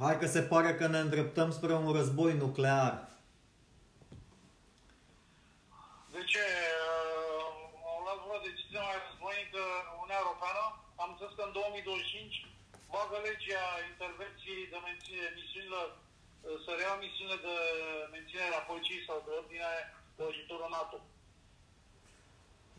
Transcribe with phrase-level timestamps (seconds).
[0.00, 2.92] Hai că se pare că ne îndreptăm spre un război nuclear.
[6.14, 6.44] De ce?
[6.84, 7.44] Uh,
[7.90, 9.62] Au luat vreo decizie mai războinică
[10.00, 10.62] Uniunea Europeană.
[11.04, 12.46] Am zis că în 2025
[12.94, 17.56] bagă legea intervenției de menține, misiunilor, uh, să rea misiunile de
[18.16, 19.70] menținere a poliției sau de ordine
[20.16, 20.98] de ajutorul NATO.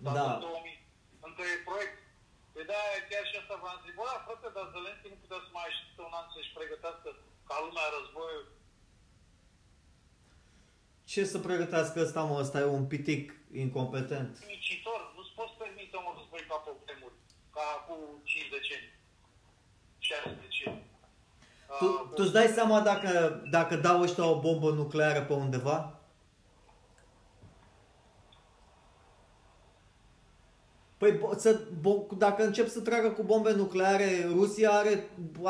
[0.06, 0.26] Dar Da.
[0.34, 0.86] în 2000,
[1.28, 1.98] încă e proiect.
[2.60, 5.50] Pe de aia chiar și asta v-am zis, bă, frate, dar Zelenski nu putea să
[5.58, 7.10] mai aștepte un an să-și pregătească
[7.50, 8.46] ca lumea războiul.
[11.12, 12.36] Ce să pregătească ăsta, mă?
[12.44, 13.26] Ăsta e un pitic
[13.64, 14.32] incompetent.
[14.56, 17.16] Micitor, nu-ți poți permite un război ca pe vremuri,
[17.56, 18.94] ca cu 5 decenii,
[20.00, 20.84] 6 decenii.
[21.80, 25.99] Tu, Ah, tu îți dai seama dacă, dacă dau ăștia o bombă nucleară pe undeva?
[31.00, 31.52] Păi bo- să,
[31.84, 31.94] bo,
[32.26, 34.94] dacă încep să tragă cu bombe nucleare, Rusia are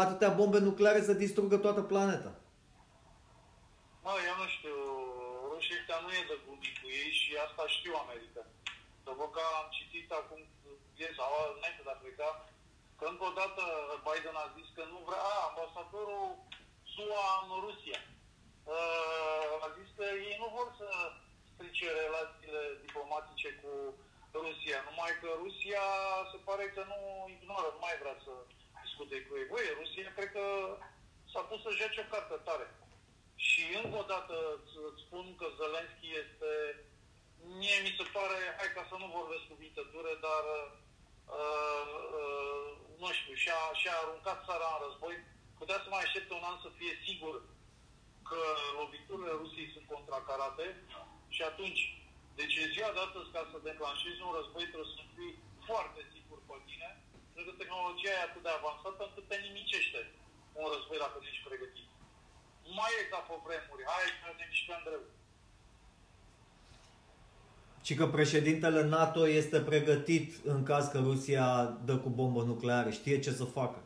[0.04, 2.32] atâtea bombe nucleare să distrugă toată planeta.
[4.04, 4.78] Mă, eu nu știu,
[5.52, 8.42] rușii ăștia nu e de glumit cu ei și asta știu America.
[9.08, 10.42] După că am citit acum,
[11.00, 12.30] ieri sau înainte de a pleca,
[12.98, 13.64] că încă o dată
[14.06, 16.28] Biden a zis că nu vrea, a, ambasadorul
[16.94, 18.00] SUA în Rusia.
[18.74, 20.90] Uh, a zis că ei nu vor să
[21.52, 23.72] strice relațiile diplomatice cu
[24.34, 25.86] Rusia, numai că Rusia
[26.32, 27.00] se pare că nu
[27.36, 28.34] ignoră, nu mai vrea să
[28.84, 29.50] discute cu ei.
[29.52, 30.46] Băi, Rusia cred că
[31.32, 32.68] s-a pus să joace o carte tare.
[33.48, 36.52] Și încă o dată îți îți spun că Zelenski este,
[37.60, 40.44] mie mi se pare, hai ca să nu vorbesc cuvinte dure, dar
[41.40, 42.68] uh, uh,
[43.02, 45.16] nu știu, și-a, și-a aruncat țara în război,
[45.60, 47.36] putea să mai aștepte un an să fie sigur
[48.30, 48.42] că
[48.80, 50.66] loviturile Rusiei sunt contracarate
[51.36, 51.82] și atunci,
[52.40, 55.34] deci în ziua de astăzi, ca să declanșezi un război, trebuie să fii
[55.68, 56.90] foarte sigur pe tine,
[57.34, 60.00] pentru că tehnologia e atât de avansată încât te nimicește
[60.60, 61.90] un război dacă nu ești pregătit.
[62.66, 65.04] Nu mai e ca pe vremuri, hai că ne mișcăm greu.
[67.86, 71.46] Și că președintele NATO este pregătit în caz că Rusia
[71.88, 73.80] dă cu bombă nucleară, știe ce să facă.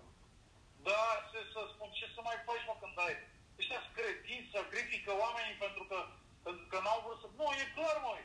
[0.88, 3.16] Da, ce să spun, ce să mai faci, mă, când ai?
[3.60, 5.98] Ăștia scretini, sacrifică oamenii pentru că,
[6.46, 7.28] pentru că n-au vrut să...
[7.40, 8.24] Nu, e clar, măi.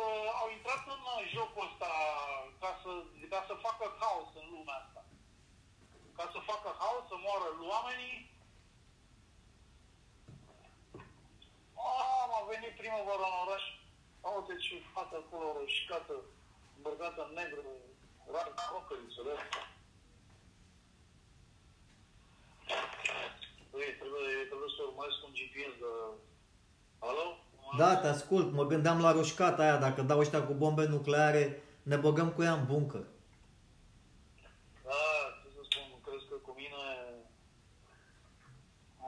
[0.00, 1.90] Au, uh, au intrat în uh, jocul ăsta
[2.62, 2.90] ca să,
[3.32, 5.02] ca să facă haos în lumea asta.
[6.18, 8.18] Ca să facă haos, să moară oamenii.
[11.88, 13.64] Ah, a venit primăvara în oraș.
[14.36, 16.14] Uite ce fată acolo roșcată,
[16.76, 17.64] îmbrăcată în negru,
[18.32, 19.64] rar crocărițele astea.
[23.70, 25.92] Băi, trebuie, trebuie să urmăresc un GPS de...
[27.70, 27.82] Alo?
[27.82, 31.96] Da, te ascult, mă gândeam la roșcata aia, dacă dau ăștia cu bombe nucleare, ne
[31.96, 33.04] băgăm cu ea în bunker.
[34.84, 35.02] Da,
[35.42, 36.82] ce să spun, crezi că cu mine...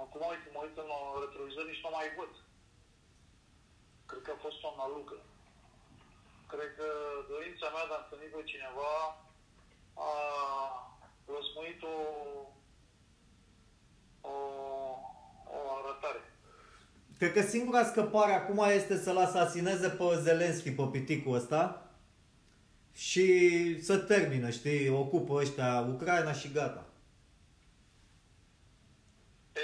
[0.02, 0.90] Acum uite, mă uit în
[1.22, 2.32] retrovizor și nu mai văd.
[4.06, 5.16] Cred că a fost o nălucă.
[6.52, 6.88] Cred că
[7.32, 8.92] dorința mea de a întâlni pe cineva
[10.08, 10.12] a
[11.34, 11.96] răsmuit o,
[14.32, 14.34] o,
[15.54, 16.31] o arătare.
[17.22, 21.62] Cred că singura scăpare acum este să-l asasineze pe Zelenski, pe piticul ăsta,
[23.06, 23.26] și
[23.88, 26.84] să termină, știi, ocupă ăștia Ucraina și gata.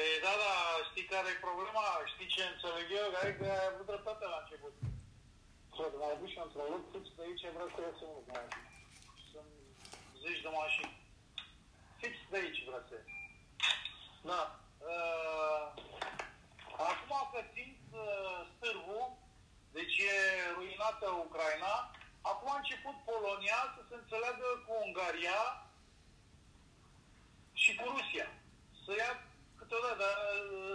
[0.00, 0.54] E, da, da,
[0.88, 1.86] știi care e problema?
[2.12, 3.08] Știi ce înțeleg eu?
[3.14, 4.74] Că că ai avut dreptate la început.
[5.74, 8.46] Frate, m-am dus și într-un loc fix de aici, vreau să ies un loc mai
[9.30, 9.52] Sunt
[10.22, 10.94] zeci de mașini.
[12.00, 13.08] Fix de aici vreau să ies.
[14.30, 14.40] Da.
[14.92, 15.87] Uh,
[16.86, 19.06] acum că simt uh, stârvul,
[19.76, 20.16] deci e
[20.56, 21.74] ruinată Ucraina,
[22.30, 25.40] acum a început Polonia să se înțeleagă cu Ungaria
[27.62, 28.28] și cu Rusia.
[28.84, 29.12] Să ia
[29.58, 30.16] câteodată, dar,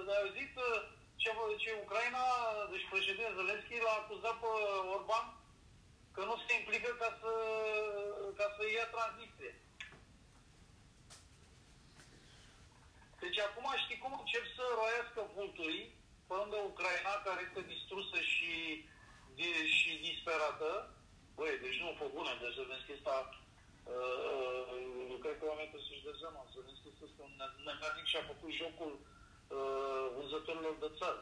[0.08, 0.80] dar au zis uh,
[1.22, 1.30] ce,
[1.64, 2.24] ce Ucraina,
[2.72, 4.50] deci președintele Zelenski l-a acuzat pe
[4.98, 5.26] Orban
[6.16, 7.32] că nu se implică ca să,
[8.38, 9.56] ca să ia Transnistria.
[13.24, 15.86] Deci acum știi cum încep să roiască vulturii
[16.28, 18.52] pe lângă Ucraina, care este distrusă și,
[19.38, 20.70] di- și disperată.
[21.38, 23.16] Băi, deci nu, pe bune, deci Zelenski ăsta,
[23.94, 27.36] uh, uh, cred că oamenii trebuie să-și dea seama, Zelenski ăsta este un
[27.68, 31.22] nemernic și a făcut jocul uh, vânzătorilor de țară.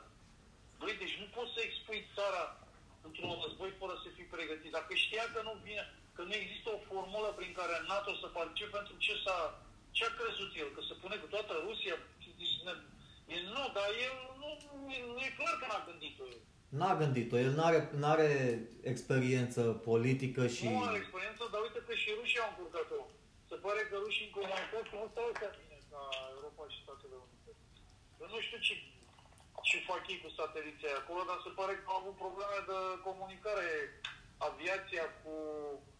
[0.79, 2.43] Băi, deci nu poți să expui țara
[3.07, 4.71] într-un război fără să fii pregătit.
[4.79, 5.83] Dacă știa că nu vine,
[6.15, 9.39] că nu există o formulă prin care NATO să participe, pentru ce s-a,
[9.95, 10.69] ce a crezut el?
[10.75, 11.95] Că se pune cu toată Rusia?
[12.39, 12.73] Deci, ne,
[13.33, 14.49] e, nu, dar el nu,
[14.83, 16.41] nu, e- nu e clar că n-a gândit-o el.
[16.79, 18.29] N-a gândit-o, el n-are, n-are
[18.93, 20.65] experiență politică și...
[20.67, 22.99] Nu are experiență, dar uite că și rușii au încurcat-o.
[23.49, 26.01] Se pare că rușii în comunitate nu stau așa bine ca
[26.35, 27.51] Europa și Statele Unite.
[28.21, 28.73] Eu nu știu ce,
[29.69, 33.69] ce fac ei cu sateliții acolo, dar se pare că au avut probleme de comunicare
[34.49, 35.91] aviația cu uh,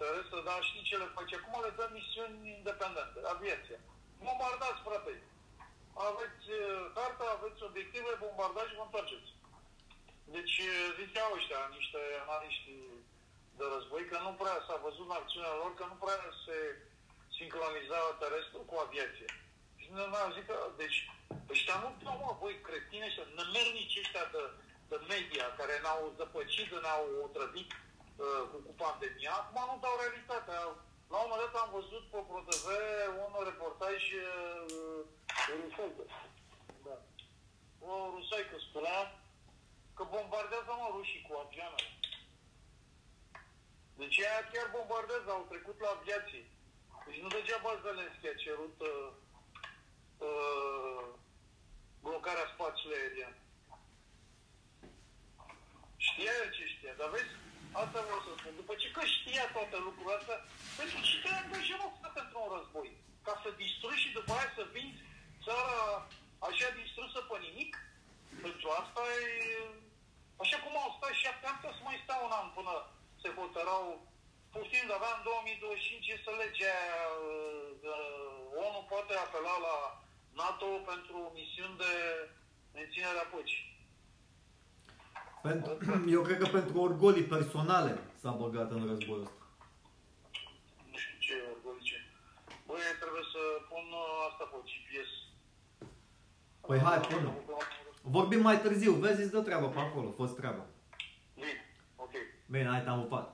[0.00, 1.34] terestră, dar știi ce le face?
[1.36, 3.80] Acum le dă misiuni independente, aviația.
[4.26, 5.14] Bombardați, frate!
[6.08, 9.30] Aveți uh, carta, aveți obiective, bombardați și vă întoarceți.
[10.34, 12.72] Deci uh, ziceau ăștia, niște analiști
[13.58, 16.56] de război, că nu prea s-a văzut în acțiunea lor, că nu prea se
[17.36, 19.28] sincroniza terestru cu aviație.
[19.80, 20.98] Și ne am zis că, deci,
[21.54, 24.42] ăștia nu dau, mă, voi cretine ăștia, nămernici ăștia de,
[24.90, 27.70] de media, care ne-au zăpăcit, ne-au otrăvit
[28.16, 30.58] uh, cu, cu pandemia, acum nu dau realitatea.
[31.12, 32.66] La un moment dat am văzut pe ProTV
[33.24, 35.00] un reportaj uh,
[35.48, 36.04] rusaică.
[36.86, 36.96] Da.
[37.88, 38.98] O rusaică spunea
[39.96, 41.90] că bombardează mă rușii cu avioanele.
[44.00, 46.44] Deci ea chiar bombardează, au trecut la aviație.
[47.06, 49.08] Deci nu degeaba Zelenski a cerut uh,
[50.28, 51.04] uh,
[52.04, 53.34] blocarea spațiului aerian.
[55.96, 57.34] Știa el ce știa, dar vezi,
[57.80, 58.54] asta vreau să spun.
[58.62, 60.38] După ce că știa toate lucrurile astea,
[60.78, 62.90] pentru ce te angajați pentru un război?
[63.26, 65.02] Ca să distrugi și după aia să vinzi
[65.44, 65.80] țara
[66.48, 67.72] așa distrusă pe nimic?
[68.44, 69.22] Pentru asta e...
[70.42, 72.74] Așa cum au stat șapte ani, să mai stau un an până
[73.22, 73.86] se hotărau
[74.56, 76.78] puțin, avea în 2025 este legea
[77.28, 79.76] uh, ONU poate apela la
[80.42, 81.92] NATO pentru misiuni de
[82.74, 83.71] menținere a păcii.
[85.42, 85.78] Pentru,
[86.16, 89.46] eu cred că pentru orgolii personale s-a băgat în războiul ăsta.
[90.90, 91.96] Nu știu ce orgolii ce.
[92.66, 95.10] Băi, trebuie să pun uh, asta pe GPS.
[96.66, 97.32] Păi hai, pune.
[98.02, 100.64] Vorbim mai târziu, vezi, îți dă treabă pe acolo, fost treaba.
[101.34, 101.54] Bine,
[101.96, 102.14] ok.
[102.46, 103.26] Bine, hai, te-am upat.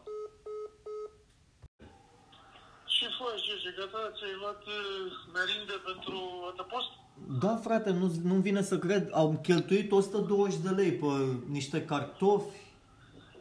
[2.86, 3.70] Ce faci, Gege?
[3.78, 6.16] Gata, ți-ai luat uh, merinde pentru
[6.52, 6.90] adăpost?
[7.26, 9.08] Da, frate, nu, nu vine să cred.
[9.12, 11.06] Au cheltuit 120 de lei pe
[11.48, 12.56] niște cartofi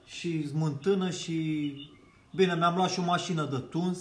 [0.06, 1.36] și smântână și...
[2.36, 4.00] Bine, mi-am luat și o mașină de tuns.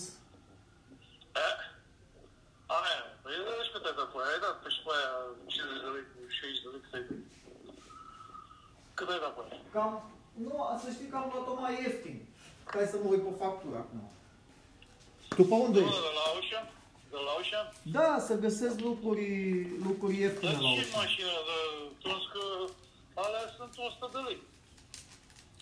[1.34, 1.56] Eh?
[2.66, 4.32] Aia, păi vezi cât ai dat pe aia?
[4.34, 5.12] Ai dat pe și pe aia
[5.46, 6.04] 50 de lei,
[6.38, 7.18] 60 de lei, cât ai dat?
[8.98, 9.60] Cât ai dat pe aia?
[9.74, 9.92] Cam...
[10.46, 12.16] Nu, să știi că am luat-o mai ieftin.
[12.72, 14.00] Hai să mă uit pe factură acum.
[15.36, 16.06] Tu pe unde Nu, ești?
[16.08, 16.66] de la Ocean?
[17.16, 17.66] De la Ocean?
[17.96, 19.30] Da, să găsesc lucruri,
[19.86, 21.00] lucruri ieftine Dar la ce Ocean.
[21.02, 21.58] mașină de
[22.02, 22.42] tuns că
[23.24, 24.38] alea sunt 100 de lei.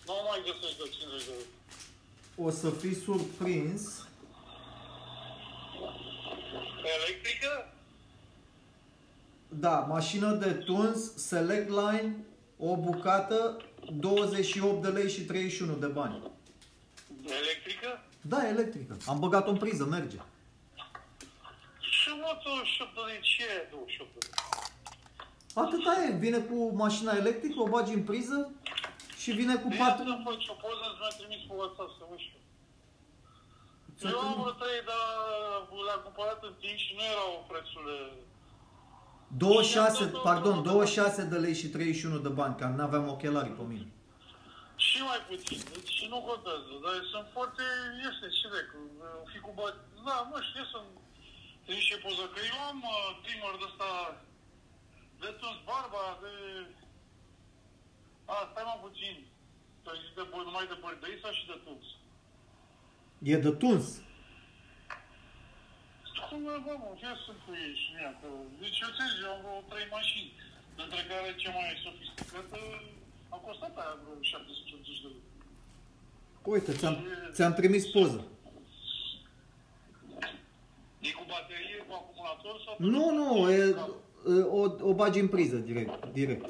[0.07, 1.47] Nu mai găsești de 50 de lei.
[2.45, 3.81] O să fii surprins.
[6.97, 7.51] Electrică?
[9.47, 12.15] Da, mașină de tuns, Select Line,
[12.59, 13.61] o bucată,
[13.93, 16.21] 28 de lei și 31 de bani.
[17.25, 18.03] Electrică?
[18.21, 18.97] Da, electrică.
[19.07, 20.17] Am băgat-o în priză, merge.
[22.05, 24.35] Și mă, 28 de lei, ce e 28 de lei?
[25.63, 28.37] Atâta e, vine cu mașina electrică, o bagi în priză
[29.21, 30.03] și vine cu Bine patru...
[30.11, 32.43] să faci o poză, îți mai trimis pe WhatsApp să văd și eu.
[33.99, 35.03] Să Eu am te- vreo trei, dar
[35.87, 37.97] le-am cumpărat în timp și nu erau prețurile...
[39.27, 43.87] 26, pardon, 26 de lei și 31 de bani, că n-aveam ochelari pe mine.
[44.87, 47.63] Și mai puțin, deci și nu contează, dar sunt foarte
[48.03, 48.79] ieftine și de, cu,
[49.31, 49.77] fi cu bani.
[50.07, 50.89] Da, mă, știu, sunt
[51.73, 53.89] niște poză, că eu am uh, trimmer de ăsta
[55.21, 56.33] de tuns barba, de...
[58.33, 59.15] A, stai mă puțin,
[59.81, 61.85] tu ai zis de boi, numai de bărbei sau și de tuns?
[63.31, 63.85] E de tuns.
[66.27, 68.27] Cum e, bă, mă, ce sunt cu ei și mea, că...
[68.61, 70.31] Deci eu ți eu am vreo trei mașini,
[70.77, 72.59] dintre care cea mai sofisticată
[73.35, 75.23] a costat aia vreo 780 de lei.
[76.53, 76.95] Uite, ți-am,
[77.35, 78.21] ți-am trimis poză.
[81.07, 82.73] E cu baterie, cu acumulator sau...
[82.93, 83.63] Nu, nu, e,
[84.59, 86.05] o, o bagi în priză direct.
[86.19, 86.49] direct.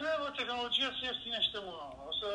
[0.00, 1.76] Hai, mă, tehnologia se ieftinește, mă.
[2.08, 2.28] O să...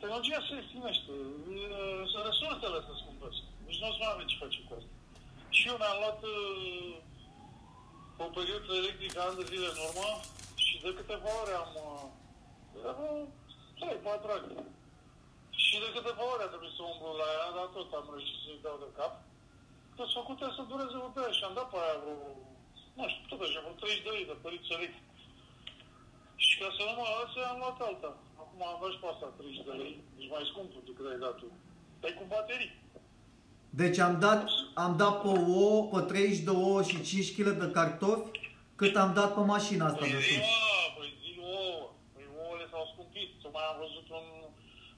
[0.00, 1.12] Tehnologia se ieftinește.
[1.56, 1.64] E,
[2.10, 3.40] Sunt resursele să scumpesc.
[3.64, 4.92] Deci nu o să mai avem ce face cu asta.
[5.56, 6.92] Și eu mi-am luat uh,
[8.24, 10.08] o perioadă electrică ani de zile în urmă
[10.64, 11.72] și de câteva ore am...
[11.86, 12.04] uh,
[12.72, 13.12] De vreo
[14.24, 14.46] 3-4 ani.
[15.64, 18.64] Și de câteva ore a trebuit să umblu la ea, dar tot am reușit să-i
[18.66, 19.12] dau de cap.
[19.98, 22.16] Toți făcute să dureze o bere și am dat pe aia vreo,
[22.98, 25.06] nu știu, tot așa, vreo 30 de lei de păriți electric.
[26.44, 28.10] Și ca să nu mă lase, am luat alta.
[28.42, 31.34] Acum am dat și pe asta 30 de lei, deci mai scumpă decât ai dat
[31.40, 31.48] tu.
[32.00, 32.72] Dar e cu baterii.
[33.80, 34.40] Deci am dat,
[34.84, 38.30] am dat pe ouă, pe 30 de ouă și 5 kg de cartofi,
[38.80, 40.46] cât am dat pe mașina asta Păi de zi, tuns.
[40.46, 41.80] mă, păi zi ouă.
[42.14, 43.28] Păi ouăle s-au scumpit.
[43.42, 44.26] Tocmai am văzut un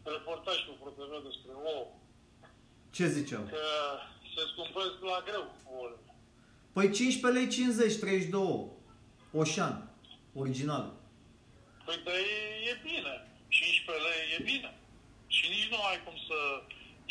[0.05, 1.87] reportaj cu ProTV despre ouă.
[2.91, 3.43] Ce ziceau?
[3.43, 3.67] Că
[4.35, 5.97] se scumpesc la greu ouăle.
[6.73, 8.67] Păi 15 lei 50, 32.
[9.33, 9.75] Oșan.
[10.35, 10.93] Original.
[11.85, 12.37] Păi dar e,
[12.71, 13.15] e bine.
[13.49, 14.71] 15 lei e bine.
[15.27, 16.39] Și nici nu ai cum să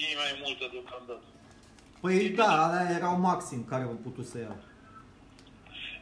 [0.02, 1.28] iei mai multe deocamdată.
[2.02, 4.58] Păi da, alea erau maxim care au putut să iau.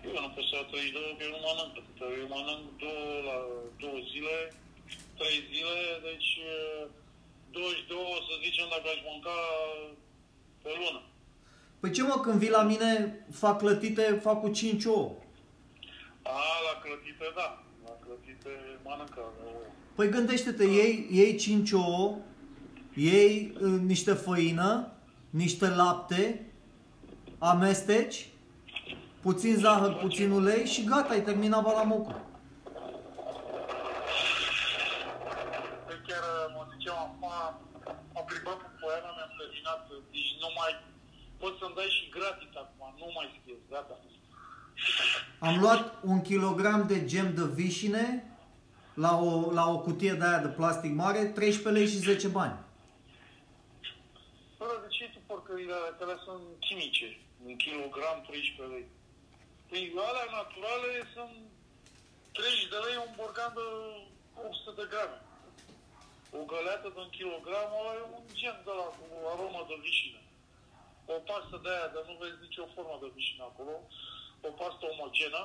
[0.05, 2.05] Eu nu pot să iau 32, că eu nu mănânc atâta.
[2.21, 3.37] Eu mănânc două, la
[3.81, 4.35] două zile,
[5.19, 6.83] trei zile, deci eh,
[7.51, 9.37] 22, să zicem, dacă aș mânca
[10.63, 11.01] pe lună.
[11.79, 12.91] Păi ce mă, când vii la mine,
[13.43, 15.11] fac clătite, fac cu 5 ouă.
[16.21, 17.63] A, la clătite, da.
[17.85, 18.51] La clătite
[18.83, 19.19] mănâncă.
[19.45, 19.61] ouă.
[19.95, 22.17] Păi gândește-te, iei, iei 5 ouă,
[22.93, 24.91] iei uh, niște făină,
[25.29, 26.51] niște lapte,
[27.37, 28.27] amesteci,
[29.21, 32.21] puțin zahăr, puțin ulei și gata, ai terminat balamocul.
[35.85, 36.23] Păi chiar
[36.55, 37.29] mă ziceam acum,
[38.17, 39.79] am plimbat cu poiana, mi-am terminat,
[40.11, 40.71] deci nu mai...
[41.39, 43.95] Poți să-mi dai și gratis acum, nu mai scriu, gata.
[45.39, 48.03] Am luat un kilogram de gem de vișine
[49.05, 52.57] la o, la o cutie de aia de plastic mare, 13 lei și 10 bani.
[54.57, 57.07] Bă, de ce tu porcările alea, că alea sunt chimice?
[57.45, 58.85] Un kilogram, 13 lei.
[59.69, 61.35] Păi alea naturale sunt
[62.31, 63.65] 30 de lei un borcan de
[64.45, 65.17] 800 de grame.
[66.37, 70.18] O găleată de un kilogram, ăla e un gen de la cu aromă de vișină.
[71.15, 73.73] O pastă de aia, dar nu vezi nicio formă de vișină acolo.
[74.47, 75.43] O pastă omogenă.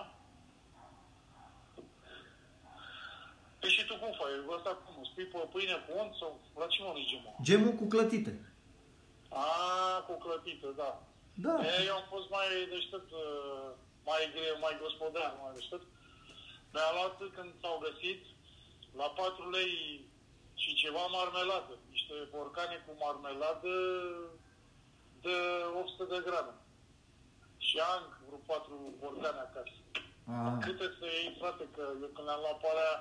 [3.60, 4.36] Păi și tu cum faci?
[4.56, 5.04] Ăsta cum?
[5.10, 6.30] Spui pe pâine cu unt sau
[6.60, 7.34] la ce mănânci gemul?
[7.48, 8.32] Gemul cu clătite.
[9.44, 9.48] A,
[10.06, 10.90] cu clătită, da.
[11.46, 11.54] Da.
[11.66, 13.68] E, eu am fost mai deștept, uh,
[14.08, 15.86] mai greu, mai gospodar, mai deștept.
[16.72, 18.20] Mi-a luat când s-au găsit
[19.00, 19.74] la 4 lei
[20.62, 21.74] și ceva marmeladă.
[21.94, 23.72] Niște borcane cu marmeladă
[25.26, 25.36] de
[25.80, 26.54] 800 de grame.
[27.66, 29.76] Și am vreo 4 borcane acasă.
[30.34, 30.54] Ah.
[30.66, 32.92] Câte să iei, frate, că eu când am luat pe alea,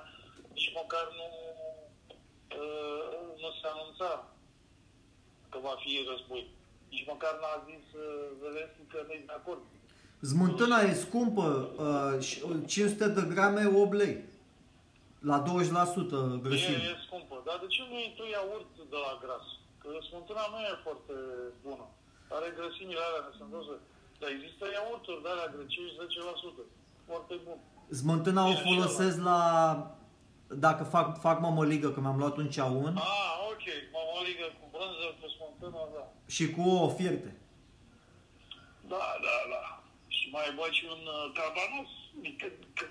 [0.54, 1.28] nici măcar nu,
[2.60, 3.04] uh,
[3.42, 4.10] nu se anunța
[5.50, 6.42] că va fi război.
[6.92, 8.04] Nici măcar n-a zis uh,
[8.40, 9.62] Zelenski că nu e de acord.
[10.32, 11.46] Smântâna e scumpă,
[11.86, 14.16] uh, și- 500 de grame 8 lei.
[15.30, 16.76] La 20% E, grăsime.
[16.76, 17.36] e scumpă.
[17.46, 19.46] Dar de ce nu iei tu iaurt de la gras?
[19.80, 21.14] Că smântâna nu e foarte
[21.62, 21.86] bună.
[22.36, 23.74] Are grăsimile alea nesănătoase.
[24.20, 25.96] Dar există iaurturi de alea grăcești
[26.58, 26.64] 10%.
[27.10, 27.58] Foarte bun.
[28.02, 29.40] Smântâna o Bine, și folosesc la...
[30.66, 33.66] Dacă fac, fac mămăligă, că mi-am luat un ceaun, Ah, ok.
[33.96, 36.04] Mămăligă cu brânză, cu smântână, da.
[36.26, 37.30] și cu ouă fierte.
[38.88, 39.82] Da, da, da.
[40.08, 41.90] Și mai bagi un uh, cabanos
[42.22, 42.42] mic.
[42.42, 42.90] mic.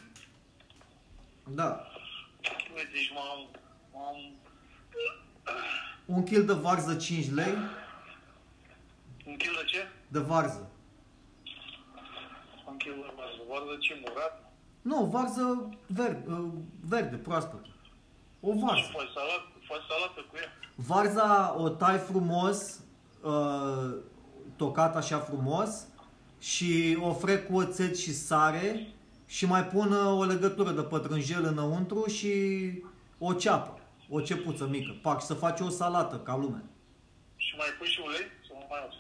[1.60, 1.88] Da.
[2.76, 3.40] Uite, și m-am...
[3.94, 4.18] m-am...
[6.06, 7.54] Un kil de varză 5 lei,
[9.26, 9.88] Un kil de ce?
[10.08, 10.70] de varză.
[12.68, 13.42] Un kil de varză.
[13.50, 14.54] Varză ce, murat?
[14.82, 16.46] Nu, varză verde, uh,
[16.82, 17.68] verde proaspătă.
[18.42, 18.90] O Și varză.
[18.92, 20.52] faci salată, faci salată cu ea.
[20.76, 22.80] Varza o tai frumos,
[23.22, 23.96] uh,
[24.56, 25.88] tocat așa frumos
[26.40, 28.88] și o frec cu oțet și sare
[29.26, 32.34] și mai pun uh, o legătură de pătrunjel înăuntru și
[33.18, 34.96] o ceapă, o cepuță mică.
[35.02, 36.64] Pac, să faci o salată ca lumea.
[37.36, 38.26] Și mai pui și ulei?
[38.48, 38.98] Sau nu mai auzi?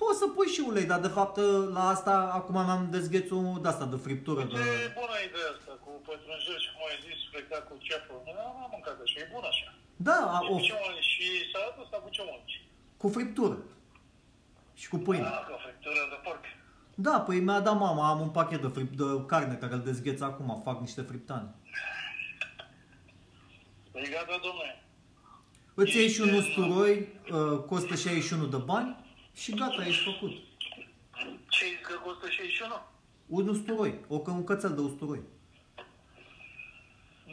[0.00, 3.68] Poți să pui și ulei, dar de fapt uh, la asta acum mi-am dezghețul de
[3.72, 4.42] asta de friptură.
[4.52, 4.60] De...
[4.86, 8.12] E bună ideea asta, cu pătrunjel și cum ai zis, frecat cu ceapă.
[8.26, 9.68] Nu am mâncat așa, e bun așa.
[10.08, 11.08] Da, a, Și o, cu ce mănânci?
[11.14, 12.56] Și salata asta cu ce mănânci?
[13.00, 13.58] cu friptură.
[14.80, 15.26] Și cu pâine.
[15.26, 16.44] Ah, cu friptură de porc.
[17.06, 20.20] Da, păi mi-a dat mama, am un pachet de, fript, de carne care îl dezgheț
[20.20, 21.48] acum, fac niște friptane.
[23.92, 24.82] Păi gata, domnule.
[25.74, 28.96] Îți iei și un Este- usturoi, uh, costă 61 de bani
[29.34, 30.32] și gata, ești făcut.
[31.48, 32.74] Ce că costă 61?
[33.26, 35.20] Un usturoi, o, că- un cățel de usturoi.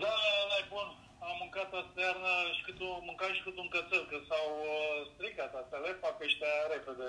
[0.04, 0.14] Da,
[0.44, 0.88] ăla e bun.
[1.28, 4.98] Am mâncat asta iarnă și cât un, mâncam și cât un cățel, că s-au uh,
[5.14, 7.08] stricat astea, le fac ăștia repede.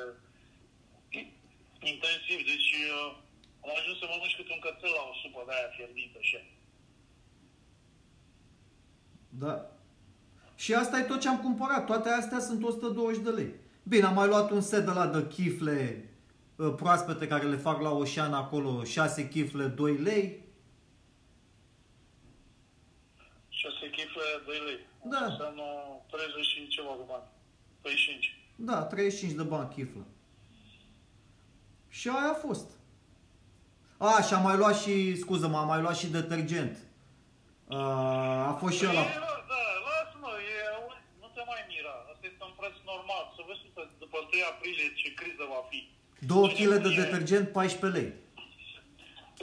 [1.92, 3.06] Intensiv, deci uh,
[3.64, 6.40] am ajuns să mănânc și cât un cățel la o supă de aia fierbită așa.
[9.44, 9.54] Da.
[10.62, 11.82] Și asta e tot ce am cumpărat.
[11.90, 13.52] Toate astea sunt 120 de lei.
[13.88, 16.08] Bine, am mai luat un set de la de chifle
[16.56, 20.46] uh, proaspete care le fac la Oșan acolo, 6 chifle, 2 lei.
[23.48, 24.78] 6 chifle, 2 lei.
[25.02, 25.24] Da.
[25.24, 25.62] Înseamnă
[26.10, 27.22] 30 și ceva de bani.
[27.80, 28.36] 35.
[28.56, 30.04] Da, 35 de bani chiflă.
[31.88, 32.68] Și aia a fost.
[33.96, 36.76] A, și am mai luat și, scuză-mă, am mai luat și detergent.
[37.66, 37.76] Uh,
[38.50, 39.00] a fost și Păi, ăla.
[39.02, 40.56] la- da, lasă-mă, e,
[41.22, 41.94] nu te mai mira.
[42.12, 43.24] Asta este un preț normal.
[43.36, 45.80] Să vezi tu, după 1 aprilie ce criză va fi.
[46.18, 48.10] 2 kg de detergent, 14 lei.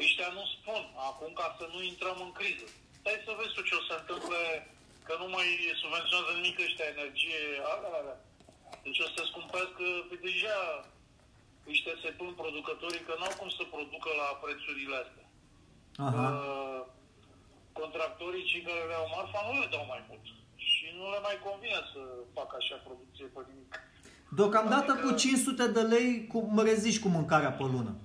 [0.05, 2.67] Ăștia nu spun, acum ca să nu intrăm în criză.
[2.99, 4.41] Stai să vezi tu ce o să întâmple,
[5.07, 5.47] că nu mai
[5.81, 7.41] subvenționează nimic ăștia energie,
[7.73, 8.17] alea, alea.
[8.83, 10.59] Deci o să scumpească, pe deja
[11.71, 15.27] ăștia se pun producătorii că n-au cum să producă la prețurile astea.
[16.07, 16.25] Aha.
[16.31, 16.81] Uh,
[17.81, 20.25] contractorii, cei care le au marfa, nu le dau mai mult.
[20.69, 22.01] Și nu le mai convine să
[22.37, 23.73] facă așa producție pe nimic.
[24.35, 27.95] Deocamdată Adică- cu 500 de lei cu, mă rezici cu mâncarea pe lună.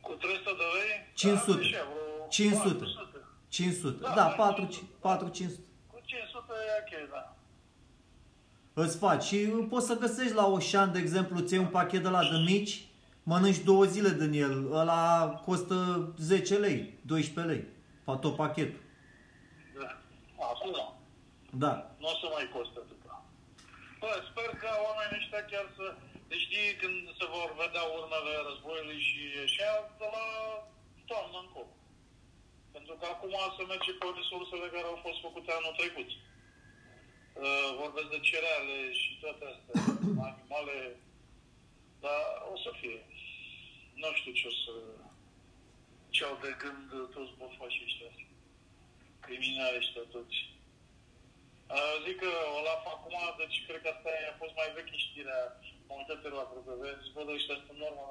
[0.00, 1.12] Cu 300 de lei?
[1.14, 1.52] 500.
[1.52, 2.68] Da, așa, vreo 500.
[2.68, 3.18] 400.
[3.48, 3.98] 500.
[4.02, 4.74] Da, Da, mai 4, mult.
[5.00, 5.60] 4 500.
[5.92, 7.36] Cu 500 e ok, da.
[8.82, 9.36] Îți faci și
[9.68, 12.84] poți să găsești la Oșan, de exemplu, ți un pachet de la de mici,
[13.22, 17.64] mănânci două zile din el, ăla costă 10 lei, 12 lei,
[18.02, 18.80] pa- tot pachetul.
[19.80, 19.98] da.
[20.44, 20.94] Acum,
[21.50, 21.90] Da.
[21.98, 22.93] nu o să mai costă atâta.
[24.04, 25.86] Bă, sper că oamenii ăștia chiar să...
[26.28, 29.70] Deci știi când se vor vedea urmele războiului și așa,
[30.00, 30.26] de la
[31.10, 31.74] toamnă încolo.
[32.74, 36.10] Pentru că acum se merge pe resursele care au fost făcute anul trecut.
[36.16, 39.76] Uh, vorbesc de cereale și toate astea,
[40.30, 40.76] animale,
[42.04, 42.98] dar o să fie.
[44.00, 44.74] Nu știu ce o să...
[46.14, 48.10] ce au de gând toți bofașii ăștia.
[49.24, 50.38] Criminali ăștia toți.
[51.72, 55.40] Uh, zic că Olaf acum, deci cred că asta a fost mai veche știrea,
[55.86, 58.04] m-am uitat pe la ProTV, zic, bă, de ăștia sunt normă.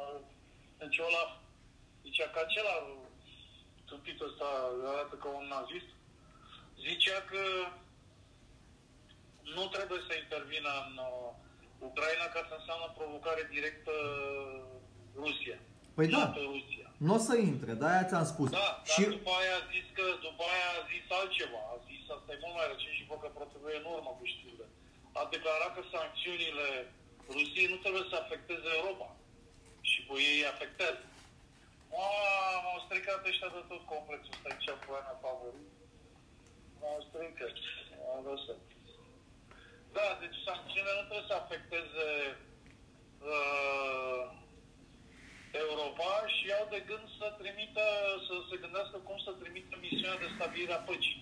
[0.82, 1.32] Deci Olaf,
[2.06, 2.76] zicea că acela,
[3.90, 4.48] tâmpitul ăsta
[4.92, 5.90] arată ca un nazist,
[6.86, 7.44] zicea că
[9.56, 11.30] nu trebuie să intervină în uh,
[11.90, 13.94] Ucraina ca să înseamnă provocare directă
[15.16, 15.58] Rusia.
[15.96, 16.18] Păi da.
[16.18, 16.88] NATO Rusia.
[17.06, 18.50] Nu o să intre, de aia ți-am spus.
[18.60, 21.62] Da, și dar după aia a zis că, după aia a zis altceva.
[21.74, 24.68] A zis, asta e mult mai recent și văd că protrebuie în urmă cu știrile.
[25.20, 26.68] A declarat că sancțiunile
[27.36, 29.10] Rusiei nu trebuie să afecteze Europa.
[29.90, 31.04] Și pe ei îi afectează.
[31.92, 32.14] M-au
[32.64, 35.70] m-au stricat ăștia de tot complexul ăsta aici cu Ana favorit.
[36.80, 37.56] M-au stricat.
[38.02, 38.62] M-au lăsat.
[39.96, 42.08] Da, deci sancțiunile nu trebuie să afecteze
[43.34, 44.24] uh,
[45.66, 47.86] Europa și au de gând să trimită,
[48.28, 51.18] să se gândească cum să trimită misiunea de stabilire a păcii.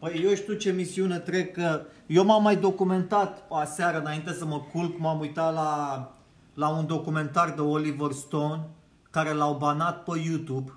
[0.00, 1.68] Păi eu știu ce misiune trec, că
[2.06, 5.72] eu m-am mai documentat aseară înainte să mă culc, m-am uitat la,
[6.54, 8.62] la un documentar de Oliver Stone
[9.10, 10.72] care l-au banat pe YouTube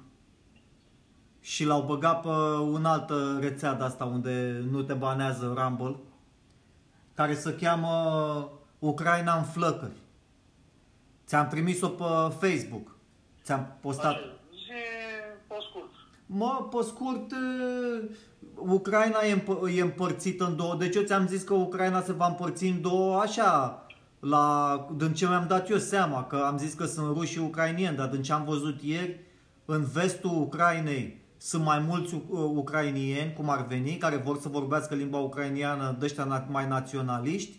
[1.41, 5.95] și l-au băgat pe un altă rețea de asta unde nu te banează Rumble
[7.13, 9.98] care se cheamă Ucraina în flăcări.
[11.26, 12.04] Ți-am trimis-o pe
[12.39, 12.96] Facebook.
[13.44, 14.12] Ți-am postat.
[14.12, 14.20] Așa,
[14.52, 14.72] zi
[15.48, 15.89] pe scurt.
[16.26, 17.36] Mă, pe scurt, e,
[18.56, 20.76] Ucraina e, împ- e împărțită în două.
[20.76, 23.86] Deci eu ți-am zis că Ucraina se va împărți în două așa,
[24.20, 27.96] la, din ce mi-am dat eu seama, că am zis că sunt ruși și ucrainieni,
[27.98, 29.20] dar din ce am văzut ieri,
[29.65, 32.22] în vestul Ucrainei sunt mai mulți uh,
[32.56, 37.58] ucrainieni, cum ar veni, care vor să vorbească limba ucrainiană, de ăștia na- mai naționaliști,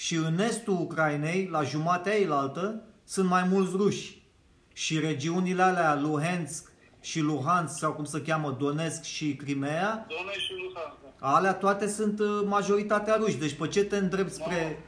[0.00, 4.22] și în estul Ucrainei, la jumatea eilaltă, sunt mai mulți ruși.
[4.72, 10.52] Și regiunile alea, Luhansk și Luhansk, sau cum se cheamă, Donetsk și Crimea, Donetsk și
[10.52, 10.96] Luhansk.
[11.20, 11.34] da.
[11.34, 13.36] alea toate sunt uh, majoritatea ruși.
[13.36, 14.82] Deci pe ce te îndrept spre,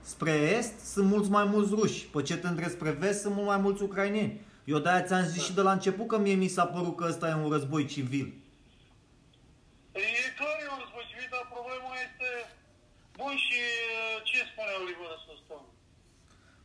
[0.00, 2.06] spre est, sunt mulți mai mulți ruși.
[2.06, 4.40] Pe ce te îndrept spre vest, sunt mult mai mulți ucrainieni.
[4.64, 7.28] Eu de-aia ți-am zis și de la început că mie mi s-a părut că ăsta
[7.28, 8.34] e un război civil.
[9.92, 10.00] E
[10.38, 12.28] clar, e un război civil, dar problema este...
[13.22, 15.12] Bun, și uh, ce spune Oliver
[15.44, 15.68] Stone?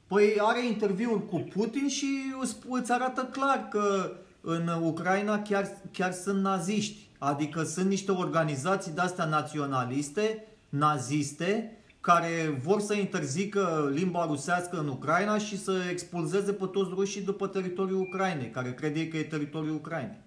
[0.07, 2.07] Păi are interviuri cu Putin și
[2.41, 7.07] îți, îți arată clar că în Ucraina chiar, chiar sunt naziști.
[7.17, 15.37] Adică sunt niște organizații de-astea naționaliste, naziste, care vor să interzică limba rusească în Ucraina
[15.37, 19.75] și să expulzeze pe toți rușii după teritoriul Ucrainei, care crede ei că e teritoriul
[19.75, 20.21] Ucrainei.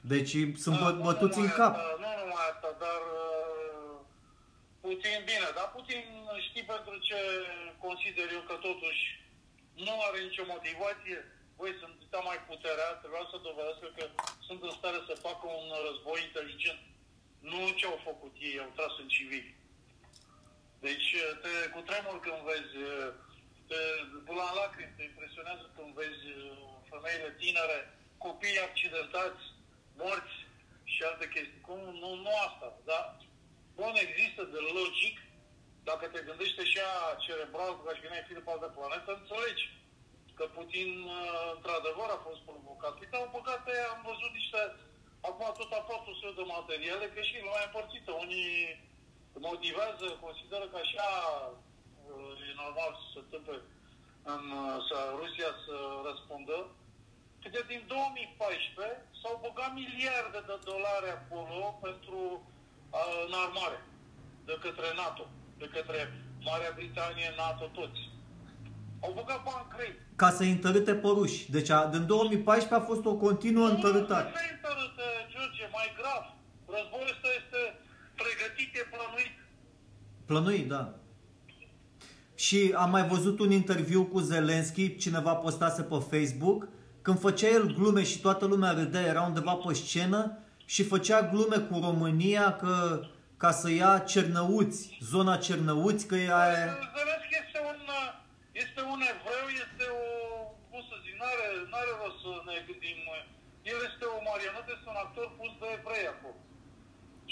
[0.00, 1.74] Deci sunt Da, bă, nu bătuți în numai cap.
[1.74, 3.30] Asta, nu numai asta, dar uh,
[4.90, 6.04] Putin, bine, dar Putin
[6.46, 7.18] știi pentru ce
[7.86, 9.02] consider eu că totuși
[9.86, 11.18] nu are nicio motivație.
[11.60, 14.04] Voi sunt atâta mai puterea, trebuia să dovedească că
[14.46, 16.82] sunt în stare să facă un război inteligent.
[17.50, 19.54] Nu ce au făcut ei, au tras în civili.
[20.86, 21.08] Deci
[21.42, 22.74] te cu tremur când vezi,
[23.68, 23.80] te,
[24.26, 26.24] până la lacrimi, te impresionează când vezi
[26.90, 27.78] femeile tinere,
[28.24, 29.42] copii accidentați,
[30.00, 30.36] morți
[30.92, 31.66] și alte chestii.
[31.68, 31.80] Cum?
[32.02, 33.04] Nu, nu asta, dar
[33.80, 35.14] bun, există de logic,
[35.88, 36.88] dacă te gândești așa
[37.26, 39.64] cerebral, ca și când ai fi de pe altă planetă, înțelegi
[40.36, 40.90] că Putin,
[41.56, 42.94] într-adevăr, a fost provocat.
[43.00, 44.60] Uite, au băgat aia, am văzut niște,
[45.28, 48.10] acum tot apar tot soiul de materiale, că și lumea e împărțită.
[48.24, 48.54] Unii
[49.48, 51.08] motivează, consideră că așa
[51.52, 53.56] uh, e normal să se întâmple
[54.34, 55.76] în, uh, să Rusia să
[56.08, 56.56] răspundă,
[57.40, 62.59] că de din 2014 s-au băgat miliarde de dolari acolo pentru uh,
[63.26, 63.78] în armare,
[64.48, 65.24] de către NATO,
[65.60, 65.98] de către
[66.48, 68.02] Marea Britanie, NATO, toți.
[69.04, 69.92] Au băgat bani crei.
[70.22, 71.50] Ca să întărâte pe ruși.
[71.50, 74.28] Deci a, din 2014 a fost o continuă Nu, întărâtare.
[74.28, 76.22] Nu se întărâtă, George, mai grav.
[76.74, 77.60] Războiul ăsta este
[78.22, 79.34] pregătit, e plănuit.
[80.30, 80.82] Plănuit, da.
[82.34, 86.68] Și am mai văzut un interviu cu Zelensky, cineva postase pe Facebook,
[87.02, 90.38] când făcea el glume și toată lumea râdea, era undeva pe scenă
[90.72, 92.74] și făcea glume cu România că
[93.42, 94.80] ca să ia Cernăuți,
[95.12, 96.66] zona Cernăuți, că e aia...
[96.98, 97.78] Zelensky este un,
[98.64, 100.04] este un evreu, este o,
[100.70, 102.98] cum să zic, n-are, n-are rost să ne gândim.
[103.72, 106.38] El este o marionetă, este un actor pus de evrei acolo.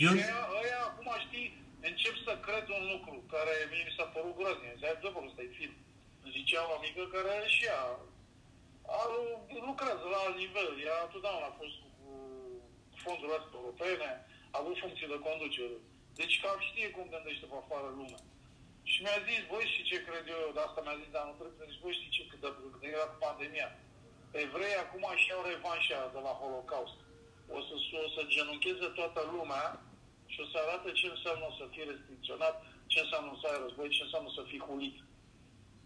[0.05, 1.49] Eu- Și ăia, ăia, acum știi,
[1.89, 4.73] încep să cred un lucru care mie mi s-a părut groaznic.
[4.79, 5.75] Zicea, dă ăsta e film.
[6.37, 7.83] Zicea o amică care și ea
[8.99, 9.01] a,
[9.69, 10.69] lucrează la alt nivel.
[10.87, 11.88] Ea totdeauna a fost cu,
[13.09, 14.11] cu fondurile astea europene,
[14.55, 15.77] a avut funcții de conducere.
[16.21, 18.23] Deci cam știe cum gândește pe afară lumea.
[18.91, 21.83] Și mi-a zis, voi și ce cred eu, de asta mi-a zis anul trecut, zici,
[21.85, 23.69] voi știi ce, cât de, de era cu pandemia.
[24.43, 26.99] Evrei acum și au revanșa de la Holocaust.
[27.57, 27.75] O să,
[28.07, 29.67] o să genuncheze toată lumea
[30.33, 32.57] și o să arate ce înseamnă să fii restricționat,
[32.93, 34.97] ce înseamnă să ai război, ce înseamnă să fii hulit.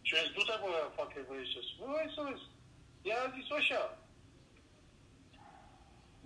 [0.07, 1.89] Și eu zic, du-te bă, fac evrei ce spun.
[1.97, 2.47] Hai să vezi.
[3.09, 3.83] Ea a zis așa.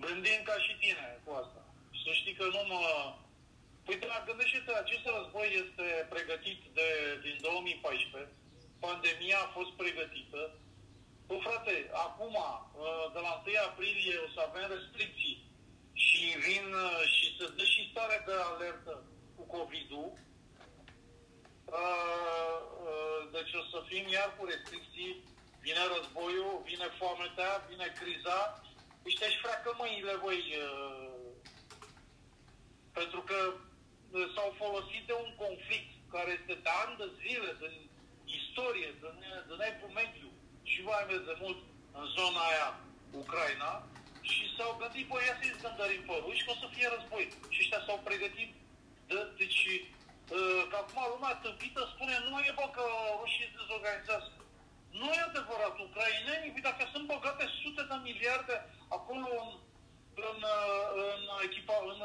[0.04, 1.60] Gândim ca și tine cu asta.
[1.94, 2.82] Și să știi că nu mă...
[3.84, 6.88] Păi da, gândește-te, acest război este pregătit de,
[7.24, 8.32] din 2014.
[8.86, 10.40] Pandemia a fost pregătită.
[11.26, 11.74] Păi frate,
[12.06, 12.36] acum,
[13.14, 15.36] de la 1 aprilie o să avem restricții
[16.04, 18.92] și vin uh, și se dă și stare de alertă
[19.36, 20.08] cu COVID-ul.
[21.64, 25.12] Uh, uh, Deci o să fim iar cu restricții,
[25.64, 28.38] vine războiul, vine foametea, vine criza,
[29.06, 30.40] își te freacă mâinile voi,
[32.98, 33.38] pentru că
[34.34, 37.74] s-au folosit de un conflict care este de ani de zile, din
[38.38, 39.16] istorie, din,
[39.48, 40.28] din epul mediu
[40.70, 41.58] și mai ales de mult
[41.98, 42.68] în zona aia,
[43.22, 43.72] Ucraina,
[44.30, 47.24] și s-au gândit, băi, ia să-i scândărim pe ruși, că o să fie război.
[47.54, 48.50] Și ăștia s-au pregătit,
[49.08, 49.62] de, deci,
[50.36, 52.84] uh, că acum lumea tâmpită spune, nu e bă că
[53.20, 54.28] rușii se dezorganizează.
[55.00, 58.56] Nu e adevărat, ucrainenii, dacă sunt băgate sute de miliarde
[58.96, 59.50] acolo în,
[60.30, 60.38] în,
[61.12, 62.00] în echipa, în,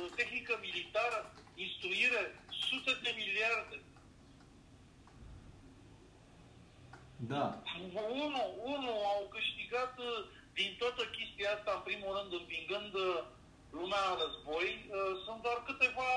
[0.00, 1.18] în tehnică militară,
[1.64, 2.22] instruire,
[2.68, 3.76] sute de miliarde.
[7.32, 7.44] Da.
[8.24, 8.42] Unu,
[8.74, 10.24] unu au câștigat uh,
[10.58, 13.18] din toată chestia asta, în primul rând, împingând uh,
[13.78, 16.08] lumea în război, uh, sunt doar câteva,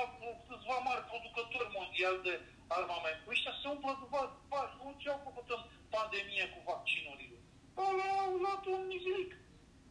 [0.48, 2.34] câțiva mari producători mondiali de
[2.78, 3.18] armament.
[3.24, 4.32] Păi ăștia se umplă de bani.
[4.52, 4.72] bani.
[4.78, 5.62] Nu ce au făcut în
[5.96, 7.38] pandemie cu vaccinurile?
[7.86, 9.32] Alea au luat un nizilic.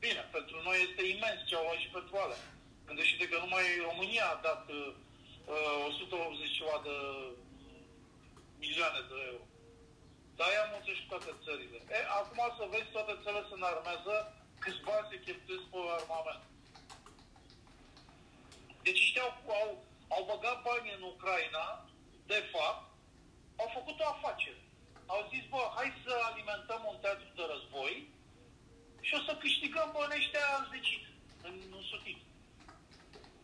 [0.05, 2.41] Bine, pentru noi este imens ce au luat și pentru alea.
[2.87, 4.93] Gândește-te că numai România a dat uh,
[5.87, 6.95] 180 ceva de
[8.63, 9.45] milioane de euro.
[10.37, 11.77] Dar aia mulțești toate țările.
[11.97, 14.13] E, acum să vezi toate țările se înarmează,
[14.63, 16.43] câți bani se cheltuiesc pe armament.
[18.85, 19.69] Deci ăștia au, au,
[20.15, 21.65] au băgat bani în Ucraina,
[22.31, 22.83] de fapt,
[23.61, 24.61] au făcut o afacere.
[25.13, 27.93] Au zis, bă, hai să alimentăm un teatru de război
[29.05, 31.03] și o să câștigăm banii ăștia zecit,
[31.47, 32.19] în, în sutit.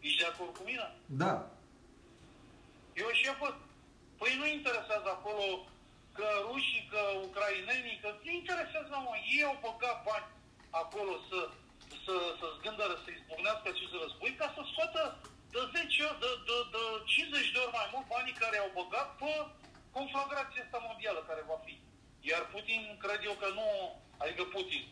[0.05, 0.87] Ești de acord cu mine?
[1.23, 1.33] Da.
[3.01, 3.55] Eu și eu văd.
[4.19, 5.45] Păi nu interesează acolo
[6.17, 10.29] că rușii, că ucrainenii, că nu interesează, mă, ei au băgat bani
[10.81, 11.39] acolo să,
[12.03, 15.01] să, să zgândără, să izbucnească acest război ca să scoată
[15.53, 19.09] de 10 ori, de, de, de 50 de ori mai mult banii care au băgat
[19.19, 19.31] pe
[19.97, 21.75] conflagrația asta mondială care va fi.
[22.29, 23.67] Iar Putin, cred eu că nu,
[24.23, 24.83] adică Putin,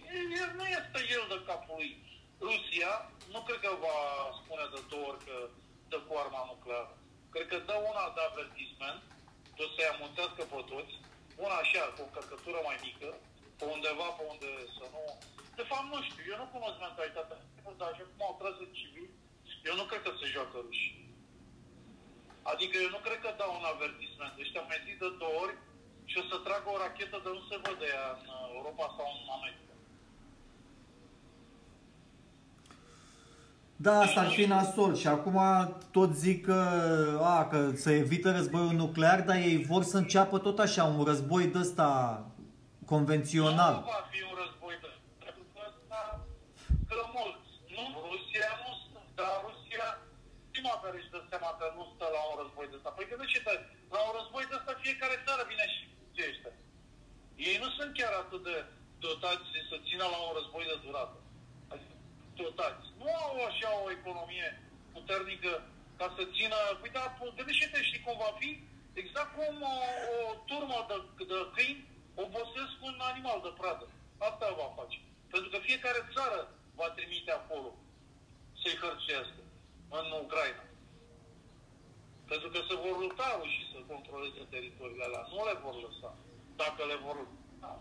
[0.42, 1.92] el nu este el de capul lui.
[2.48, 2.92] Rusia,
[3.34, 3.98] nu cred că va
[4.40, 5.38] spune de două ori că
[5.92, 6.94] dă cu arma nucleară.
[7.34, 9.02] Cred că dă una de avertisment,
[9.64, 10.94] o să-i amuntească pe toți,
[11.46, 13.10] una așa, cu o încărcătură mai mică,
[13.58, 15.02] pe undeva, pe unde să nu...
[15.60, 17.38] De fapt, nu știu, eu nu cunosc mentalitatea,
[17.80, 19.08] dar așa cum au tras în civil,
[19.70, 20.88] eu nu cred că se joacă ruși.
[22.52, 24.34] Adică eu nu cred că dau un avertisment.
[24.44, 25.56] Ăștia mai zi de două ori
[26.10, 29.28] și o să tragă o rachetă de nu se vede ea în Europa sau în
[29.38, 29.74] America.
[33.86, 35.38] Da, asta ar fi nasol și acum
[35.92, 36.60] tot zic că,
[37.36, 41.46] a, că se evită războiul nuclear, dar ei vor să înceapă tot așa un război
[41.54, 41.90] de ăsta
[42.86, 43.74] convențional.
[43.74, 44.90] Nu va fi un război de
[45.24, 46.00] pentru că ăsta
[46.90, 47.50] că mulți.
[47.76, 49.86] Nu, Rusia nu stă, dar Rusia
[50.54, 52.96] prima care își dă seama că nu stă la un război război de ăsta.
[52.96, 53.40] Păi că de ce?
[53.94, 55.84] La un război de ăsta fiecare țară vine și
[56.16, 56.54] ce ăștia.
[57.50, 58.56] Ei nu sunt chiar atât de
[59.06, 61.18] dotați să țină la un război de durată.
[61.72, 61.96] Adică
[62.42, 62.86] dotați.
[63.02, 64.50] Nu au așa o economie
[64.96, 65.52] puternică
[66.00, 66.58] ca să țină...
[66.80, 67.04] Păi da,
[67.38, 68.50] gândește-te, știi cum va fi?
[69.02, 69.76] Exact cum o,
[70.16, 70.98] o turmă de,
[71.32, 71.88] de câini
[72.26, 73.86] obosesc un animal de pradă.
[74.30, 74.98] Asta va face.
[75.34, 76.40] Pentru că fiecare țară
[76.80, 77.70] va trimite acolo
[78.62, 79.42] să-i hărțuiască
[79.98, 80.64] în Ucraina.
[82.34, 85.24] Pentru că se vor lupta și să controleze teritoriile alea.
[85.34, 86.12] Nu le vor lăsa.
[86.62, 87.72] Dacă le vor lupta.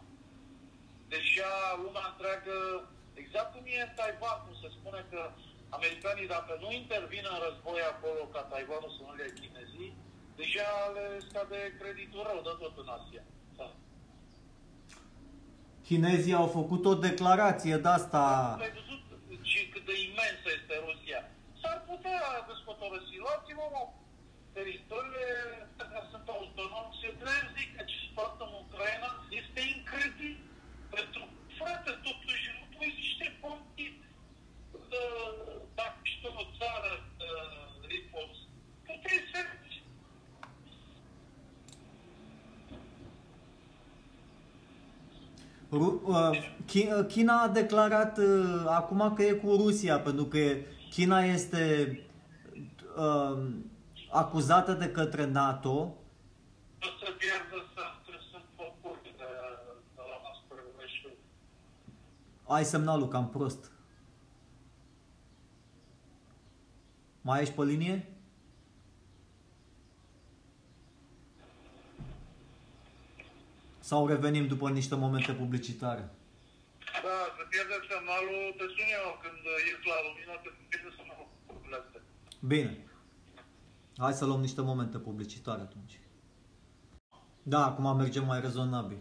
[1.14, 2.56] Deja lumea întreagă,
[3.22, 5.20] exact cum e în Taiwan, cum se spune că
[5.76, 9.90] americanii, dacă nu intervin în război acolo ca Taiwanul să nu le chinezii,
[10.40, 13.24] deja le scade creditul rău de tot în Asia.
[13.58, 13.68] Da.
[15.86, 18.24] Chinezii au făcut o declarație de asta.
[18.66, 19.02] Ai văzut
[19.52, 21.20] și cât de imensă este Rusia.
[21.60, 23.14] S-ar putea desfătărăsi.
[23.24, 23.82] Luați-vă mă,
[24.56, 25.28] teritoriile
[25.76, 29.10] care sunt autonome, se trebuie zic că ce se poate în Ucraina
[29.40, 30.50] este incredibil.
[30.96, 31.22] Pentru
[31.58, 33.86] frate, totuși, nu pui niște ponti
[35.80, 36.92] dacă știu o țară
[37.92, 38.32] ripos,
[38.88, 39.40] puteți să
[45.70, 46.30] Ru- uh,
[46.66, 50.38] Chi- uh, China a declarat uh, acum că e cu Rusia, pentru că
[50.90, 51.98] China este
[52.96, 53.38] uh,
[54.12, 55.70] acuzată de către NATO.
[55.70, 55.94] o
[57.04, 57.82] să pierdă să
[58.30, 59.24] sunt făcute de,
[59.94, 61.08] de la noastră și
[62.46, 63.70] Ai semnalul cam prost.
[67.20, 68.06] Mai ești pe linie?
[73.78, 76.10] Sau revenim după niște momente publicitare?
[77.02, 81.28] Da, să pierde semnalul, te sun eu când ești la lumină, te pierde semnalul.
[81.80, 82.00] astea.
[82.40, 82.91] Bine.
[84.02, 86.00] Hai să luăm niște momente publicitare atunci.
[87.42, 89.00] Da, acum mergem mai rezonabil.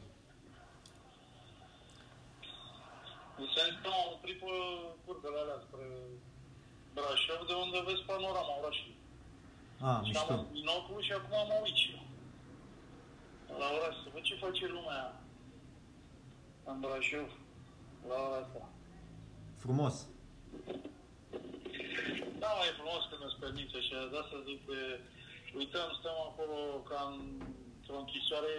[3.42, 4.52] În sens că am oprit pe
[5.06, 5.86] curbele alea spre
[6.94, 8.98] Brașov, de unde vezi panorama orașului.
[9.80, 10.34] A, Și am mișto.
[10.34, 12.04] un binoclu și acum mă uit și eu.
[13.62, 15.22] La oraș, să văd ce face lumea
[16.70, 17.30] în Brașov
[18.10, 18.70] la ora asta.
[19.64, 19.96] Frumos.
[22.41, 24.77] Da, mai e frumos când îți permiți așa, de asta zic că
[25.62, 26.60] uităm, stăm acolo
[26.91, 28.56] ca într-o închisoare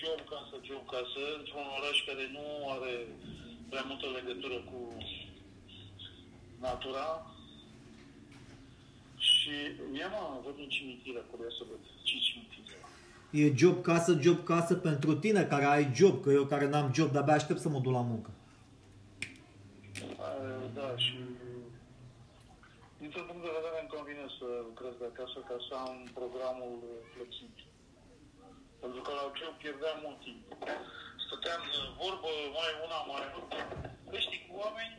[0.00, 2.94] job casă, job casă, într-un oraș care nu are
[3.70, 4.78] prea multă legătură cu
[6.66, 7.08] natura.
[9.28, 9.54] Și
[9.98, 13.40] ia mă, văd un cimitir acolo, ia să văd ce cimitir e.
[13.40, 17.10] E job casă, job casă pentru tine care ai job, că eu care n-am job,
[17.10, 18.30] de-abia aștept să mă duc la muncă.
[20.00, 21.14] Uh, Da, și
[23.08, 26.76] dintr-un punct de vedere îmi convine să lucrez de acasă ca să am programul
[27.14, 27.66] flexibil.
[28.82, 30.42] Pentru că la job pierdeam mult timp.
[31.24, 33.58] Stăteam de vorbă, mai una, mai alta.
[34.10, 34.94] Păi știi, cu oameni,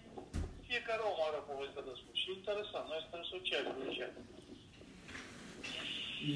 [0.68, 2.16] fiecare om are o poveste de spus.
[2.22, 4.08] Și e interesant, noi suntem sociali, deja.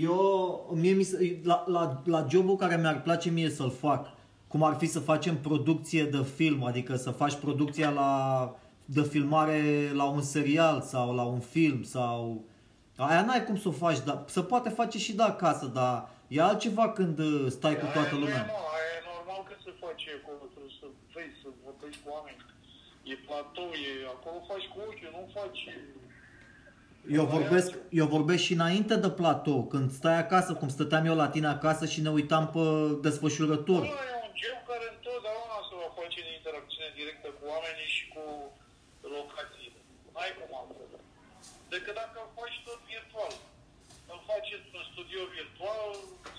[0.09, 0.21] Eu,
[0.81, 1.17] mie mi se,
[1.51, 1.83] la, la,
[2.15, 4.01] la jobul care mi-ar place mie să-l fac,
[4.51, 8.11] cum ar fi să facem producție de film, adică să faci producția la,
[8.85, 12.43] de filmare la un serial sau la un film sau...
[12.97, 16.41] Aia n-ai cum să o faci, dar se poate face și de acasă, dar e
[16.41, 18.43] altceva când uh, stai cu toată Aia nu e, lumea.
[18.45, 22.39] mă, aia e normal că se face acolo, trebuie să vezi, să vorbești cu oameni.
[23.11, 25.61] E platou, e, acolo faci cu ochiul, nu faci...
[27.17, 27.69] Eu vorbesc,
[28.01, 31.85] eu vorbesc și înainte de platou, când stai acasă, cum stăteam eu la tine acasă
[31.93, 32.65] și ne uitam pe
[33.05, 33.81] desfășurător.
[33.81, 38.03] Ăla e un gem care întotdeauna se va face în interacțiune directă cu oamenii și
[38.11, 38.12] cu
[39.17, 39.79] locațiile.
[40.13, 40.89] N-ai cum altfel.
[41.73, 43.33] Decât dacă îl faci tot virtual.
[44.13, 45.89] Îl faci într-un studio virtual,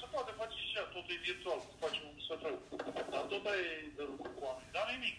[0.00, 2.56] se poate face și așa, totul e virtual, faci un sătrău.
[3.12, 3.62] Dar tot ai
[3.98, 4.68] de lucru cu oameni.
[4.76, 5.16] Dar nimic.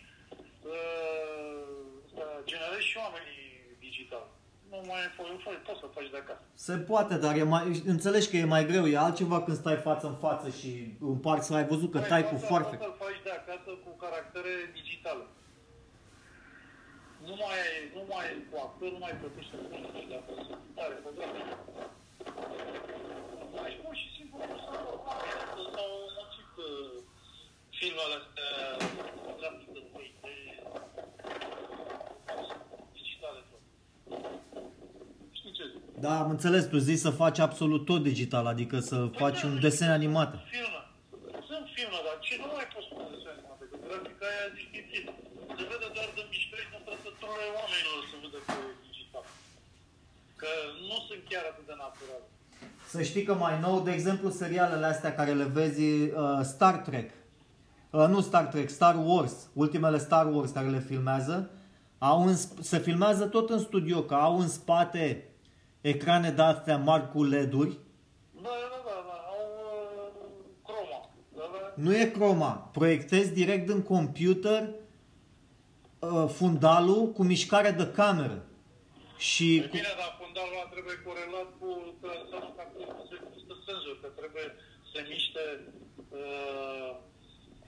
[0.71, 3.43] Uh, generezi și oamenii
[3.87, 4.25] digital.
[4.71, 6.41] Nu mai e foi, poți să faci de acasă.
[6.53, 10.05] Se poate, dar e mai, înțelegi că e mai greu, e altceva când stai față
[10.07, 12.75] în față și împarți, ai văzut că Păi, tai cu toată- foarfe.
[12.75, 15.23] toată îl faci de acasă cu caractere digitale.
[17.29, 20.15] Nu mai ai, nu mai ai cu actor, nu mai plătești să pui și de
[20.21, 20.53] acasă.
[20.77, 21.31] Tare, program.
[23.63, 24.83] Aici pur și simplu nu s-au
[25.75, 27.03] s-au mulțit uh,
[27.77, 28.49] filmele astea
[29.39, 30.23] grafic de 2D,
[32.97, 33.63] digitale tot.
[35.37, 35.81] Știi ce zic?
[36.05, 39.91] Da, am înțeles, tu zici să faci absolut tot digital, adică să faci un desen
[39.99, 40.29] animat.
[40.55, 40.81] Filme.
[41.49, 43.63] Sunt filme, dar ce nu mai poți spune desene animate?
[43.71, 45.11] Că grafica aia distinctivă.
[45.57, 46.54] Se vede doar de mișcări
[47.25, 49.25] din trăsăturile oamenilor să vede că e digital.
[50.41, 50.51] Că
[50.89, 52.27] nu sunt chiar atât de naturale.
[52.93, 57.09] Să știi că mai nou, de exemplu, serialele astea care le vezi, uh, Star Trek,
[57.89, 61.49] uh, nu Star Trek, Star Wars, ultimele Star Wars care le filmează,
[61.97, 65.29] au în, se filmează tot în studio, că au în spate
[65.81, 67.77] ecrane de astea mari cu LED-uri.
[68.41, 70.25] Da, da, da, da, au uh,
[70.63, 71.09] croma.
[71.35, 71.81] Da, da.
[71.83, 74.69] Nu e croma, proiectezi direct în computer
[76.11, 78.45] uh, fundalul cu mișcare de cameră.
[79.17, 81.69] Și E cu, bine, dar fundalul ăla trebuie corelat cu
[82.01, 82.79] trăsătul ca cu
[83.47, 84.47] cu senzor, că trebuie
[84.91, 85.43] să miște
[86.19, 86.89] uh,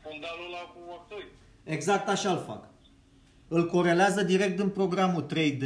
[0.03, 1.27] fundalul ăla cu actori.
[1.63, 2.63] exact așa îl fac.
[3.47, 5.65] Îl corelează direct în programul 3D,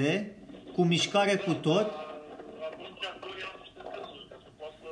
[0.75, 1.87] cu mișcare cu tot.
[1.91, 2.09] Dar
[2.71, 4.87] Atunci actorii au niște senzori ca să poată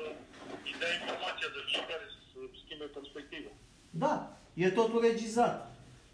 [0.68, 3.52] îi dea informația de fiecare să schimbe perspectiva.
[4.04, 5.69] Da, e totul regizat.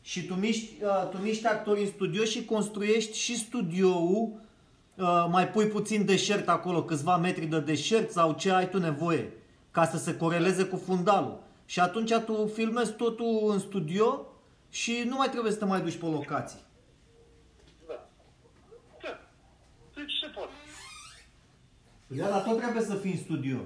[0.05, 4.31] Și tu miști, uh, tu miști actori în studio și construiești și studioul,
[4.95, 9.31] uh, mai pui puțin deșert acolo, câțiva metri de deșert sau ce ai tu nevoie,
[9.71, 11.39] ca să se coreleze cu fundalul.
[11.65, 14.25] Și atunci tu filmezi totul în studio
[14.69, 16.59] și nu mai trebuie să te mai duci pe locații.
[17.87, 18.07] Da.
[19.01, 19.19] Da.
[19.95, 20.51] Deci se poate.
[22.07, 23.57] Da, dar tot trebuie să fii în studio.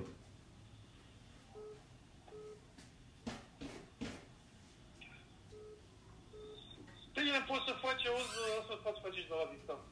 [7.19, 9.88] Bine, poți să faci, auzi, asta poți face și de la distanță.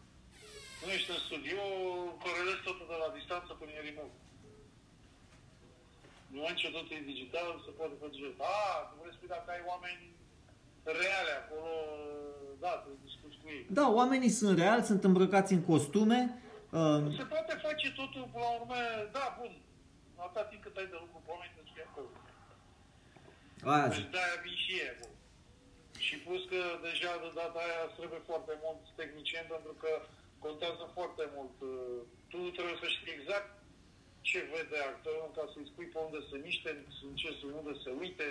[0.82, 1.62] Nu ești în studio,
[2.24, 4.18] corelezi totul de la distanță prin e remote.
[6.32, 8.18] Nu moment ce totul e digital, se poate face.
[8.54, 10.04] A, tu vrei să spui dacă ai oameni
[11.00, 11.72] reale acolo,
[12.64, 13.64] da, te discuți cu ei.
[13.80, 16.20] Da, oamenii sunt reali, sunt îmbrăcați în costume.
[16.80, 18.78] Uh, Se poate face totul, până la urmă,
[19.18, 19.54] da, bun.
[20.24, 22.10] Atâta timp cât ai de lucru cu oameni, te scrie acolo.
[23.74, 24.10] aia Deci zic.
[24.16, 25.16] de-aia vin și ei acolo.
[26.08, 29.92] Și plus că deja de data aia îți trebuie foarte mulți tehnicieni pentru că
[30.46, 31.56] contează foarte mult.
[31.62, 32.00] uh,
[32.32, 33.50] Tu trebuie să știi exact
[34.30, 36.70] ce vede actorul ca să-i spui pe unde să miște,
[37.08, 38.28] în ce să unde să uite.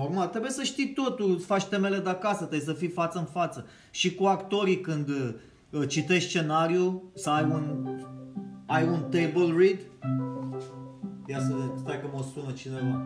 [0.00, 3.28] Normal, trebuie să știi totul, îți faci temele de acasă, trebuie să fii față în
[3.38, 3.60] față.
[3.98, 6.86] Și cu actorii când uh, citești scenariu,
[7.22, 7.64] să ai un,
[8.74, 9.80] ai un table read.
[11.32, 12.96] Ia să stai că mă sună cineva.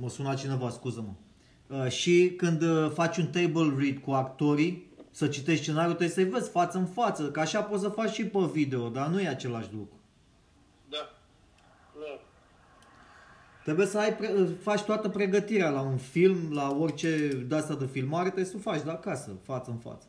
[0.00, 1.12] Mă suna cineva, scuză-mă.
[1.76, 6.38] Uh, și când uh, faci un table read cu actorii, să citești scenariul, trebuie să-i
[6.38, 9.28] vezi față în față, că așa poți să faci și pe video, dar nu e
[9.28, 10.00] același lucru.
[10.88, 11.10] Da.
[11.94, 12.20] Da.
[13.64, 17.86] Trebuie să ai, pre- faci toată pregătirea la un film, la orice de asta de
[17.86, 20.06] filmare, trebuie să o faci de acasă, față în față.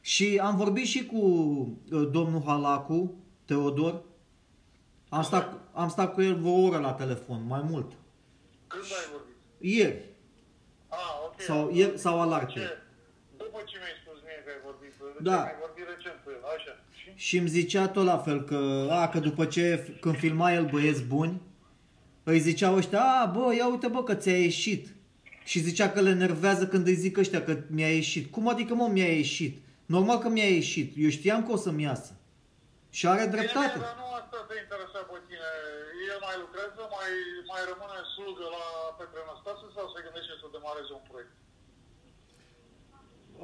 [0.00, 4.02] Și am vorbit și cu uh, domnul Halacu, Teodor.
[5.08, 7.92] Am stat, am stat cu el vreo oră la telefon, mai mult.
[8.66, 9.36] Când ai vorbit?
[9.58, 10.02] Ieri.
[10.88, 11.40] Ah, ok.
[11.40, 12.50] Sau ieri sau alaltă.
[12.52, 12.78] Ce?
[13.36, 15.42] După ce mi-ai spus mie că ai vorbit, Da.
[15.42, 16.72] ai vorbit recent cu el, așa.
[16.98, 17.12] Și?
[17.14, 21.02] Și îmi zicea tot la fel că, a, că după ce, când filma el băieți
[21.02, 21.40] buni,
[22.22, 24.88] îi ziceau ăștia, a, bă, ia uite bă că ți-a ieșit.
[25.44, 28.30] Și zicea că le enervează când îi zic ăștia că mi-a ieșit.
[28.30, 29.56] Cum adică mă mi-a ieșit?
[29.86, 30.92] Normal că mi-a ieșit.
[30.96, 32.12] Eu știam că o să-mi iasă.
[32.90, 33.72] Și are dreptate.
[33.72, 35.50] Bine, dar nu asta te interesa pe tine.
[36.26, 37.10] El mai lucrează, mai,
[37.52, 38.64] mai rămâne slugă la
[38.98, 41.34] Petre Năstase sau se gândește să demareze un proiect?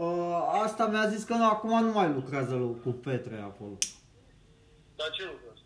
[0.04, 3.76] Uh, asta mi-a zis că nu, acum nu mai lucrează lu- cu Petre acolo.
[4.98, 5.62] Dar ce lucrează?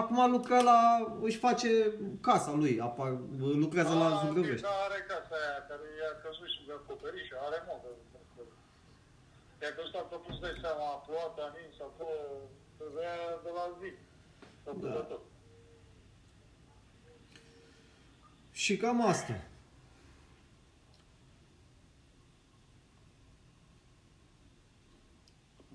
[0.00, 0.78] Acum lucra la,
[1.26, 1.70] își face
[2.28, 3.10] casa lui, apar,
[3.64, 4.66] lucrează la Ah, ok, Zugrăvești.
[4.68, 7.88] da, are casa aia care i-a căzut și de acoperiș, are modă.
[9.62, 12.16] I-a căzut că pus de seama, a plouat, a nins, acolo,
[12.78, 13.90] trebuia de la zi.
[14.64, 14.96] Făcut Da.
[14.98, 15.22] de tot.
[18.58, 19.44] Și cam asta.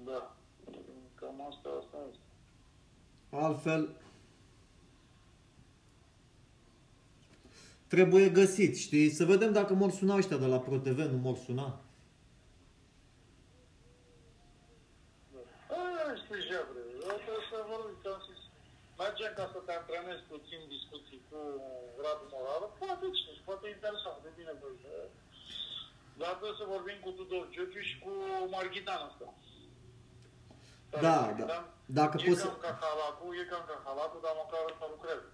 [0.06, 0.36] Da.
[1.16, 2.22] Cam asta, asta este.
[3.30, 3.90] Altfel,
[7.88, 9.10] trebuie găsit, știi?
[9.10, 11.80] Să vedem dacă mor suna ăștia de la ProTV, nu mor suna.
[15.70, 16.80] Aia știu jebre.
[16.94, 18.42] Eu trebuie să vorbim, că am zis.
[19.02, 21.40] Mergem ca să te antrenezi puțin discuții cu
[22.04, 22.66] Radu Morală.
[22.82, 24.76] Poate cine, și poate interesant, de bine voi.
[26.20, 28.12] Dar trebuie să vorbim cu Tudor Giurgiu și cu
[28.56, 29.28] Marghitan ăsta.
[31.06, 31.60] Da, Marghitan da.
[32.00, 32.48] Dacă e poți să...
[32.48, 35.28] cam ca halacu, e cam ca halacu, dar măcar ăsta lucrează.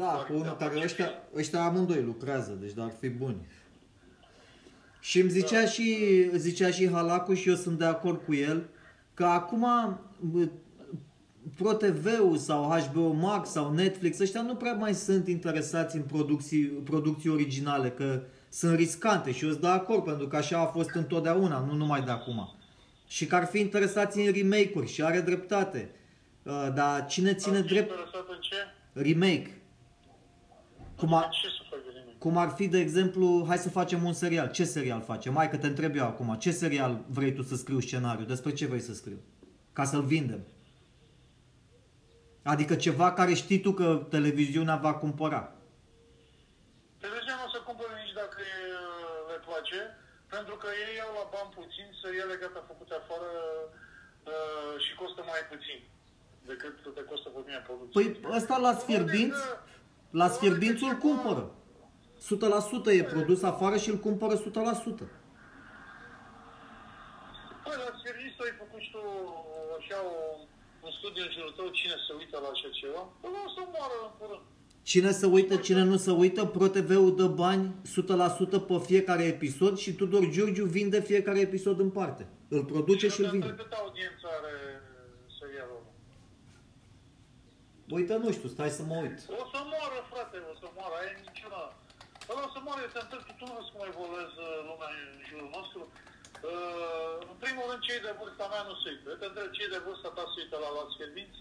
[0.00, 1.08] Da, cu unul care ăștia,
[1.40, 3.46] ăștia amândoi lucrează, deci dar ar fi buni.
[5.00, 5.86] Și îmi zicea și,
[6.34, 8.68] zicea și Halacu și eu sunt de acord cu el,
[9.14, 9.64] că acum
[10.20, 10.48] bă,
[11.58, 17.30] ProTV-ul sau HBO Max sau Netflix, ăștia nu prea mai sunt interesați în producții, producții
[17.30, 21.58] originale, că sunt riscante și eu sunt de acord, pentru că așa a fost întotdeauna,
[21.58, 22.54] nu numai de acum.
[23.06, 25.90] Și că ar fi interesați în remake-uri și are dreptate.
[26.42, 28.56] Uh, dar cine ține Ar fi drept interesat în ce?
[28.92, 29.62] remake?
[30.96, 32.18] Cum, a, Ce să fac de nimic?
[32.18, 34.50] cum ar fi, de exemplu, hai să facem un serial.
[34.50, 35.32] Ce serial facem?
[35.32, 36.36] Mai că te întreb eu acum.
[36.38, 38.24] Ce serial vrei tu să scriu scenariu?
[38.24, 39.18] Despre ce vrei să scriu?
[39.72, 40.40] Ca să-l vindem.
[42.52, 45.42] Adică ceva care știi tu că televiziunea va cumpăra.
[47.02, 48.66] Televiziunea nu o să cumpere nici dacă e-
[49.30, 49.80] le place,
[50.34, 53.30] pentru că ei iau la bani puțin seriale gata făcute afară
[53.68, 55.78] uh, și costă mai puțin
[56.50, 57.96] decât te costă pe mine producție.
[57.96, 59.42] Păi ăsta la sfierbinți,
[60.20, 61.44] la sfierbinți îl cumpără.
[62.90, 64.40] 100% e produs afară și îl cumpără 100%.
[67.64, 69.02] Păi, la serviciu ai făcut și tu
[69.78, 70.16] așa o,
[70.86, 73.02] un studiu în jurul tău, cine se uită la așa ceva?
[73.20, 74.44] Păi o să moară în curând.
[74.90, 77.64] Cine se uită, cine nu se uită, ProTV-ul dă bani
[78.56, 82.22] 100% pe fiecare episod și Tudor Giurgiu vinde fiecare episod în parte.
[82.56, 83.62] Îl produce și îl între vinde.
[83.62, 84.54] cât audiență are
[85.38, 85.90] serialul ăla?
[87.96, 89.18] Uite, nu știu, stai să mă uit.
[89.42, 91.62] O să moară, frate, o să moară, aia e niciuna.
[92.30, 95.50] Ăla o să moară, eu te întreb, tu nu vezi cum evoluează lumea în jurul
[95.58, 95.80] nostru?
[96.42, 99.06] Uh, în primul rând, cei de vârsta mea nu se uită.
[99.12, 101.40] Eu te întreb, cei de vârsta ta se uită la Las Fierbinți?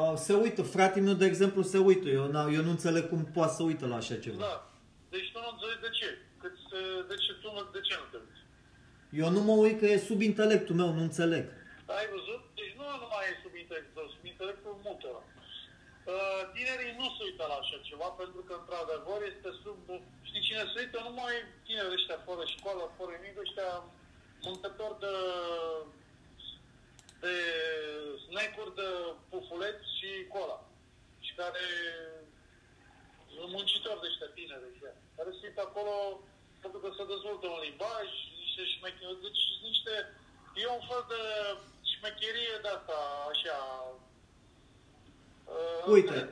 [0.00, 2.08] Uh, se uită, fratele meu, de exemplu, se uită.
[2.08, 4.40] Eu, na, eu nu înțeleg cum poate să uită la așa ceva.
[4.48, 4.56] Da.
[5.14, 6.08] Deci tu nu înțelegi de ce.
[6.40, 8.42] Cât, se- de ce tu nu, de ce nu te uiți?
[9.20, 11.44] Eu nu mă uit că e sub intelectul meu, nu înțeleg.
[11.98, 12.42] Ai văzut?
[12.58, 15.20] Deci nu numai e sub intelectul, sub intelectul multora.
[15.22, 15.32] Uh,
[16.54, 19.78] tinerii nu se uită la așa ceva pentru că, într-adevăr, este sub...
[20.28, 20.98] Știi cine se uită?
[21.02, 21.34] Numai
[21.66, 23.70] tinerii ăștia fără școală, fără nimic, ăștia
[24.46, 25.14] mâncători de,
[27.22, 27.34] de
[28.26, 28.88] snack-uri, de
[29.30, 30.58] pufuleți și cola.
[31.26, 31.66] Și care
[33.32, 35.94] sunt muncitori de ăștia tineri, ăștia, care se uită acolo
[36.62, 38.08] pentru că se dezvoltă un limbaj,
[38.42, 39.94] niște șmecheri, deci sunt niște...
[40.62, 41.22] E un fel de
[41.90, 42.98] șmecherie de asta,
[43.32, 43.56] așa...
[45.86, 46.28] uh, Uite,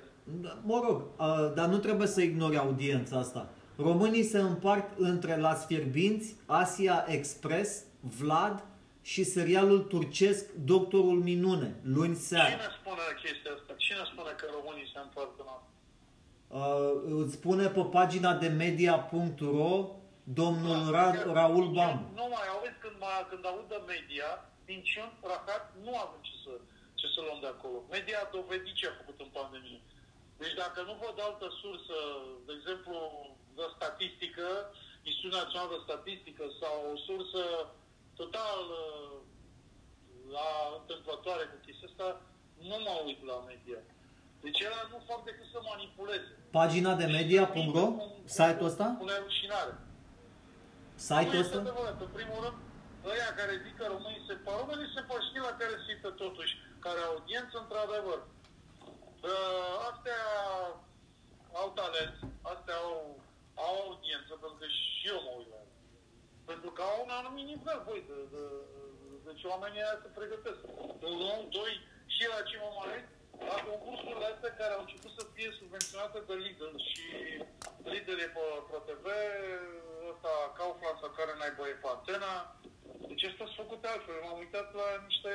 [0.62, 3.48] mă rog, uh, dar nu trebuie să ignori audiența asta.
[3.76, 8.64] Românii se împart între Las Fierbinți, Asia Express, Vlad
[9.02, 12.48] și serialul turcesc Doctorul Minune, luni seara.
[12.48, 13.72] Cine spune chestia asta?
[13.76, 15.70] Cine spune că românii se împart în asta?
[16.48, 19.70] Uh, îți spune pe pagina de media.ro
[20.24, 21.96] domnul Ra- Raul Bam.
[22.20, 24.28] Nu mai auzi când, mai, când aud de media,
[24.70, 26.52] minciuni, rahat, nu avem ce să,
[27.01, 27.78] ce să luăm de acolo.
[27.97, 29.80] Media a dovedit ce a făcut în pandemie.
[30.42, 31.97] Deci dacă nu văd altă sursă,
[32.47, 32.94] de exemplu,
[33.57, 34.47] de statistică,
[35.09, 37.42] Institutul Național de Statistică sau o sursă
[38.20, 39.14] total uh,
[40.36, 40.49] la
[40.80, 42.07] întâmplătoare cu chestia asta,
[42.70, 43.80] nu mă uit la media.
[44.44, 46.30] Deci ele nu fac decât să manipuleze.
[46.59, 47.86] Pagina de media.ro,
[48.36, 48.86] site-ul ăsta?
[48.99, 49.74] Cu nerușinare.
[50.94, 51.59] Site-ul Nu este ăsta?
[51.59, 52.01] adevărat.
[52.07, 52.57] În primul rând,
[53.12, 56.11] ăia care zic că românii se par, românii se par, știi la care se uită
[56.22, 56.52] totuși,
[56.84, 58.20] care au audiență, într-adevăr.
[59.30, 60.22] Uh, astea
[61.61, 62.16] au talent,
[62.52, 62.98] astea au,
[63.66, 65.76] au audiență, pentru că și eu mă uit la ele.
[66.50, 68.42] Pentru că au un anumit nivel, băi, de, de,
[69.26, 70.61] deci oamenii aia se pregătesc.
[71.11, 71.74] Unu, doi,
[72.14, 73.09] și la ce mă mai uit,
[73.50, 77.04] la concursurile astea care au început să fie subvenționate de Lidl și
[77.90, 79.07] Lidl e pe ProTV,
[80.11, 82.32] ăsta Kaufland sau care n-ai băie pe antena.
[83.11, 84.16] Deci astea sunt făcute altfel.
[84.24, 85.32] M-am uitat la niște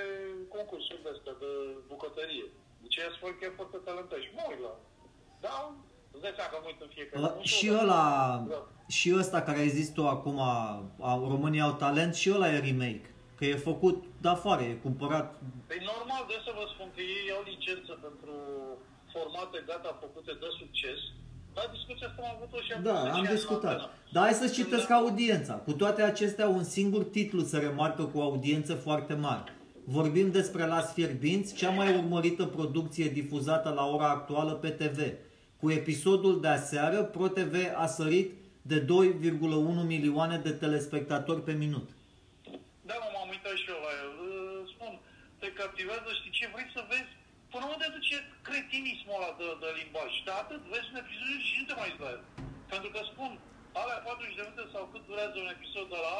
[0.56, 1.52] concursuri de astea de
[1.92, 2.48] bucătărie.
[2.84, 4.24] Deci ea sunt chiar foarte talentați.
[4.26, 4.74] Și mă uit la
[5.46, 5.56] Da,
[6.14, 7.80] îți dai seama că mă uit în fiecare Ăla- concurs, Și da.
[7.82, 8.06] ăla,
[8.54, 8.60] Da.
[8.98, 10.38] și ăsta care ai zis tu acum,
[11.10, 13.08] a, România au talent, și ăla e remake.
[13.38, 15.28] Că e făcut de afară, e cumpărat.
[15.70, 18.34] Păi normal, de să vă spun că ei au licență pentru
[19.14, 21.00] formate gata făcute de succes.
[21.54, 23.72] Dar discuția asta am avut-o și acum Da, 10 am ani la discutat.
[23.72, 23.90] antenă.
[24.12, 25.54] Dar hai să-ți Când citesc am- audiența.
[25.54, 29.44] Cu toate acestea, un singur titlu se remarcă cu audiență foarte mare.
[29.86, 35.00] Vorbim despre Las Fierbinți, cea mai urmărită producție difuzată la ora actuală pe TV.
[35.60, 38.32] Cu episodul de aseară, ProTV a sărit
[38.62, 41.90] de 2,1 milioane de telespectatori pe minut.
[42.90, 44.12] Da, mă, m-am uitat și eu la el.
[44.28, 45.00] Uh, Spun,
[45.40, 47.12] te captivează, știi ce vrei să vezi?
[47.54, 50.12] Până unde duce cretinismul ăla de, de limbaj.
[50.28, 52.24] Dar atât, vezi un episod și nu te mai uiți la el.
[52.72, 53.32] Pentru că spun,
[53.82, 56.18] alea 40 de minute sau cât durează un episod de la,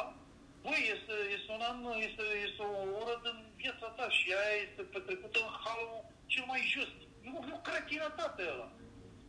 [0.64, 1.78] băi, este, este un an,
[2.08, 5.94] este, este o oră din viața ta și aia este petrecută în halul
[6.32, 6.96] cel mai just.
[7.26, 8.68] E o, e o cretinătate ăla.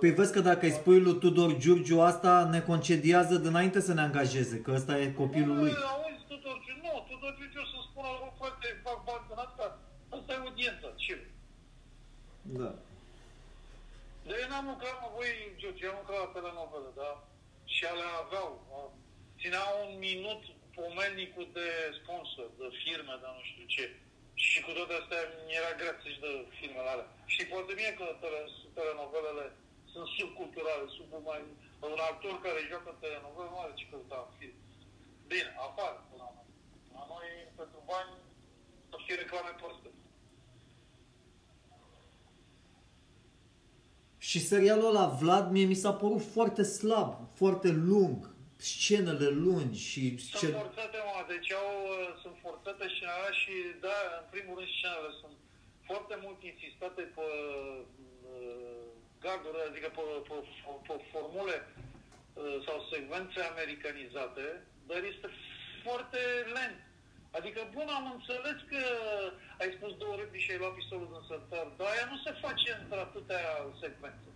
[0.00, 4.00] Păi vezi că dacă îi spui lui Tudor Giurgiu asta, ne concediază dinainte să ne
[4.00, 5.70] angajeze, că ăsta e copilul lui.
[5.70, 9.38] Nu, auzi, Tudor Giu, nu, Tudor Giu o să spună, bă, frate, fac bani din
[9.46, 9.64] asta,
[10.16, 11.16] asta e audiența, ce?
[12.60, 12.70] Da.
[14.50, 15.30] n-am lucrat, mă, voi,
[15.60, 17.10] George, am lucrat la telenovelă, da?
[17.74, 18.92] Și alea aveau, a-
[19.40, 20.42] țineau un minut
[20.78, 21.68] pomelnicul de
[21.98, 23.84] sponsor, de firme, de nu știu ce.
[24.42, 27.08] Și cu toate astea mi-era grea să-și dă filmele alea.
[27.32, 28.40] Știi foarte bine că tele,
[28.76, 29.46] telenovelele
[29.92, 31.42] sunt subculturale, sub mai...
[31.94, 34.56] Un actor care joacă telenovelă nu are ce căuta în film.
[35.30, 36.42] Bine, afară, până la urmă.
[36.96, 37.28] La noi,
[37.60, 38.12] pentru bani,
[38.90, 39.88] să fie reclame proste.
[44.28, 47.10] Și serialul ăla, Vlad, mie mi s-a părut foarte slab,
[47.40, 50.52] foarte lung, scenele lungi și Sunt scen...
[50.52, 53.54] forțate, mă, deci au, uh, sunt forțate scenele și,
[53.86, 55.36] da, în primul rând scenele sunt
[55.88, 57.26] foarte mult insistate pe
[58.32, 58.84] uh,
[59.24, 64.44] garduri, adică pe, pe, pe, pe formule uh, sau secvențe americanizate,
[64.88, 65.28] dar este
[65.84, 66.20] foarte
[66.56, 66.80] lent.
[67.38, 68.82] Adică, bun, am înțeles că
[69.62, 72.70] ai spus două replici și ai luat pistolul din sărtar, dar aia nu se face
[72.82, 73.44] într-atâtea
[73.82, 74.30] secvențe.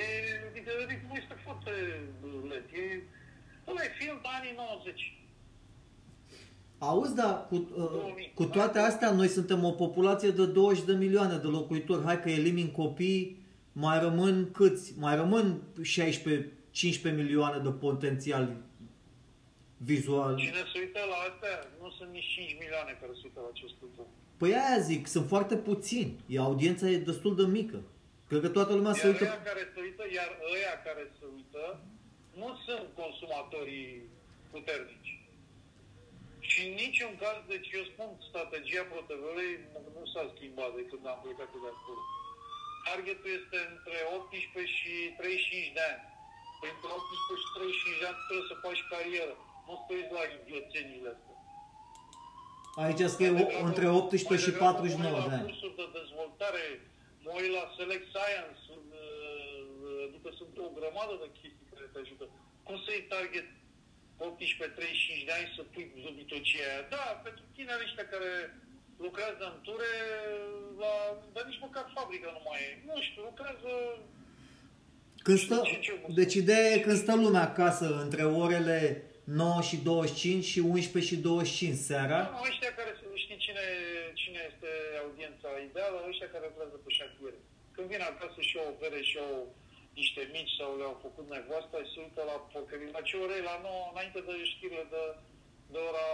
[0.00, 0.02] E,
[0.50, 1.72] adică ritmul este foarte
[2.50, 2.68] lent.
[2.82, 2.84] E,
[3.68, 5.16] ăla e film de anii 90.
[6.86, 8.32] Auzi, da, cu, uh, 2000.
[8.34, 12.04] cu toate astea, noi suntem o populație de 20 de milioane de locuitori.
[12.04, 14.94] Hai că elimin copii, mai rămân câți?
[14.98, 18.56] Mai rămân 16-15 milioane de potențial
[19.76, 20.36] vizual.
[20.36, 23.74] Cine se uită la astea, nu sunt nici 5 milioane care se uită la acest
[23.80, 24.06] lucru.
[24.36, 26.14] Păi aia zic, sunt foarte puțini.
[26.26, 27.78] E, audiența e destul de mică.
[28.28, 29.24] Cred că toată lumea se Iar uită...
[29.24, 31.62] ăia care se uită, iar ăia care se uită,
[32.40, 34.02] nu sunt consumatorii
[34.50, 35.15] puternici.
[36.50, 39.50] Și în niciun caz, deci eu spun, strategia ProTV-ului
[39.96, 42.02] nu s-a schimbat de când am plecat de acolo.
[42.86, 46.02] Targetul este între 18 și 35 de ani.
[46.60, 49.34] Păi Între 18 și 35 de ani trebuie să faci carieră.
[49.66, 51.34] Nu să te uiți la idioțenile astea.
[52.84, 55.36] Aici scrie Mai o- degrabă- între 18 mai și degrabă 49 mă uit de la
[55.36, 55.46] ani.
[55.46, 56.64] cursuri de dezvoltare,
[57.24, 62.24] mă uit la Select Science, uh, adică sunt o grămadă de chestii care te ajută.
[62.66, 63.46] Cum să-i target
[64.20, 66.82] 18-35 de ani să pui zobitocia aia?
[66.94, 68.30] Da, pentru tinerii ăștia care
[69.06, 69.92] lucrează în ture,
[70.82, 70.92] la,
[71.34, 72.70] dar nici măcar fabrica nu mai e.
[72.90, 73.70] Nu știu, lucrează
[75.26, 78.80] Când stă, Ce- ce- deci ideea e când stă lumea acasă între orele
[79.24, 82.20] 9 și 25 și 11 și 25 seara.
[82.34, 83.64] Nu, ăștia care sunt, știi cine,
[84.22, 84.70] cine este
[85.02, 85.96] audiența ideală?
[86.10, 87.38] Ăștia care lucrează pe șantiere.
[87.74, 89.34] Când vin acasă și au o bere și au
[90.00, 92.94] niște mici sau le-au făcut nevasta și se uită la porcării.
[92.96, 93.36] La ce ore?
[93.50, 95.02] La 9, înainte de știrile de,
[95.72, 96.06] de ora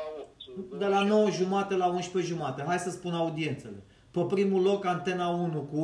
[0.71, 0.79] 8.
[0.85, 2.61] De la 9 jumate la 11 jumate.
[2.71, 3.81] Hai să spun audiențele.
[4.15, 5.77] Pe primul loc Antena 1 cu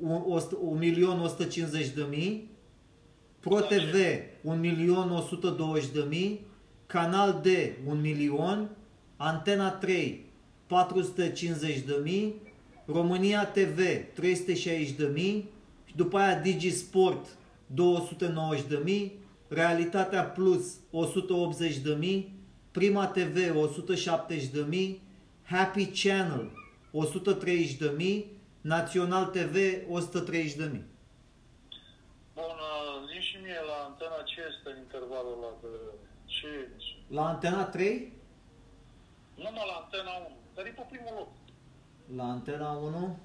[0.00, 2.50] 1,150 de mii,
[3.40, 3.94] Pro TV
[4.44, 6.38] 1.120.000,
[6.86, 7.46] Canal D
[7.86, 8.58] 1 milion,
[9.16, 10.26] Antena 3
[12.06, 12.32] 450.000,
[12.86, 13.78] România TV
[14.20, 15.42] 360.000
[15.90, 19.10] și după aia Digisport 290.000,
[19.48, 22.22] Realitatea Plus 180.000,
[22.70, 23.36] Prima TV
[24.70, 24.98] 170.000,
[25.42, 26.50] Happy Channel
[28.10, 28.24] 130.000,
[28.60, 30.82] Național TV 130.000.
[32.34, 35.68] Bun, uh, zi și mie la antena ce este în intervalul ăla de...
[36.24, 36.68] Ce
[37.08, 38.12] La Antena 3?
[39.34, 41.28] Numai la antena 1, dar e pe primul loc.
[42.16, 43.18] La Antena 1?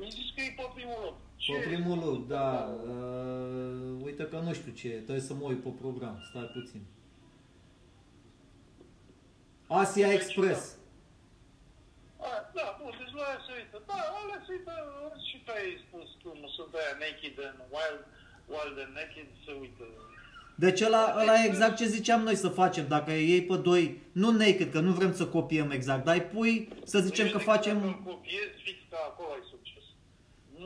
[0.00, 1.16] Îmi zis că e pe primul loc.
[1.36, 2.04] Ce Pe primul este?
[2.08, 2.48] loc, da.
[2.92, 6.82] Uh, uite că nu știu ce, e, trebuie să mă uit pe program, stai puțin.
[9.66, 10.60] Asia Express.
[12.20, 13.76] A, da, bun, deci la aia se uită.
[13.86, 14.72] Da, alea se uită
[15.28, 18.02] și pe ai spus cum sunt aia naked and wild,
[18.52, 19.84] wild and naked, se uită.
[20.64, 22.84] Deci ăla, ăla e exact ce ziceam noi să facem.
[22.88, 26.68] Dacă iei pe doi, nu naked, că nu vrem să copiem exact, dar îi pui,
[26.84, 27.82] să zicem Eu că zic Dacă facem...
[27.82, 29.47] îl copiezi fix ca acolo ai succes.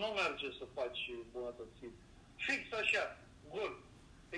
[0.03, 1.97] Nu merge să faci bunătățiri.
[2.47, 3.05] Fix așa,
[3.55, 3.73] gol.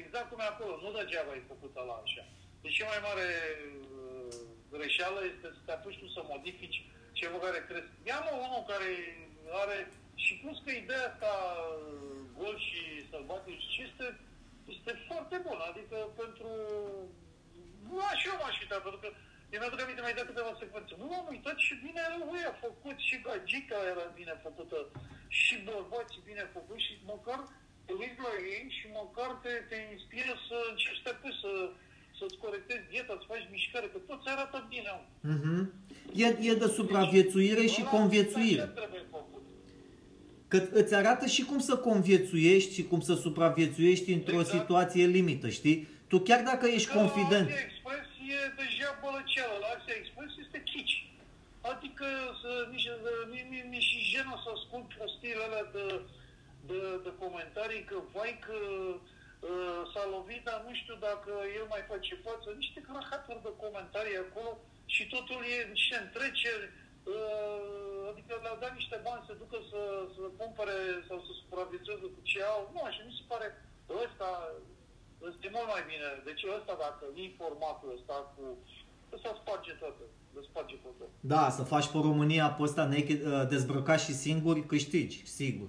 [0.01, 2.25] Exact cum e acolo, nu degeaba ai făcut la așa.
[2.63, 3.29] Deci cea mai mare
[3.67, 4.35] uh,
[4.75, 6.79] greșeală este să te apuci tu să modifici
[7.19, 7.91] ceva care crezi.
[8.11, 8.91] Ia-mă unul care
[9.63, 9.79] are,
[10.25, 14.07] și plus că ideea asta uh, gol și sălbatic este,
[14.75, 15.63] este foarte bună.
[15.71, 16.51] Adică pentru...
[17.89, 19.09] Nu așa eu m-aș uita, pentru că
[19.55, 20.93] eu mi-aduc aminte mai de câteva secvențe.
[21.03, 24.79] Nu m-am uitat și bine lui a făcut, și gagica era bine făcută,
[25.41, 27.41] și bărbații bine făcuți și măcar
[27.87, 31.53] te uiți la ei și măcar te, te inspiră să încerci să te pui, să,
[32.19, 34.89] să-ți corectezi dieta, să faci mișcare, că toți arată bine.
[34.95, 35.03] au.
[35.35, 35.57] Mhm.
[36.25, 38.63] E, e de supraviețuire și Ăla conviețuire.
[38.63, 39.43] așa trebuie făcut.
[40.53, 44.59] Că îți arată și cum să conviețuiești și cum să supraviețuiești într-o Exact.
[44.59, 45.77] situație limită, știi?
[46.09, 48.07] Tu chiar dacă ești Că confident, La Asia Express
[48.37, 50.97] e deja bălăceală, la Asia Express este chici.
[51.73, 52.07] Adică
[52.41, 52.89] să, nici,
[53.31, 55.87] mi, mi, mi și jenă să ascult prostiile alea de,
[56.71, 58.59] de, de comentarii că vai că
[59.51, 62.47] uh, s-a lovit, dar nu știu dacă el mai face față.
[62.51, 64.51] Niște crahaturi de comentarii acolo
[64.95, 66.67] și totul e niște întreceri.
[67.15, 69.83] Uh, adică le-au dat niște bani să ducă să,
[70.15, 72.61] să cumpere sau să supraviețueze cu ce au.
[72.75, 73.49] Nu, așa mi se pare
[74.05, 74.29] ăsta
[75.33, 76.09] este mult mai bine.
[76.29, 78.43] Deci ăsta, dacă e formatul ăsta cu...
[79.15, 80.03] Ăsta sparge toată.
[80.35, 81.11] Le sparge pe tot.
[81.33, 85.69] Da, să faci pe România pe ăsta naked, uh, dezbrăcat și singur, câștigi, sigur.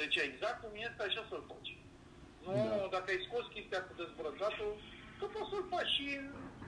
[0.00, 1.70] Deci exact cum este, așa să-l faci.
[2.44, 2.88] Nu, Da.
[2.96, 4.70] dacă ai scos chestia cu dezbrăcatul,
[5.18, 6.06] că poți să-l faci și,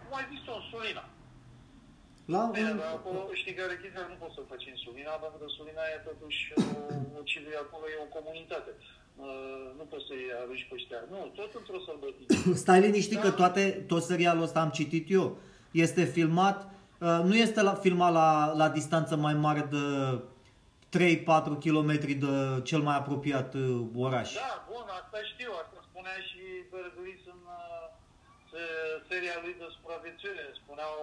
[0.03, 1.05] cum ai zis-o, în Sulina.
[2.35, 2.81] La Bine, un...
[2.83, 5.85] dar acolo știi care e chestia, nu poți să-l faci în Sulina, pentru că Sulina
[5.95, 6.63] e totuși o,
[7.19, 8.71] o civil, acolo e o comunitate.
[9.21, 10.97] Uh, nu poți să-i arunci pe ăștia.
[11.11, 12.35] Nu, tot într-o sărbătică.
[12.63, 13.21] Stai liniștit Da.
[13.21, 15.37] că toate, tot serialul ăsta am citit eu.
[15.71, 16.59] Este filmat,
[16.99, 19.85] uh, nu este la, filmat la, la distanță mai mare de
[20.89, 21.91] 3-4 km
[22.25, 22.35] de
[22.69, 24.29] cel mai apropiat uh, oraș.
[24.35, 27.85] Da, bun, asta știu, asta spunea și Bergulis în uh,
[28.51, 30.47] se- seria lui de supraviețuire.
[30.63, 30.95] Spuneau,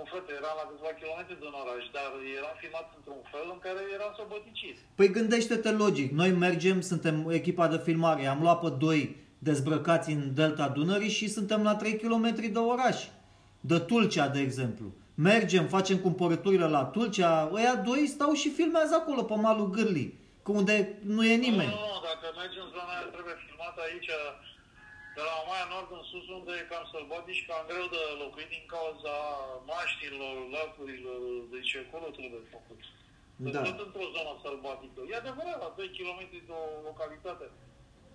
[0.00, 3.80] un frate, era la câțiva kilometri din oraș, dar era filmat într-un fel în care
[3.96, 4.76] era sărbăticit.
[4.98, 9.00] Păi gândește-te logic, noi mergem, suntem echipa de filmare, am luat pe doi
[9.48, 12.26] dezbrăcați în delta Dunării și suntem la 3 km
[12.56, 12.98] de oraș.
[13.60, 14.86] De Tulcea, de exemplu.
[15.14, 20.50] Mergem, facem cumpărăturile la Tulcea, ăia doi stau și filmează acolo pe malul Gârlii, că
[20.52, 21.74] unde nu e nimeni.
[21.74, 24.10] Nu, nu, nu, dacă mergi în zona aia trebuie filmat aici,
[25.16, 28.50] de la Maia Nord în sus, unde e cam sălbatic și cam greu de locuit
[28.54, 29.16] din cauza
[29.74, 31.20] maștilor, lacurilor,
[31.54, 32.80] deci acolo trebuie făcut.
[33.54, 33.60] Da.
[33.68, 35.00] Tot într-o zonă sălbatică.
[35.10, 37.46] E adevărat, la 2 km de o localitate.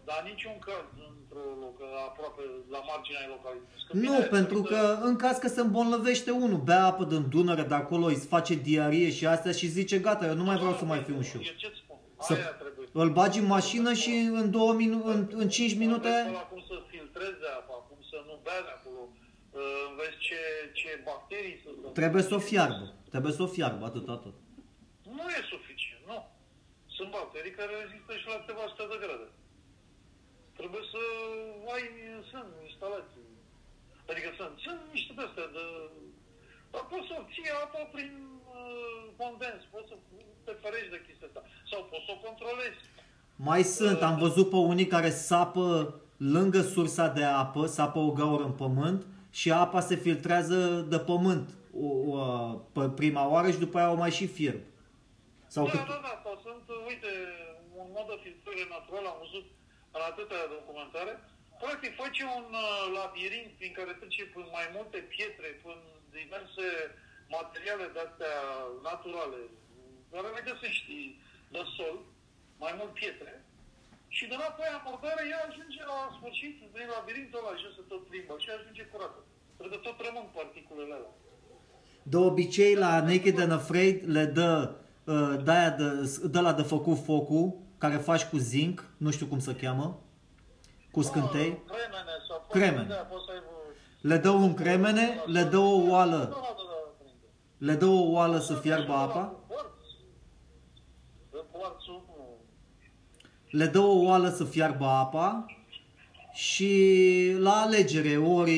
[0.09, 0.85] Dar niciun caz
[1.19, 1.77] într-o loc,
[2.09, 2.41] aproape
[2.75, 3.87] la marginea localității.
[3.87, 7.29] Că Nu, bine, pentru uite, că în caz că se îmbolnăvește unul, bea apă din
[7.29, 10.75] Dunăre de acolo, îi face diarie și astea și zice gata, eu nu mai vreau
[10.81, 11.41] să mai fiu și eu.
[11.41, 11.84] Eu ce-ți spun?
[12.28, 12.86] Să- Aia trebuie.
[13.01, 16.07] Îl bagi în mașină și în, două minu- în, în 5 minute...
[16.15, 19.01] Înveți ăla cum să filtreze apa, cum să nu bea de acolo.
[19.07, 20.39] Uh, Înveți ce,
[20.80, 21.69] ce bacterii să...
[21.99, 22.86] Trebuie să o fiarbă.
[23.13, 24.36] Trebuie să o fiarbă, atât, atât.
[25.17, 26.19] Nu e suficient, nu.
[26.97, 29.28] Sunt bacterii care rezistă și la câteva sute de grade.
[30.59, 31.01] Trebuie să
[31.76, 31.84] ai,
[32.32, 33.28] sunt instalații.
[34.11, 35.63] Adică sunt, sunt niște de astea de...
[36.71, 38.11] Dar poți să obții apa prin
[38.64, 39.95] uh, condens, poți să
[40.45, 41.41] te ferești de chestia asta.
[41.72, 42.80] Sau poți să o controlezi.
[43.36, 48.43] Mai sunt, am văzut pe unii care sapă lângă sursa de apă, sapă o gaură
[48.43, 49.06] în pământ
[49.39, 51.49] și apa se filtrează de pământ
[51.86, 52.20] o, o,
[52.76, 54.62] pe prima oară și după aia o mai și fierb.
[55.47, 55.80] Sau da, cât...
[55.93, 57.12] da, da, sau sunt, uite,
[57.82, 59.45] un mod de filtrare natural, am văzut
[59.95, 61.14] în atâtea documentare.
[61.64, 65.82] Practic face un uh, labirint prin care trece prin mai multe pietre, prin
[66.20, 66.68] diverse
[67.38, 68.36] materiale de-astea
[68.89, 69.41] naturale,
[70.11, 70.95] care le găsești
[71.53, 71.97] de sol,
[72.63, 73.34] mai mult pietre,
[74.15, 78.01] și de la pe abordare ea ajunge la sfârșit, din labirintul ăla și se tot
[78.09, 79.19] plimbă și ajunge curată.
[79.57, 81.13] Pentru că tot rămân particulele alea.
[82.11, 84.51] De obicei la Naked and Afraid le dă
[85.03, 85.88] uh, de-aia de,
[86.36, 87.45] de la de făcut focul,
[87.78, 89.88] care faci cu zinc, nu știu cum se cheamă,
[90.91, 91.51] cu scântei.
[91.51, 92.88] Ah, Cremene sau Cremene.
[92.88, 93.41] Da, poți să ai...
[94.01, 96.64] Le dă un cremene, le dă o Da, oală, da, da, da, prinde.
[97.58, 99.34] Le dă o oală să fiarbă apa,
[101.32, 102.24] Dă quarțul, nu.
[103.49, 105.45] le dă o oală să fiarbă apa
[106.34, 108.51] și la alegere ori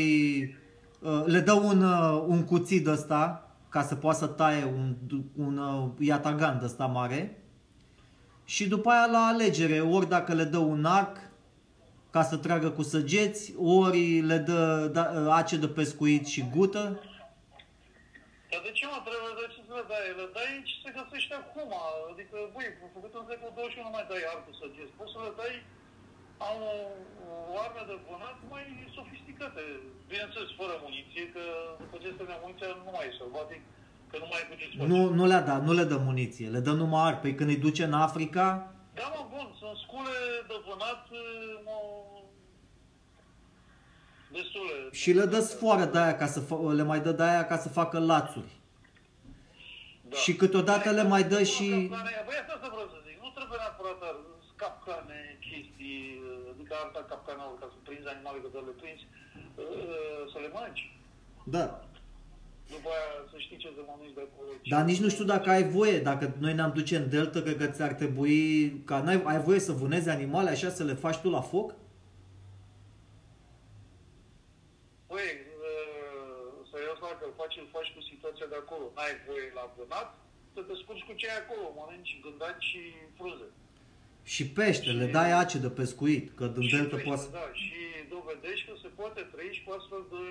[1.01, 4.95] uh, le dă un, uh, un cuțit de ăsta ca să poată să taie un,
[5.35, 7.41] un uh, iatagan de ăsta mare
[8.45, 11.17] și după aia la alegere ori dacă le dă un arc
[12.09, 16.99] ca să tragă cu săgeți, ori le dă da, ace de pescuit și gută.
[18.51, 20.07] Dar de ce mă trebuie, de ce să le dai?
[20.19, 21.71] Le dai ce se găsește acum.
[22.11, 24.97] Adică, băi, făcut în secolul 21 nu mai dai arcul săgeți.
[24.97, 25.55] Poți să le dai
[26.49, 26.75] am o,
[27.51, 28.65] o armă de vânat mai
[28.97, 29.63] sofisticate.
[30.11, 31.43] Bineînțeles, fără muniție, că
[31.81, 33.61] după ce este muniția nu mai e sălbatic,
[34.09, 36.61] că nu mai ai cu ce Nu, nu le da, nu le dă muniție, le
[36.67, 37.19] dă numai arc.
[37.23, 38.45] Păi când îi duce în Africa,
[38.99, 40.17] Da, mă, bun, sunt scule
[40.49, 41.03] de vânat
[41.67, 41.77] mă,
[44.39, 44.75] destule.
[45.01, 47.57] Și le dă sfoară de aia ca să fa- le mai dă de aia ca
[47.63, 48.51] să facă lațuri.
[50.09, 50.15] Da.
[50.23, 51.67] Și câteodată le mai dă și...
[51.69, 53.17] Capcane, băi, asta să vreau să zic.
[53.25, 54.15] Nu trebuie neapărat dar
[54.61, 56.01] capcane, chestii,
[56.51, 59.03] adică arta capcanelor ca să prinzi animale că le prinzi,
[59.61, 60.83] uh, să le mănânci.
[61.55, 61.65] Da.
[62.73, 64.49] După aia să știi ce să mănânci de acolo.
[64.61, 65.97] ce- Dar nici nu știu dacă ai voie.
[66.09, 68.37] Dacă noi ne-am duce în delta, cred că ți-ar trebui...
[68.89, 71.67] Ca n-ai, ai voie să vânezi animale așa, să le faci tu la foc?
[75.11, 75.27] Păi,
[75.67, 78.91] uh, serios, dacă îl faci, îl faci cu situația de acolo.
[78.97, 80.09] n-ai voie la vânat,
[80.53, 82.81] să te descurci cu ce ai acolo, mănânci gândaci și
[83.17, 83.47] frunze.
[84.33, 87.21] Și pește, Și- le dai ace de pescuit, că din Și delta pește, poate...
[87.25, 87.75] să- Da, și
[88.15, 90.23] dovedești că se poate trăi și cu astfel de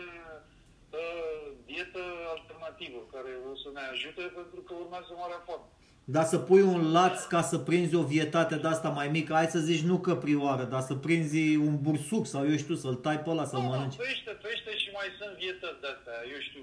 [1.01, 2.03] uh, dietă
[2.34, 5.66] alternativă, care o să ne ajute pentru că urmează marea foame.
[6.14, 9.47] Dar să pui un laț ca să prinzi o vietate de asta mai mică, hai
[9.57, 13.30] să zici nu căprioară, dar să prinzi un bursuc sau eu știu, să-l tai pe
[13.30, 13.97] ăla să-l Nu, mănânci.
[13.97, 16.62] nu, pește, pește și mai sunt vietăți de astea, eu știu,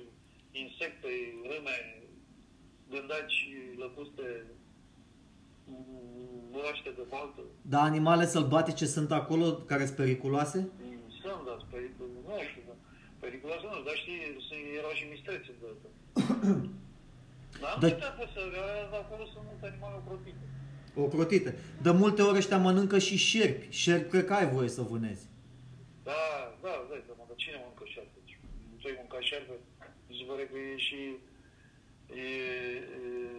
[0.62, 1.10] insecte,
[1.49, 1.78] râme,
[2.91, 3.39] gândaci,
[3.84, 4.26] lăcuste,
[6.51, 7.41] broaște de baltă.
[7.62, 10.60] Dar animale sălbatice sunt acolo care sunt periculoase?
[11.22, 12.76] Sunt, dar pericol, nu știu, dar
[13.20, 15.89] periculoase nu, dar știi, sunt, erau și mistrețe de asta.
[17.62, 18.39] Dar nu Dar- uita pe să,
[19.04, 20.43] acolo sunt multe animale ocrotite.
[21.06, 21.51] Ocrotite.
[21.82, 23.66] De multe ori ăștia mănâncă și șerpi.
[23.70, 25.26] Șerpi cred că ai voie să vânezi.
[26.04, 26.22] Da,
[26.62, 28.18] da, da, da, mă, dar cine mănâncă șarpe?
[28.26, 28.38] Deci,
[28.82, 29.54] Tu ai mâncat șarpe?
[30.14, 30.99] Mi se pare că e și...
[32.16, 33.32] E, e,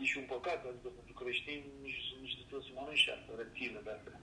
[0.00, 3.90] e și un păcat, adică pentru creștini nici, nici trebuie să mănânci șarpe, reptile de
[3.96, 4.20] astea.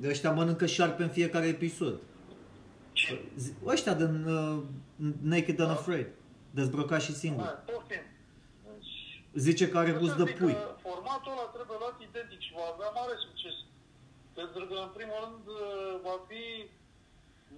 [0.00, 1.96] De ăștia mănâncă șarpe în fiecare episod.
[2.92, 3.20] Ce?
[3.36, 4.62] Zi- Ăștia din uh,
[5.32, 6.08] Naked and Afraid.
[6.58, 7.44] Dezbrăcat și singur.
[7.44, 8.04] Da, poftim.
[8.68, 8.94] Deci,
[9.46, 10.52] Zice că are gust de Zic pui.
[10.52, 13.56] că Formatul ăla trebuie luat identic și va avea mare succes.
[14.40, 15.44] Pentru că, în primul rând,
[16.06, 16.42] va fi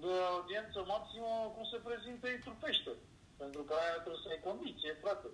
[0.03, 2.93] de audiență maximă cum se prezintă ei trupește.
[3.43, 5.29] Pentru că aia trebuie să ai condiție, frate.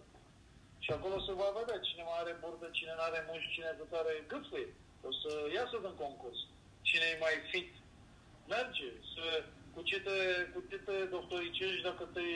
[0.85, 3.93] Și acolo se va vedea cine mai are burdă, cine nu are mușchi, cine cât
[4.01, 4.71] are gâfâie.
[5.09, 6.39] O să iasă din concurs.
[6.89, 7.71] Cine e mai fit,
[8.55, 8.89] merge.
[9.13, 9.25] Să,
[9.75, 10.17] cu ce te,
[10.53, 12.27] cu ce te doctoricești dacă te,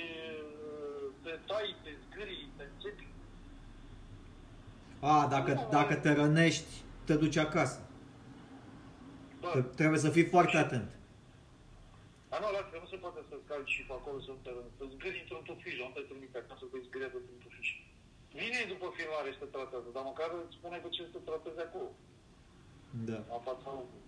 [1.22, 3.06] te tai, te zgârii, te înțepi.
[5.12, 6.72] A, dacă, dacă te rănești,
[7.06, 7.78] te duci acasă.
[9.40, 10.88] Bă, Te- Trebuie să fii foarte atent.
[10.90, 11.03] Dar
[12.42, 15.20] nu, lasă, că nu se poate să calci și pe acolo să te Să zgâri
[15.22, 17.68] într-un tufiș, nu te trimite acasă cu zgâria de într-un tufiș.
[18.40, 21.60] Vine după filmare și te tratează, dar măcar îți spune cu ce să te tratezi
[21.66, 21.90] acolo,
[23.08, 23.18] Da.
[23.34, 24.02] la fața locului.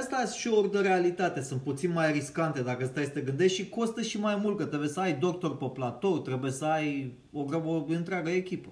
[0.00, 3.68] Astea sunt show-uri de realitate, sunt puțin mai riscante dacă stai să te gândești și
[3.76, 6.88] costă și mai mult, că trebuie să ai doctor pe platou, trebuie să ai
[7.32, 8.70] o, grăbă, o întreagă echipă.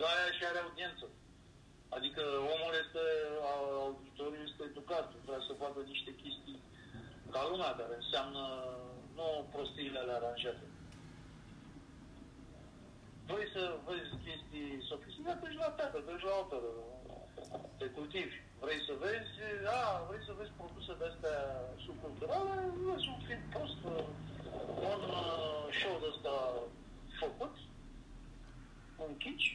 [0.00, 1.04] Da, aia și are audiență.
[1.96, 2.22] Adică
[2.54, 3.04] omul este,
[3.86, 6.47] auditoriul este educat, vrea să vadă niște chestii
[7.34, 8.42] ca lumea, care înseamnă
[9.16, 10.66] nu prostiile alea aranjate.
[13.30, 16.70] Vrei să vezi chestii sofisticate, duci la teatră, duci la operă,
[17.78, 18.36] te cultivi.
[18.64, 19.32] Vrei să vezi,
[19.78, 21.38] a, vrei să vezi produse de-astea
[21.84, 22.54] subculturale,
[22.88, 23.80] vezi un film prost,
[24.92, 26.34] un uh, show de-ăsta
[27.22, 27.54] făcut,
[29.04, 29.48] un kitsch,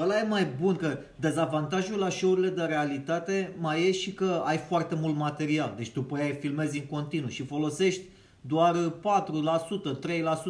[0.00, 4.56] Ăla e mai bun, că dezavantajul la show-urile de realitate mai e și că ai
[4.56, 5.74] foarte mult material.
[5.76, 8.02] Deci tu pe aia filmezi în continuu și folosești
[8.40, 10.00] doar 4%, 3%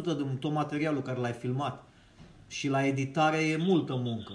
[0.03, 1.83] din tot materialul care l-ai filmat.
[2.47, 4.33] Și la editare e multă muncă.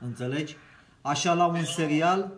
[0.00, 0.56] Înțelegi?
[1.02, 2.32] Așa la un serial,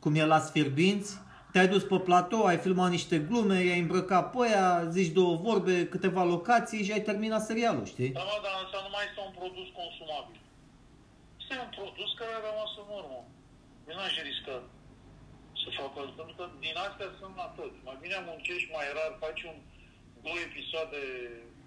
[0.00, 1.18] cum e la Sfirbinți,
[1.52, 5.86] te-ai dus pe platou, ai filmat niște glume, i-ai îmbrăcat pe aia, zici două vorbe,
[5.86, 8.08] câteva locații și ai terminat serialul, știi?
[8.08, 10.41] Da, mă, dar asta nu mai este un produs consumabil.
[11.52, 13.20] Este un produs care a rămas în urmă.
[13.88, 14.56] Eu n-aș risca
[15.62, 17.72] să fac asta, pentru că din astea sunt la tot.
[17.88, 19.56] Mai bine muncești mai rar, faci un
[20.24, 21.02] două episoade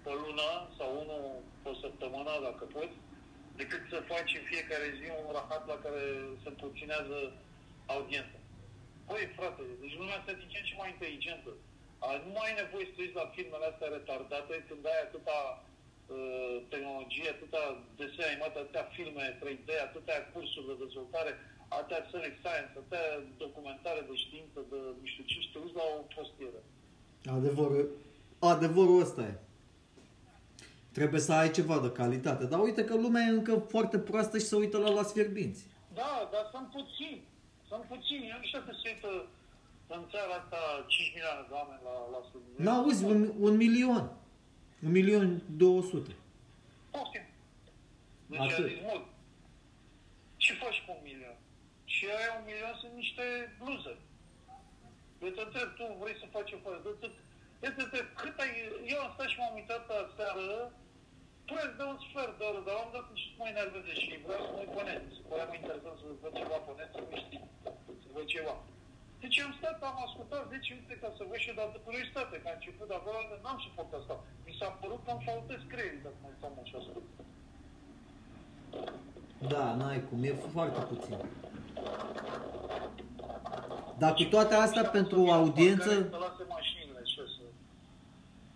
[0.04, 1.24] pe lună sau unul
[1.62, 2.96] pe săptămână, dacă poți,
[3.60, 6.02] decât să faci în fiecare zi un rahat la care
[6.42, 7.18] se împuținează
[7.94, 8.38] audiența.
[9.08, 11.50] Păi, frate, deci lumea asta e din ce în ce mai inteligentă.
[12.04, 15.38] A, nu mai ai nevoie să te uiți la filmele astea retardate când ai atâta
[16.08, 17.62] uh, tehnologie, atâta
[17.98, 21.32] desene animate, atâtea filme 3D, atâtea cursuri de dezvoltare,
[21.76, 23.06] atâtea Select Science, atâtea
[23.44, 26.60] documentare de știință, de nu știu ce, și te uiți la o prostieră.
[27.38, 27.84] Adevărul,
[28.54, 29.34] adevărul ăsta e.
[30.98, 32.44] Trebuie să ai ceva de calitate.
[32.52, 35.62] Dar uite că lumea e încă foarte proastă și se uită la las fierbinți.
[35.94, 37.22] Da, dar sunt puțini.
[37.70, 38.24] Sunt puțini.
[38.32, 39.10] Eu nu știu că se uită
[39.96, 42.52] în țara asta 5 milioane de oameni la, la studiu.
[42.64, 44.04] N-auzi, un, un milion.
[44.86, 45.28] Un milion
[45.62, 46.14] două sute.
[46.94, 47.26] Poftim.
[48.30, 48.64] Deci Atât.
[48.64, 49.04] a zis mult.
[50.44, 51.36] Ce faci cu un milion?
[51.94, 53.24] Și aia un milion sunt niște
[53.60, 53.94] bluze.
[55.24, 56.76] Eu te întreb, tu vrei să faci o fără?
[56.88, 57.08] Eu te,
[57.66, 58.52] eu te întreb, cât ai...
[58.92, 59.82] Eu am stat și m-am uitat
[60.16, 60.58] seară,
[61.48, 64.42] preț de un sfert de oră, dar am dat și să mă enerveze și vreau
[64.44, 65.02] să mă uit pe net.
[65.16, 67.44] Se părea mai interesant să văd ceva pe net, să nu știi,
[68.02, 68.54] să văd ceva.
[69.22, 72.34] Deci am stat, am ascultat 10 minute ca să văd și eu, dar de curiozitate,
[72.42, 74.14] că a început de acolo, n-am suportat asta.
[74.46, 76.92] Mi s-a părut că îmi faltez creierii dacă mă uitam așa asta.
[79.52, 81.18] Da, n-ai cum, e foarte puțin.
[83.98, 87.42] Dar cu toate astea, pentru o audiență, Să lase mașinile și să...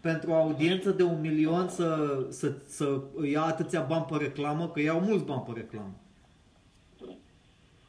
[0.01, 1.89] pentru o audiență de un milion să,
[2.31, 5.95] să, să ia atâția bani pe reclamă, că iau mulți bani pe reclamă.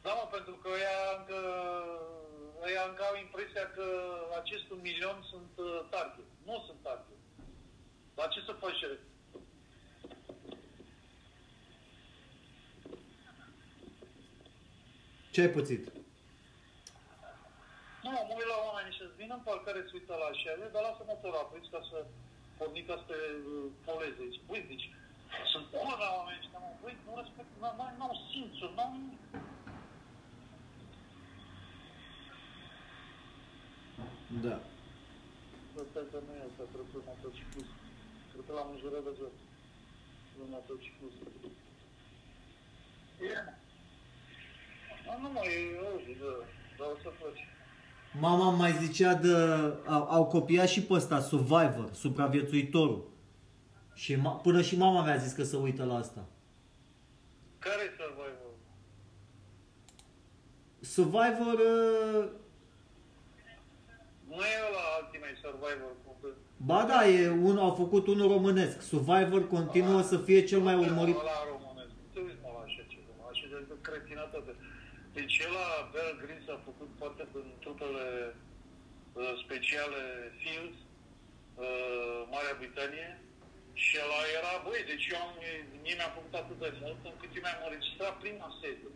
[0.02, 1.40] Da, mă, pentru că ea încă,
[2.74, 3.86] ea încă au impresia că
[4.40, 6.28] acest un milion sunt uh, target.
[6.48, 7.20] Nu sunt target.
[8.16, 8.84] Dar ce să faci?
[15.32, 15.84] Ce ai pățit?
[18.02, 21.02] Nu, mă uit la oameni și vin în parcare să uită la așa, dar lasă
[21.06, 21.98] motorul aprins ca să
[22.56, 23.18] porni ca să te
[23.52, 24.22] uh, poleze.
[24.30, 24.86] Zici, băi, zici,
[25.52, 27.50] sunt bună la oameni ăștia, mă, băi, nu respect,
[27.98, 28.86] nu au simțuri, nu
[34.40, 34.60] Da.
[35.82, 37.72] Asta că nu e asta, trebuie să motociclist.
[38.30, 39.34] Trebuie la înjurat de jos.
[40.38, 41.16] Nu motociclist.
[43.30, 43.34] E.
[45.22, 46.32] Nu, mă, e auzi, da,
[46.78, 47.42] dar o să faci.
[48.20, 49.34] Mama mai zicea de...
[49.86, 53.10] Au, au copiat și pe ăsta, Survivor, supraviețuitorul.
[53.94, 56.24] Și ma, până și mama mi-a zis că să uită la asta.
[57.58, 58.52] Care e Survivor?
[60.80, 61.58] Survivor...
[61.58, 62.40] Uh,
[64.28, 65.92] Nu e la Ultimate Survivor.
[66.04, 66.36] cum că-
[66.70, 68.76] ba da, e un, au făcut unul românesc.
[68.92, 71.16] Survivor continuă să fie cel mai urmărit.
[71.24, 71.92] Ăla românesc.
[72.00, 74.52] Nu te uiți mă la așa ceva, la așa de cretinătate.
[75.16, 78.04] Deci el la Bear Grylls a făcut parte din trupele
[78.34, 80.00] uh, speciale
[80.40, 80.76] SEALs,
[81.64, 83.08] uh, Marea Britanie,
[83.82, 85.32] și ăla era, băi, deci eu am,
[85.84, 88.90] mie mi-a făcut atât de mult încât eu mi-am înregistrat prima serie.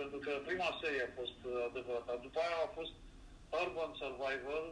[0.00, 2.10] Pentru că prima serie a fost uh, adevărată.
[2.26, 2.94] După aia a fost
[3.62, 4.64] Urban Survival,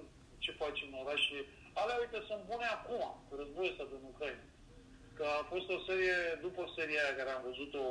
[0.45, 1.39] ce faci în oraș și
[1.81, 4.47] alea, uite, sunt bune acum, cu războiul ăsta din Ucraina.
[5.17, 7.85] Că a fost o serie, după seria aia care am văzut-o,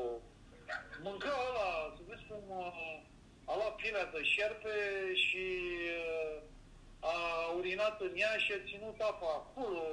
[1.05, 4.75] mânca ăla, să vezi cum uh, a luat pielea de șerpe
[5.25, 5.45] și
[6.01, 6.37] uh,
[7.13, 7.17] a
[7.59, 9.83] urinat în ea și a ținut apa acolo,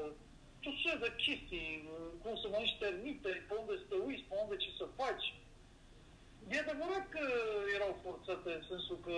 [0.62, 4.34] tot ce de chestii, uh, cum să mănânci termite, pe unde să te uiți, pe
[4.42, 5.26] unde ce să faci.
[6.54, 7.24] E adevărat că
[7.76, 9.16] erau forțate în sensul că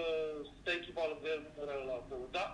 [0.60, 2.48] stai echipa lângă el, nu era la acolo, dar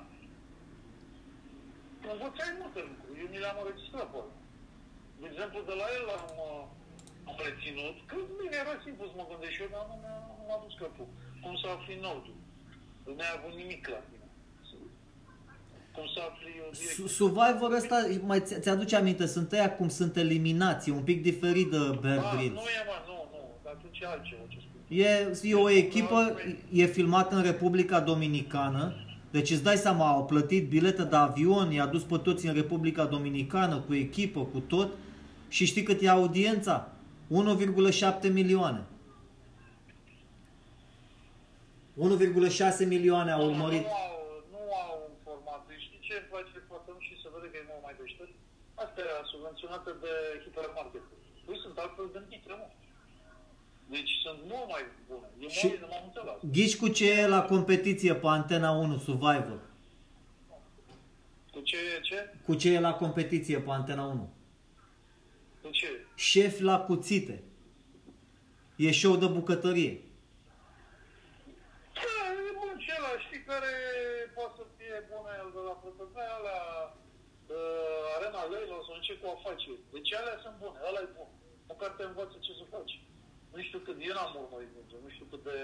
[2.14, 3.18] învățai multe lucruri.
[3.22, 4.38] Eu mi le-am înregistrat pe alea.
[5.20, 6.62] De exemplu, de la el am, uh,
[7.30, 10.44] am reținut, că bine, era simplu să mă gândesc și eu, dar nu mi-a, nu
[10.48, 11.08] m-a dus capul.
[11.44, 12.36] Cum să afli nodul?
[13.06, 14.26] Nu mi-a avut nimic la tine.
[15.96, 17.08] Cum să afli o Su- direcție?
[17.20, 17.96] Survivor ăsta,
[18.30, 22.18] mai ți- ți-aduce aminte, sunt ăia cum sunt eliminați, e un pic diferit de Bear
[22.24, 22.54] Ah, Grylls.
[22.60, 24.80] nu e, mă, nu, nu, dar atunci e altceva ce spun.
[24.88, 26.20] E, e o echipă,
[26.72, 28.94] e filmat în Republica Dominicană,
[29.30, 33.04] deci îți dai seama, au plătit bilete de avion, i-a dus pe toți în Republica
[33.04, 34.88] Dominicană, cu echipă, cu tot,
[35.48, 36.92] și știi cât e audiența?
[37.28, 38.82] 1,7 milioane.
[41.98, 43.84] 1,6 milioane au Nu, urmărit.
[43.86, 44.16] Nu au,
[44.54, 45.62] nu au un format.
[45.70, 48.34] Deci știi ce îmi place foarte mult și se vede că e mult mai deștept?
[48.84, 50.12] Asta era subvenționată de
[50.44, 51.04] hipermarket.
[51.46, 52.66] Păi sunt altfel gândite, mă.
[53.90, 55.26] Deci sunt mult mai bune.
[55.38, 56.52] E Și- mai, m-am înțeles.
[56.52, 59.60] Ghici cu ce e la competiție pe Antena 1 Survivor?
[61.52, 62.34] Cu ce, ce?
[62.46, 64.32] Cu ce e la competiție pe Antena 1?
[65.62, 66.06] Cu ce?
[66.14, 67.42] Șef la cuțite.
[68.76, 69.94] E show de bucătărie.
[71.94, 72.16] Da,
[72.48, 73.72] e bun și ăla, știi, care
[74.36, 76.62] poate să fie bună el de la protocol, alea,
[77.56, 79.80] uh, Arena Leilor sau ce cu afaceri.
[79.94, 81.30] Deci alea sunt bune, ăla e bun.
[81.70, 82.94] Măcar te învață ce să faci.
[83.52, 85.58] Nu știu cât, eu n-am urmărit mult, nu știu cât de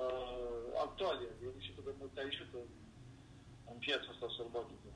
[0.00, 2.58] uh, actual e, eu nu știu cât de mult te ajută
[3.70, 4.90] în piața asta sălbatică.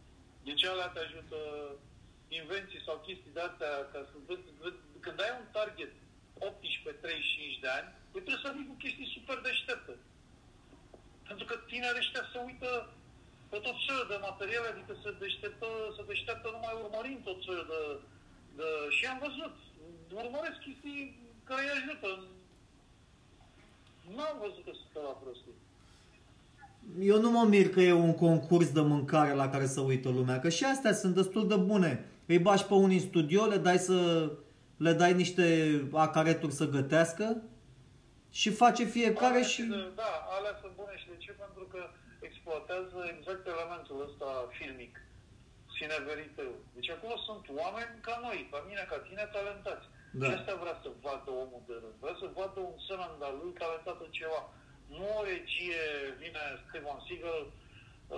[0.47, 1.39] Deci alea te ajută
[2.41, 5.93] invenții sau chestii de astea, ca să vezi, vezi, când ai un target
[6.39, 9.95] 18-35 de ani, păi trebuie să vii cu chestii super deștepte.
[11.29, 12.71] Pentru că tinerii ăștia se uită
[13.51, 17.81] pe tot felul de materiale, adică se deșteptă, se deșteptă numai urmărind tot felul de,
[18.59, 18.67] de...
[18.97, 19.55] Și am văzut,
[20.23, 22.09] urmăresc chestii care îi ajută.
[24.17, 25.57] N-am văzut că sunt la prostii.
[27.01, 30.41] Eu nu mă mir că e un concurs de mâncare la care să uită lumea,
[30.41, 32.05] că și astea sunt destul de bune.
[32.27, 33.99] Îi bași pe unii în studio, le dai să
[34.77, 35.47] le dai niște
[35.93, 37.43] acareturi să gătească
[38.31, 39.63] și face fiecare Alea și...
[39.63, 41.31] de- Da, alea sunt bune și de ce?
[41.45, 41.81] Pentru că
[42.29, 44.29] exploatează exact elementul ăsta
[44.59, 44.95] filmic,
[45.77, 46.53] sineveriteu.
[46.77, 49.87] Deci acolo sunt oameni ca noi, ca mine, ca tine, talentați.
[50.21, 50.27] Da.
[50.27, 51.97] Și asta vrea să vadă omul de rând.
[52.05, 54.41] Vrea să vadă un semen de lui talentat în ceva.
[54.97, 55.83] Nu o regie,
[56.23, 57.43] vine Steven Seagal,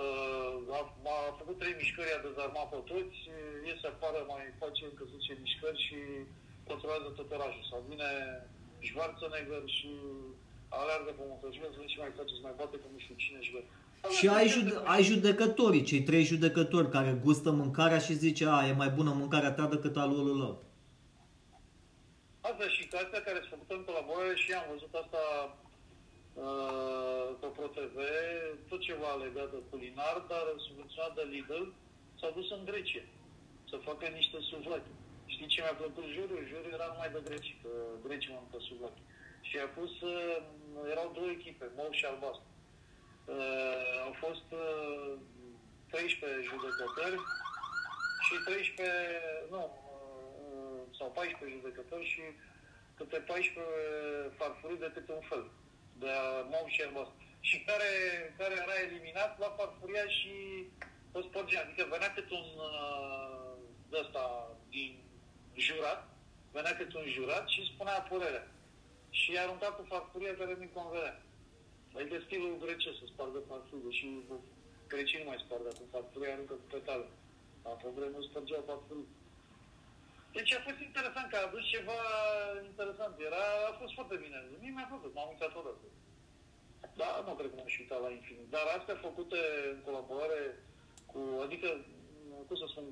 [0.01, 0.81] uh, a,
[1.13, 3.19] a făcut trei mișcări, a dezarmat pe toți,
[3.67, 5.99] iese afară, mai face încă 10 mișcări și
[6.67, 7.65] controlează tot orașul.
[7.69, 8.09] Sau vine
[8.87, 9.91] Schwarzenegger și
[10.79, 13.61] aleargă pe motocicletă, să ce mai faceți, mai bate cu nu știu cine și bă.
[14.17, 18.73] Și ai, jude- ai judecătorii, cei trei judecători care gustă mâncarea și zice, a, e
[18.83, 20.59] mai bună mâncarea ta decât a lui ăluălalt.
[22.49, 25.23] Asta și cartea care s-a făcut în colaborare și am văzut asta
[26.43, 27.97] uh, pe ProTV,
[28.69, 31.65] tot ceva legat de culinar, dar subvenționat de Lidl,
[32.19, 33.05] s-a dus în Grecia
[33.69, 34.91] să facă niște suvlaki.
[35.33, 36.41] Știi ce mi-a plăcut jurul?
[36.51, 37.71] Jurul era numai de greci, că
[38.05, 39.01] grecii mănâncă suvlaki.
[39.47, 40.37] Și a pus, uh,
[40.93, 42.49] erau două echipe, mov și albastru.
[43.25, 45.11] Uh, au fost uh,
[45.89, 47.19] 13 judecători
[48.25, 48.91] și 13,
[49.53, 49.80] nu, uh,
[51.01, 52.23] sau 14 judecători și
[52.97, 55.43] câte 14 farfurii de câte un fel,
[56.01, 56.11] de
[56.51, 57.17] mov și albastru.
[57.49, 57.91] Și care,
[58.39, 60.35] care era eliminat la farfuria și
[61.17, 61.61] o spărgea.
[61.63, 63.53] Adică venea câte un uh,
[63.91, 64.23] de ăsta
[64.73, 64.91] din
[65.67, 66.01] jurat,
[66.55, 68.45] venea câte un jurat și spunea părerea.
[69.19, 71.15] Și i-a aruncat cu farfuria care nu-i convenea.
[71.95, 74.07] Adică stilul grecesc să spargă farfurii, și
[74.91, 77.07] grecii nu mai spargă cu farfuria, aruncă cu petale.
[77.63, 79.09] La probleme nu spărgeau farfurii.
[80.37, 81.99] Deci a fost interesant că a adus ceva
[82.71, 83.13] interesant.
[83.29, 84.37] Era, a fost foarte bine.
[84.61, 85.85] Mie mi-a plăcut, m-am uitat odată.
[87.01, 88.47] Da, nu cred că m-am și uitat la infinit.
[88.55, 89.39] Dar astea făcute
[89.73, 90.43] în colaborare
[91.11, 91.67] cu, adică,
[92.47, 92.85] cum să spun,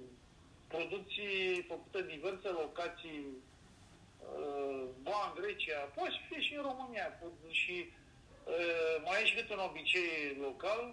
[0.68, 3.22] producții făcute în diverse locații,
[4.38, 7.06] uh, ba în Grecia, poate să fie și în România,
[7.62, 7.76] și
[8.54, 10.84] uh, mai e și câte un obicei local,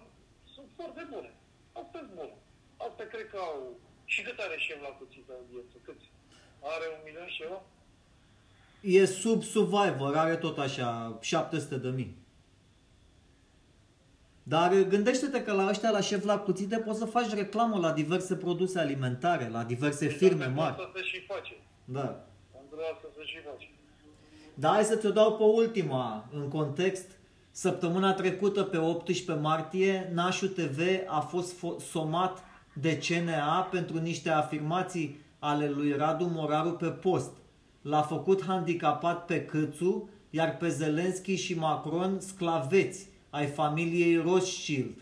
[0.53, 1.31] sunt foarte bune.
[1.81, 2.35] Asta e bune.
[2.77, 3.79] Asta cred că au...
[4.05, 5.77] Și cât are șef la cuțită audiență?
[5.83, 5.99] Cât?
[6.61, 7.61] Are un milion și ceva?
[8.81, 12.15] E sub Survivor, are tot așa 700 de mii.
[14.43, 18.35] Dar gândește-te că la ăștia, la șef la cuțite, poți să faci reclamă la diverse
[18.35, 20.75] produse alimentare, la diverse firme mari.
[20.75, 21.53] Să se și face.
[21.85, 22.25] Da.
[22.51, 23.69] Pentru asta se și face.
[24.53, 27.11] Da, hai să ți-o dau pe ultima, în context.
[27.51, 32.43] Săptămâna trecută, pe 18 martie, Nașu TV a fost fo- somat
[32.73, 37.31] de CNA pentru niște afirmații ale lui Radu Moraru pe post.
[37.81, 45.01] L-a făcut handicapat pe Câțu, iar pe Zelenski și Macron sclaveți ai familiei Rothschild.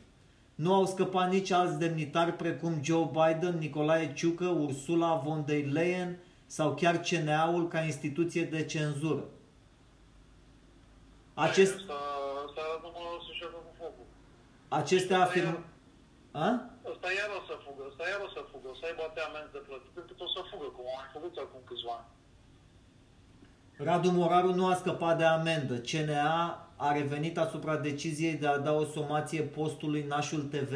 [0.56, 6.18] Nu au scăpat nici alți demnitari precum Joe Biden, Nicolae Ciucă, Ursula von der Leyen
[6.46, 9.24] sau chiar CNA-ul ca instituție de cenzură.
[11.34, 11.94] Acest, Asta,
[12.48, 12.62] asta
[16.44, 16.48] A?
[16.92, 19.56] Ăsta iar o să fugă, ăsta iar o să fugă, o să aibă atâtea amenzi
[19.56, 22.10] de plătit, încât o să fugă, cum au mai făcut acum câțiva ani.
[23.88, 25.76] Radu Moraru nu a scăpat de amendă.
[25.90, 26.34] CNA
[26.76, 30.74] a revenit asupra deciziei de a da o somație postului Nașul TV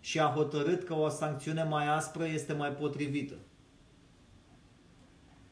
[0.00, 3.34] și a hotărât că o sancțiune mai aspră este mai potrivită.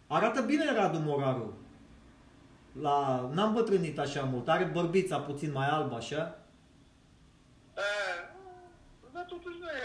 [0.07, 1.55] Arată bine Radu Moraru.
[2.81, 3.29] La...
[3.33, 4.49] N-am bătrânit așa mult.
[4.49, 6.39] Are bărbița puțin mai albă așa.
[7.77, 8.36] E, dar
[9.33, 9.83] totuși nu e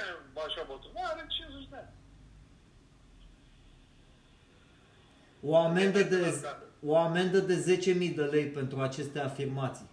[0.47, 1.93] așa bătrân, are 50 de ani.
[5.49, 6.19] O amendă de,
[6.89, 9.89] o amendă de 10.000 de lei pentru aceste afirmații.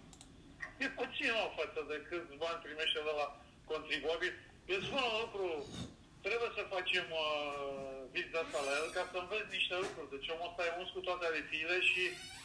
[0.83, 3.27] E puțin, mă, față de câți bani primește de la
[3.71, 4.33] contribuabil.
[4.73, 5.47] Eu spun un lucru,
[6.25, 10.11] trebuie să facem uh, vizita asta la el ca să înveți niște lucruri.
[10.13, 12.01] Deci omul ăsta e uns cu toate alefiile și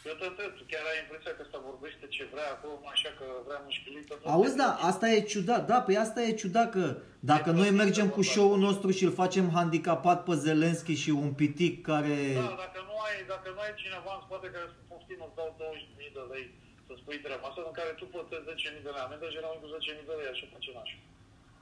[0.09, 3.27] eu te întreb, tu chiar ai impresia că ăsta vorbește ce vrea acolo, așa că
[3.47, 4.13] vrea mușchilită.
[4.35, 5.63] Auzi, da, asta e ciudat.
[5.71, 6.85] Da, păi asta e ciudat că
[7.33, 11.73] dacă noi mergem cu show-ul nostru și îl facem handicapat pe Zelenski și un pitic
[11.91, 12.17] care...
[12.43, 15.49] Da, dacă nu ai, dacă nu ai cineva în spate care să poftim, îți dau
[15.61, 16.47] 20.000 de lei
[16.87, 19.67] să spui treaba asta, în care tu plătești 10.000 de lei amendă și eram cu
[19.75, 21.01] 10.000 de lei, așa face nașul.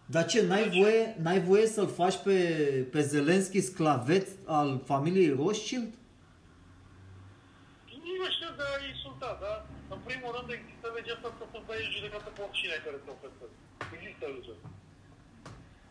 [0.06, 2.38] Dar ce, n-ai voie, n-ai voie să-l faci pe,
[2.92, 5.90] pe Zelenski sclavet al familiei Rothschild?
[7.86, 9.54] Nici nu știu de a insulta, da?
[9.94, 13.44] În primul rând există legea asta să să ești judecată pe oricine care te oferte.
[13.96, 14.56] Există legea.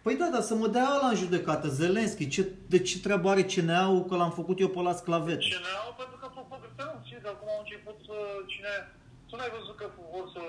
[0.03, 2.34] Păi da, dar să mă dea ăla în judecată, Zelenski.
[2.36, 2.43] Ce,
[2.74, 5.39] de ce treabă are CNA-ul că l-am făcut eu pe la sclavet?
[5.51, 8.18] CNA, pentru că tot făcut pe știi, că acum au început să,
[8.51, 8.74] cine,
[9.28, 10.43] tu n-ai văzut că vor să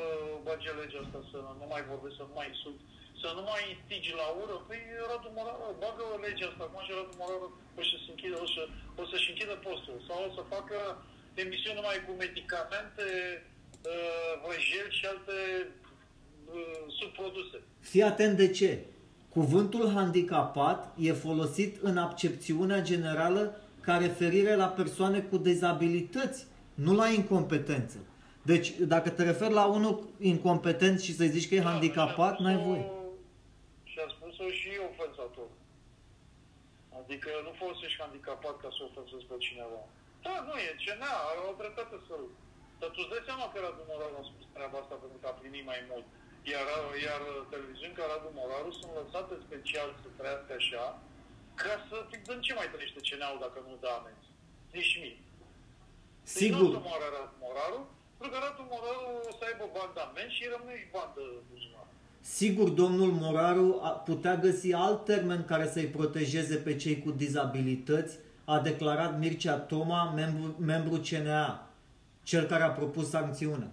[0.47, 2.79] bage legea asta, să nu mai vorbesc, să nu mai insult,
[3.23, 7.15] să nu mai instigi la ură, păi Radu Moraru, bagă legea asta, acum și Radu
[7.21, 7.49] Moraru
[7.81, 8.63] o să-și închidă, o, să,
[9.01, 10.77] o să-și închidă postul, sau o să facă
[11.45, 13.07] emisiuni numai cu medicamente,
[13.91, 15.37] uh, vrăjeli și alte
[16.55, 17.59] uh, subproduse.
[17.93, 18.71] Fii atent de ce.
[19.37, 23.43] Cuvântul handicapat e folosit în accepțiunea generală
[23.81, 27.97] ca referire la persoane cu dezabilități, nu la incompetență.
[28.43, 32.45] Deci, dacă te referi la unul incompetent și să-i zici că e Da, handicapat, și-a
[32.45, 33.02] n-ai spus-o-
[34.43, 34.55] voie.
[34.61, 35.51] Și a spus-o și ofensator.
[37.01, 39.81] Adică nu folosești handicapat ca să ofensezi pe cineva.
[40.25, 42.15] Da, nu e, ce n-a, are o dreptate să
[42.81, 45.41] Dar tu îți dai seama că Radu Moraru a spus treaba asta pentru că a
[45.41, 46.07] primit mai mult.
[46.53, 46.67] Iar,
[47.07, 47.23] iar
[47.55, 50.85] televiziuni ca Radu Moraru sunt lăsate special să trăiască așa,
[51.63, 51.97] ca să
[52.29, 54.29] dăm ce mai trăiește CNA-ul dacă nu dă amenzi.
[54.77, 55.19] Nici mie.
[56.35, 56.49] Sigur.
[56.49, 57.81] Deci nu o să moară Radu Moraru,
[58.17, 61.25] pentru că Radu Moraru o să aibă bani de amenzi și rămâne și bani de
[61.49, 61.82] buzunar.
[62.23, 68.19] Sigur, domnul Moraru a putea găsi alt termen care să-i protejeze pe cei cu dizabilități,
[68.45, 71.47] a declarat Mircea Toma, membru, membru CNA,
[72.31, 73.71] cel care a propus sancțiunea.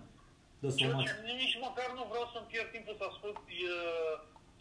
[0.60, 1.06] De Ceea somat.
[1.06, 4.14] ce nici măcar nu vreau să-mi pierd timpul să ascult uh,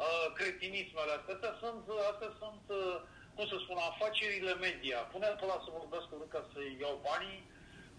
[0.05, 1.35] uh, cretinismele astea.
[1.37, 1.83] Astea sunt,
[2.13, 2.97] astea sunt uh,
[3.35, 4.99] cum să spun, afacerile media.
[5.13, 7.41] Pune-l pe ăla să vorbească urât ca să iau banii,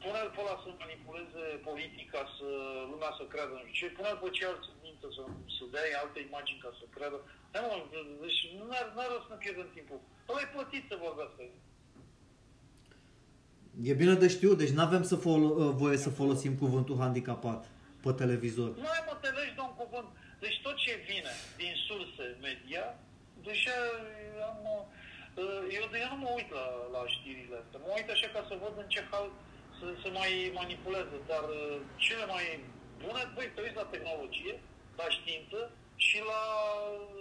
[0.03, 2.47] pune-l pe ăla să manipuleze politica, să
[2.91, 5.23] lumea să creadă nu știu ce, pune-l pe ceilalți să mintă, să,
[5.55, 7.17] să dea alte imagini ca să creadă.
[7.53, 7.75] Hai mă,
[8.23, 9.99] deci nu ar, n-ar rost să ne pierdem timpul.
[10.29, 11.41] Ăla e plătit să vorbească.
[13.89, 17.61] E bine de știut, deci nu avem să folo- uh, voie să folosim cuvântul handicapat
[18.03, 18.69] pe televizor.
[18.83, 20.09] Nu ai mă, te legi de un cuvânt.
[20.43, 22.83] Deci tot ce vine din surse media,
[23.47, 23.77] deja
[24.49, 27.79] am, uh, eu, eu nu mă uit la, la știrile astea.
[27.85, 29.27] Mă uit așa ca să văd în ce hal
[29.80, 31.17] să, să mai manipuleze.
[31.27, 32.45] Dar uh, cele mai
[33.01, 34.53] bune, băi, te uiți la tehnologie,
[34.97, 36.41] la știință și la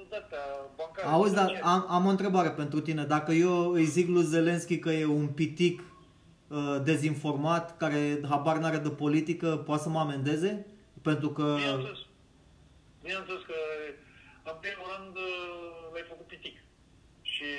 [0.09, 0.45] de-astea
[0.77, 1.07] bancare.
[1.09, 1.73] Auzi, dar financiare.
[1.75, 3.05] am, am o întrebare pentru tine.
[3.05, 5.83] Dacă eu îi zic lui Zelenski că e un pitic
[6.49, 10.67] uh, dezinformat, care habar n-are de politică, poate să mă amendeze?
[11.03, 11.55] Pentru că...
[11.57, 11.99] Bineînțeles.
[13.03, 13.59] Bineînțeles că,
[14.51, 16.57] în primul rând, uh, l-ai făcut pitic.
[17.23, 17.51] Și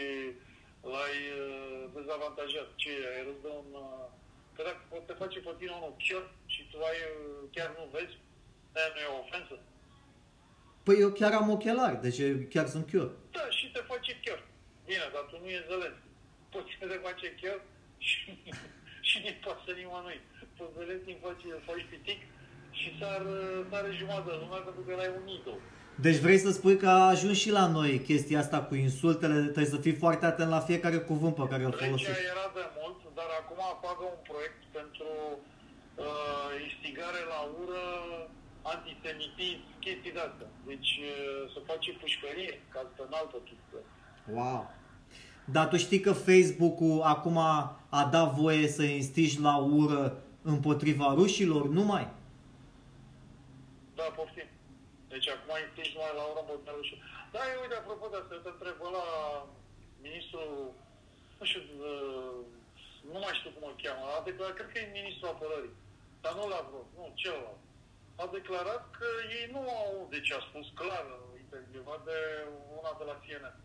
[0.91, 2.67] l-ai uh, dezavantajat.
[2.75, 3.69] Ce, ai râs de un...
[3.73, 4.07] uh,
[4.59, 8.15] Că dacă te face pe tine unul chiar și tu ai, uh, chiar nu vezi,
[8.75, 9.55] aia nu e o ofensă.
[10.85, 12.19] Păi eu chiar am ochelari, deci
[12.53, 13.09] chiar sunt chior.
[13.37, 14.39] Da, și te face chiar.
[14.87, 16.07] Bine, dar tu nu e Zelenski.
[16.53, 17.59] Poți să te face chiar
[18.07, 18.19] și,
[19.09, 20.19] și din pasă nimănui.
[20.57, 22.19] Pe Zelenski îmi face, îl faci pitic
[22.79, 25.59] și s-ar, uh, s-are jumătate de lumea pentru că ăla e un idol.
[26.01, 29.75] Deci vrei să spui că a ajuns și la noi chestia asta cu insultele, trebuie
[29.75, 32.23] să fii foarte atent la fiecare cuvânt pe care îl Legea folosești.
[32.35, 35.09] era de mult, dar acum apagă un proiect pentru
[36.05, 37.83] uh, instigare la ură,
[38.73, 40.49] antisemitism, chestii de astea.
[40.69, 43.81] Deci uh, să face pușcărie, ca să în altă chestie.
[44.37, 44.61] Wow.
[45.55, 47.37] Dar tu știi că Facebook-ul acum
[47.99, 50.01] a dat voie să instigi la ură
[50.41, 52.07] împotriva rușilor numai?
[53.95, 54.47] Da, poftim.
[55.11, 56.95] Deci acum instig numai la ură împotriva și...
[57.33, 59.07] Da, eu uite, apropo de asta, eu te întreb la
[60.05, 60.51] ministrul,
[61.39, 62.37] nu știu, uh,
[63.13, 65.75] nu mai știu cum îl cheamă, a declarat, cred că e ministrul apărării,
[66.23, 67.63] dar nu la vreo, nu, celălalt.
[68.21, 69.07] A declarat că
[69.37, 71.05] ei nu au, deci a spus clar,
[71.43, 72.19] intervievat de
[72.79, 73.55] una de la CNN,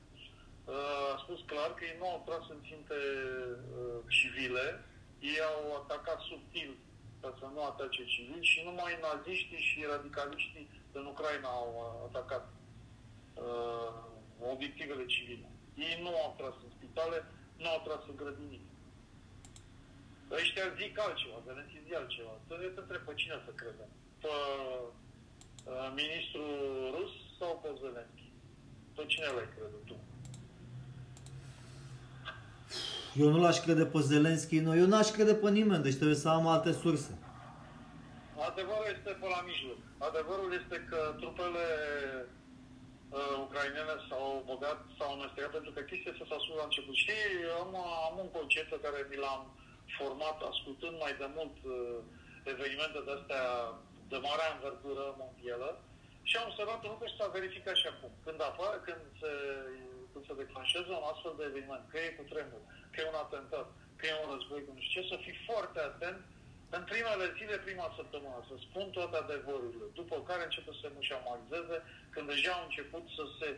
[0.64, 2.98] Uh, a spus clar că ei nu au tras în ținte
[3.78, 4.66] uh, civile,
[5.30, 6.70] ei au atacat subtil
[7.20, 10.70] ca să nu atace civili și numai naziștii și radicaliștii
[11.00, 12.44] în Ucraina au uh, atacat
[13.44, 13.90] uh,
[14.52, 15.48] obiectivele civile.
[15.86, 17.18] Ei nu au tras în spitale,
[17.62, 18.72] nu au tras în grădinițe.
[20.40, 22.34] Ăștia zic altceva, Zelenski zic altceva.
[22.46, 23.90] Să ne întreb pe cine să credem.
[24.22, 24.34] Pe
[25.70, 26.52] uh, ministrul
[26.96, 28.26] rus sau pe Zelenski?
[28.96, 29.96] Pe cine l-ai crede tu?
[33.22, 36.28] Eu nu l-aș crede pe Zelenski, nu, eu n-aș crede pe nimeni, deci trebuie să
[36.28, 37.18] am alte surse.
[38.50, 39.80] Adevărul este pe la mijloc.
[40.08, 41.66] Adevărul este că trupele
[43.16, 46.96] uh, ucrainene s-au băgat, s-au amestecat pentru că chestia asta s-a spus la început.
[47.04, 47.24] Știi,
[47.62, 47.70] am,
[48.08, 49.42] am un concept pe care mi l-am
[49.98, 51.98] format ascultând mai de mult uh,
[52.52, 53.44] evenimente de astea
[54.12, 55.70] de mare învergură mondială
[56.28, 58.12] și am observat un lucru și s-a verificat și acum.
[58.24, 59.32] Când, apare, când, se,
[60.12, 62.62] când se declanșează un astfel de eveniment, că e cu tremur,
[62.92, 65.80] că e un atentat, că e un război, că nu știu ce, să fii foarte
[65.90, 66.20] atent
[66.78, 71.76] în primele zile, prima săptămână, să spun toate adevărurile, după care începe să se mușamalizeze,
[72.14, 73.48] când deja au început să se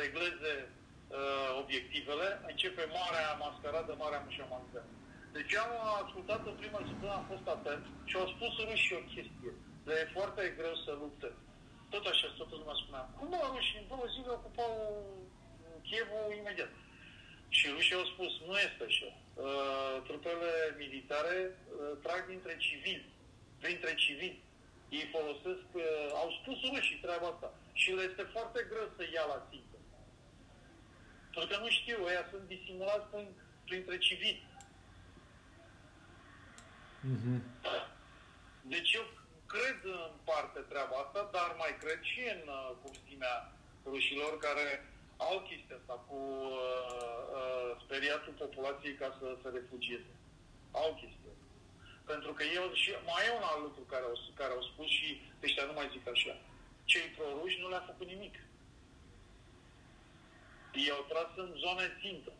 [0.00, 4.90] regleze uh, obiectivele, începe marea mascaradă, marea mușamalizare.
[5.36, 9.02] Deci eu am ascultat în prima săptămână, am fost atent și au spus rușii o
[9.12, 9.52] chestie.
[9.88, 11.30] Le e foarte greu să lupte.
[11.92, 14.72] Tot așa, toată lumea spunea, cum mă rușii, în două zile ocupau
[15.88, 16.72] Chievul imediat.
[17.48, 19.10] Și rușii au spus, nu este așa.
[19.34, 23.12] Uh, trupele militare uh, trag dintre civili,
[23.60, 24.42] printre civili.
[24.88, 25.82] Ei folosesc, uh,
[26.14, 27.54] au spus rușii treaba asta.
[27.72, 29.76] Și le este foarte greu să ia la țintă.
[31.34, 33.28] Pentru că nu știu, ăia sunt disimulați prin,
[33.64, 34.46] printre civili.
[37.00, 37.42] Mhm.
[38.62, 39.04] Deci eu
[39.46, 43.52] cred în parte treaba asta, dar mai cred și în uh, pustimea
[43.84, 44.91] rușilor care
[45.30, 46.18] au chestia asta cu
[46.58, 50.12] uh, uh, speriatul populației ca să se refugieze.
[50.82, 51.48] Au chestia asta.
[52.12, 55.08] Pentru că eu și mai e un alt lucru care au, care au spus și
[55.44, 56.34] ăștia nu mai zic așa.
[56.90, 58.34] Cei proruși nu le-a făcut nimic.
[60.84, 62.32] I-au tras în zone țintă.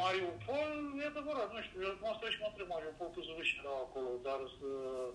[0.00, 4.10] Mariupol, e adevărat, nu știu, eu m-am și mă întreb Mariupol câți ruși erau acolo,
[4.28, 4.40] dar
[4.70, 5.08] uh,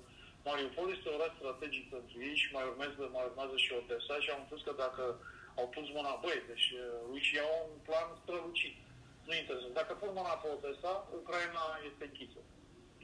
[0.46, 4.30] Mariupol este un oraș strategic pentru ei și mai urmează, mai urmează și Odessa și
[4.32, 5.04] am înțeles că dacă
[5.60, 8.76] au pus mâna, băi, deci uh, rușii au un plan strălucit.
[9.28, 9.74] Nu interesant.
[9.82, 12.42] Dacă pun mâna pe Odessa, Ucraina este închisă.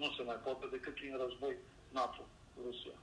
[0.01, 1.53] Nu se mai poate decât prin război
[1.97, 2.21] NATO,
[2.65, 2.95] Rusia.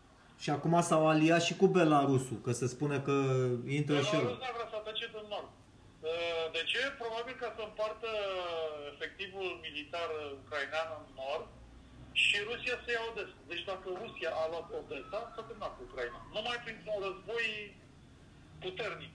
[0.43, 3.17] Și acum s-au aliat și cu Belarusul, că se spune că
[3.79, 4.27] intră și el.
[4.27, 5.51] Belarus vrea să atace din nord.
[6.01, 6.83] Uh, de ce?
[7.03, 8.11] Probabil ca să împartă
[8.93, 10.09] efectivul militar
[10.41, 11.47] ucrainean în nord
[12.23, 13.39] și Rusia să ia Odessa.
[13.51, 16.19] Deci dacă Rusia a luat Odessa, s-a terminat cu Ucraina.
[16.37, 17.47] Numai printr-un război
[18.65, 19.13] puternic.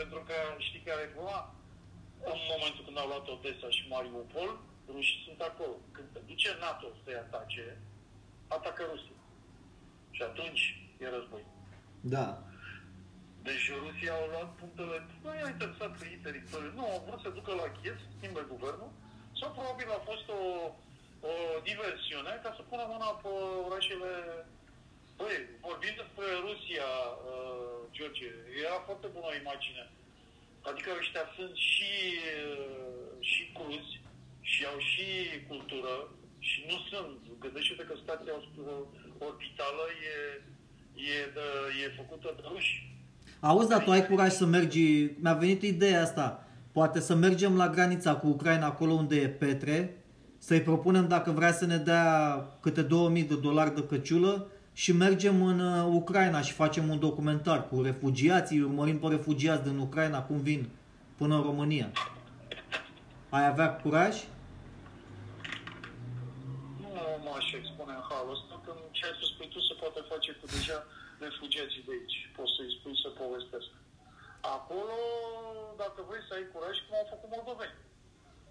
[0.00, 1.42] Pentru că știi care e problema?
[2.32, 4.50] În momentul când au luat Odessa și Mariupol,
[4.94, 5.74] rușii sunt acolo.
[5.94, 7.64] Când se duce NATO să-i atace,
[8.56, 9.18] atacă Rusia.
[10.16, 10.62] Și atunci
[11.02, 11.44] e război.
[12.14, 12.26] Da.
[13.46, 17.36] Deci Rusia au luat punctele, nu i-a interesat pe ei teritoriul, nu, au vrut să
[17.38, 18.92] ducă la Kiev, să schimbe guvernul,
[19.38, 20.42] sau probabil a fost o,
[21.30, 21.32] o
[21.68, 23.30] diversiune ca să pună mâna pe
[23.68, 24.10] orașele
[25.20, 25.36] Băi,
[25.66, 26.88] vorbind despre Rusia,
[27.32, 28.28] uh, George,
[28.62, 29.84] era foarte bună o imagine.
[30.68, 31.92] Adică ăștia sunt și,
[32.46, 33.94] uh, și cruzi
[34.50, 35.06] și au și
[35.50, 35.94] cultură
[36.48, 37.18] și nu sunt.
[37.44, 38.34] Gândește-te că stația
[39.28, 39.84] orbitală
[40.14, 40.16] e,
[41.14, 41.46] e, de,
[41.82, 42.74] e făcută de ruși.
[43.40, 44.84] Auzi, dar tu ai curaj să mergi,
[45.22, 46.26] mi-a venit ideea asta,
[46.72, 49.78] poate să mergem la granița cu Ucraina, acolo unde e Petre,
[50.38, 52.06] să-i propunem dacă vrea să ne dea
[52.60, 54.50] câte 2000 de dolari de căciulă
[54.82, 59.78] și mergem în uh, Ucraina și facem un documentar cu refugiații, urmărim pe refugiați din
[59.86, 60.62] Ucraina cum vin
[61.20, 61.88] până în România.
[63.36, 64.14] Ai avea curaj?
[66.82, 66.90] Nu
[67.24, 70.78] m-aș expune în halul ăsta, că ce ai spus tu se poate face cu deja
[71.26, 72.18] refugiații de aici.
[72.36, 73.68] Poți să-i spui să povestesc.
[74.56, 74.98] Acolo,
[75.82, 77.76] dacă vrei să ai curaj, cum au făcut moldoveni.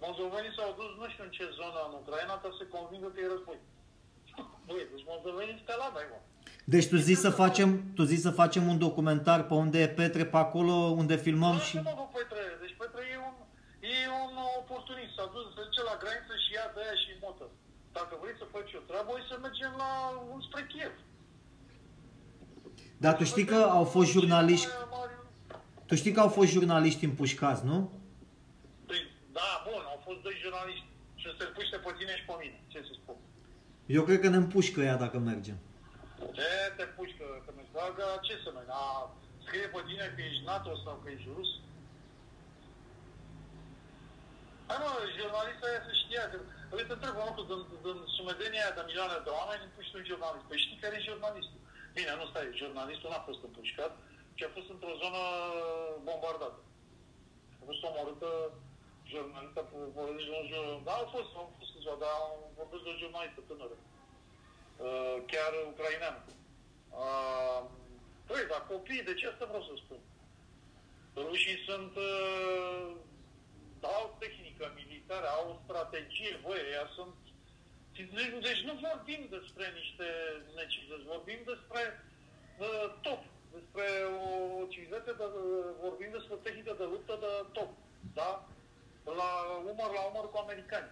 [0.03, 3.33] Moldovenii s-au dus nu știu în ce zonă în Ucraina ca să convingă că e
[3.35, 3.59] război.
[4.68, 6.19] Băi, deci moldovenii stă la mă.
[6.73, 10.26] Deci tu zici să facem, tu zici să facem un documentar pe unde e Petre,
[10.26, 11.76] pe acolo unde filmăm Nu, și...
[11.76, 12.43] nu, nu, Petre.
[12.64, 13.35] Deci Petre e un,
[13.95, 15.11] e un oportunist.
[15.18, 17.45] S-a dus, să duce la graniță și ia de aia și motă.
[17.97, 19.91] Dacă vrei să faci o treabă, o să mergem la,
[20.47, 20.93] spre Kiev.
[23.03, 24.68] Dar tu știi că au fost jurnaliști,
[25.88, 27.77] tu știi că au fost jurnaliști împușcați, nu?
[28.88, 29.01] Păi,
[29.38, 30.85] da, bun, au fost doi jurnaliști.
[31.19, 32.57] Și să te puște pe tine și pe mine.
[33.88, 33.95] Ce să spun?
[33.95, 35.57] Eu cred că ne împușcă ea dacă mergem.
[36.38, 37.26] Ce te pușcă?
[37.45, 38.65] Că ne bagă, ce să mai?
[38.68, 38.84] A,
[39.45, 41.49] scrie pe tine că ești NATO sau că ești rus?
[44.68, 46.38] Hai mă, jurnalistul aia să știa că...
[46.69, 50.05] Păi te întreb un lucru, din, din sumedenia aia de milioane de oameni împuști un
[50.09, 50.45] jurnalist.
[50.49, 51.59] Păi știi care e jurnalistul?
[51.97, 53.93] Bine, nu stai, jurnalistul n-a fost împușcat,
[54.38, 55.22] ci a fost într-o zonă
[56.07, 56.59] bombardată.
[57.59, 58.30] A fost omorâtă
[59.11, 59.61] jurnalistă,
[59.97, 62.15] vorbesc de un jurnalist, da, au fost, au fost câțiva, dar
[62.59, 63.77] vorbesc de o jurnalistă tânără.
[63.79, 66.21] Uh, chiar ucraineană.
[67.03, 67.61] Uh,
[68.29, 69.99] Păi, dar copiii, de ce asta vreau să spun?
[71.15, 72.89] Rușii sunt, uh,
[73.81, 77.15] au tehnică militară, au o strategie, voi, ea sunt...
[78.17, 80.07] Deci, deci nu vorbim despre niște
[80.59, 81.81] necizări, vorbim despre
[82.65, 83.21] uh, top,
[83.55, 83.85] despre
[84.23, 85.27] o civilizație, de,
[85.85, 87.71] vorbim despre o tehnică de luptă de top,
[88.19, 88.31] da?
[89.19, 89.29] La
[89.71, 90.89] umăr la umăr cu americani.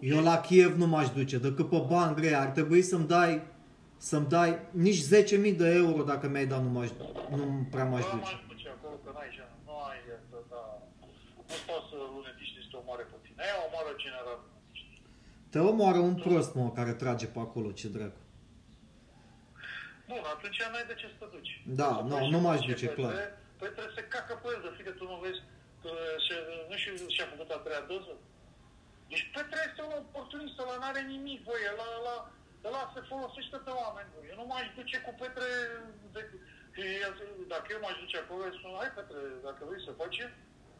[0.00, 2.34] Eu la Kiev nu m-aș duce, decât pe bani grei.
[2.34, 3.42] Ar trebui să-mi dai,
[3.96, 6.88] să-mi dai nici 10.000 de euro dacă mi-ai dat, nu, m-aș,
[7.30, 8.22] nu prea m-aș Nu duce.
[8.22, 10.62] m-aș duce acolo, că n-ai ce, nu ai, asta, da.
[11.50, 13.36] Nu poți să lunetiști este o mare pe tine.
[13.44, 14.38] Aia o mare general.
[15.52, 18.20] Te omoară un prost, mă, care trage pe acolo, ce dracu.
[20.08, 21.52] Bun, atunci n-ai de ce să te duci.
[21.80, 23.14] Da, Să nu, faci nu m-aș ce duce, Petre, clar.
[23.62, 25.40] Petre se cacă pe el, de frică tu nu vezi
[25.82, 25.90] că
[26.24, 26.32] și,
[26.70, 28.12] nu știu și-a făcut a treia doză.
[29.10, 32.16] Deci Petre este un oportunist, ăla n-are nimic, voi, ăla, ăla,
[32.68, 34.26] ăla se folosește de oameni, voi.
[34.30, 35.48] Eu nu m-aș duce cu Petre,
[36.14, 36.20] de,
[36.74, 37.20] că el-
[37.54, 40.28] dacă eu m-aș duce acolo, îi spun, hai Petre, dacă vrei să facem,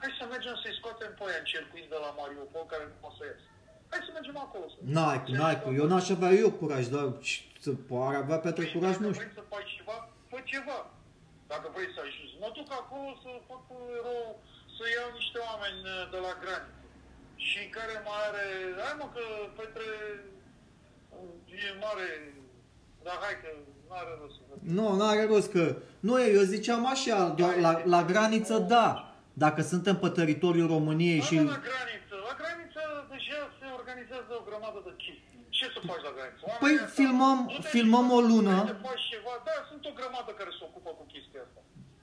[0.01, 3.23] hai să mergem să-i scoatem pe aia încercuiți de la Mariupol, care nu o să
[3.31, 3.47] iasă.
[3.91, 4.65] Hai să mergem acolo.
[4.73, 5.69] Să N-ai, cu, n-ai, cu.
[5.81, 7.71] Eu n-aș avea eu curaj, dar ce- să
[8.09, 9.23] ar avea Petre Păi, curaj, dacă nu știu.
[9.25, 9.97] vrei să faci ceva,
[10.31, 10.79] fă ceva.
[11.53, 12.35] Dacă vrei să ajuți.
[12.43, 14.27] Mă duc acolo să fac un erou,
[14.77, 16.86] să iau niște oameni uh, de la graniță.
[17.37, 18.47] Și care mai are...
[18.85, 19.25] Hai mă că
[19.57, 19.89] Petre
[21.09, 22.09] uh, e mare...
[23.03, 23.49] Dar hai că
[23.89, 24.59] nu are rost să văd.
[24.79, 25.65] Nu, n-are rost că...
[26.01, 28.87] Nu e, eu ziceam așa, doar la, la graniță, da.
[29.45, 31.27] Dacă suntem pe teritoriul României Și...
[31.27, 31.35] și...
[31.35, 32.15] La graniță.
[32.29, 32.83] La graniță
[33.13, 35.41] deja se organizează o grămadă de chestii.
[35.59, 36.43] Ce ce să faci la graniță?
[36.45, 38.57] Păi Oamenii ăsta, filmăm, du-te filmăm o și lună.
[38.73, 39.35] Să faci ceva.
[39.49, 41.61] Da, sunt o grămadă care se ocupă cu chestia asta.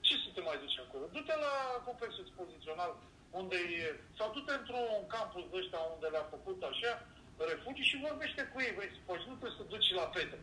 [0.07, 1.03] Ce să te mai duci acolo?
[1.15, 1.53] Du-te la
[1.87, 2.91] complexul expozițional
[3.39, 3.85] unde e,
[4.17, 6.91] sau du-te într-un campus de ăștia unde le-a făcut așa,
[7.51, 10.37] refugii și vorbește cu ei, vrei să faci, nu trebuie să duci la fete.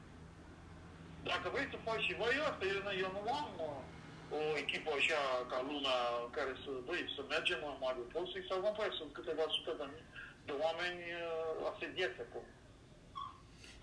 [1.31, 4.91] Dacă vrei să faci și voi, eu asta, eu, eu nu am uh, o echipă
[4.99, 5.95] așa ca luna
[6.37, 8.99] care să, băi, să mergem în Mariupol să-i salvăm pe aia.
[9.01, 10.07] Sunt câteva sute de mii
[10.49, 12.49] de oameni uh, asediați acolo.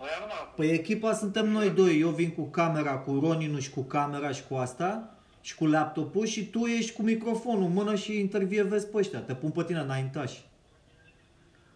[0.04, 0.50] Aia nu mai am.
[0.60, 1.94] Păi echipa suntem noi doi.
[2.06, 6.26] Eu vin cu camera, cu Roninu și cu camera și cu asta și cu laptopul
[6.26, 9.20] și tu ești cu microfonul în mână și intervievezi pe ăștia.
[9.20, 10.34] Te pun pe tine înaintaș.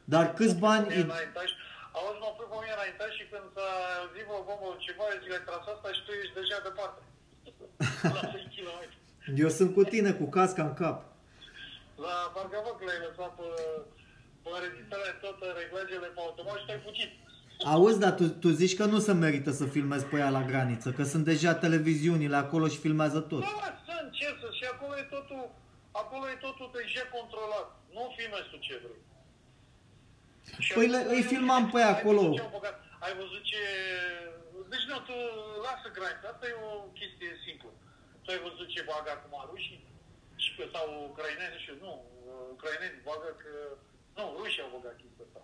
[0.04, 0.86] Dar câți bani...
[0.88, 1.52] Mie înaintaș.
[1.98, 3.66] Auzi, mă pui pe mine înaintaș și când să
[4.16, 7.02] zic o bombă ceva, eu zic, ai tras asta și tu ești deja departe.
[8.18, 8.82] La 3 km.
[9.44, 10.98] Eu sunt cu tine, cu casca în cap.
[12.06, 13.48] La parcă văd că le-ai lăsat pe,
[14.44, 17.12] pe înregistrare tot reglajele pe automat și te-ai fugit.
[17.66, 20.90] Auzi, dar tu, tu zici că nu se merită să filmezi pe ea la graniță,
[20.98, 23.42] că sunt deja televiziunile acolo și filmează tot.
[23.42, 23.48] Da,
[23.88, 25.44] sunt, ce să, și acolo e totul,
[26.02, 27.68] acolo e totul deja controlat.
[27.96, 29.02] Nu filmezi tu ce vrei.
[30.66, 32.22] Și Păi acolo le- îi eu- filmam pe ai acolo.
[32.22, 32.78] văzut ce au băgat?
[33.06, 33.62] Ai văzut ce...
[34.74, 35.16] Deci nu, tu
[35.66, 37.72] lasă granița, asta e o chestie simplă.
[38.24, 39.82] Tu ai văzut ce bagă acum rușii?
[40.44, 41.92] Și că, sau ucraineni, și nu,
[42.56, 43.52] ucraineni bagă că...
[44.18, 45.42] Nu, rușii au băgat chestia asta.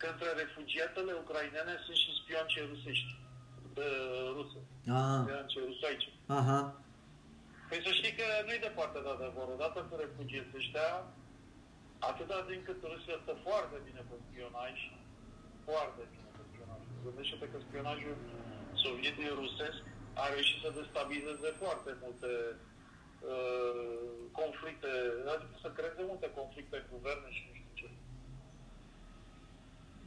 [0.00, 3.12] Că între refugiatele ucrainene sunt și spionce rusești.
[3.84, 4.60] Uh, ruse.
[4.98, 6.08] Ah, Spionce rusaice.
[6.38, 6.60] aha.
[7.68, 9.46] Păi să știi că nu-i departe de adevăr.
[9.56, 10.88] Odată cu refugiații ăștia,
[12.10, 14.74] atâta din cât Rusia stă foarte bine pe spionaj,
[15.68, 16.80] foarte bine pe spionaj.
[17.04, 18.14] Gândește-te că spionajul
[18.82, 19.80] sovietic rusesc
[20.22, 22.30] a reușit să destabilizeze foarte multe
[23.32, 24.00] uh,
[24.40, 24.90] conflicte,
[25.34, 27.52] adică să creeze multe conflicte în guverne și nu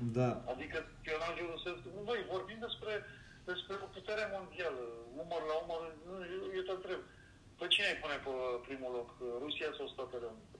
[0.04, 0.20] știu ce.
[0.20, 0.32] Da.
[0.54, 2.94] Adică spionajul rusesc, noi vorbim despre,
[3.50, 4.84] despre o putere mondială,
[5.24, 7.02] umăr la umăr, nu, eu, eu te întreb,
[7.60, 8.34] pe cine îi pune pe
[8.68, 9.10] primul loc,
[9.44, 10.58] Rusia sau Statele Unite?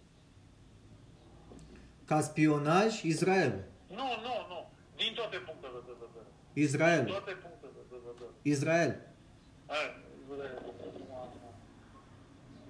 [2.10, 3.54] Ca spionaj, Israel.
[4.00, 4.60] Nu, nu, nu,
[5.00, 6.30] din toate punctele de vedere.
[6.68, 7.04] Israel.
[7.16, 8.34] Toate punctele de vedere.
[8.56, 8.92] Israel.
[9.72, 9.86] Hai,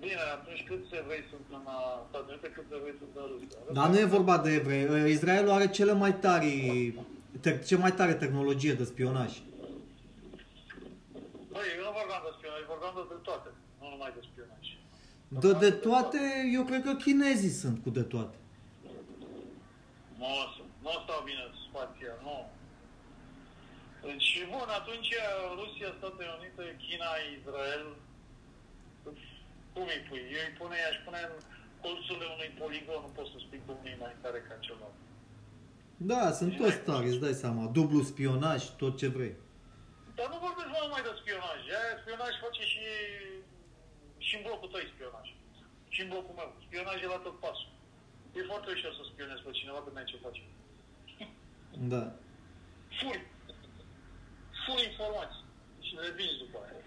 [0.03, 3.25] Bine, atunci cât se vrei sunt în uh, Statele Unite, cât se vrei sunt în
[3.31, 3.57] Rusia.
[3.77, 4.84] Dar nu e vorba de evrei.
[4.85, 6.53] Uh, Israelul are cele mai tari,
[7.43, 9.31] te, cea mai tare tehnologie de spionaj.
[11.53, 13.49] Băi, eu nu vorbeam de spionaj, vorbeam de, de toate,
[13.80, 14.63] nu numai de spionaj.
[15.43, 16.19] De, de toate,
[16.57, 18.38] eu cred că chinezii sunt cu de toate.
[20.19, 22.38] Nu o să, nu o stau bine spația, nu.
[24.07, 25.09] Deci, bun, atunci
[25.59, 27.85] Rusia, Statele Unite, China, Israel,
[29.74, 30.24] cum îi pui?
[30.38, 31.34] Eu îi pune, aș pune în
[31.84, 34.98] colțurile unui poligon, nu pot să spui cum e mai tare ca celălalt.
[36.12, 37.64] Da, sunt toți tari, îți dai seama.
[37.78, 39.36] Dublu spionaj, tot ce vrei.
[40.18, 41.60] Dar nu vorbesc mai numai de spionaj.
[41.80, 42.84] Aia spionaj face și,
[44.28, 45.28] și în blocul tău e spionaj.
[45.94, 46.50] Și în blocul meu.
[46.66, 47.72] Spionaj e la tot pasul.
[48.38, 50.41] E foarte ușor să spionezi pe cineva când ai ce face.
[51.94, 52.04] Da.
[52.98, 53.24] Furi.
[54.64, 55.44] Furi informații.
[55.86, 56.82] Și le vinzi după aia.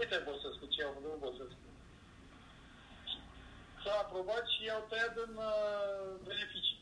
[0.00, 1.61] Uite Băsescu ce au văzut Băsescu.
[3.82, 6.78] S-a aprobat și i-au tăiat în uh, beneficii.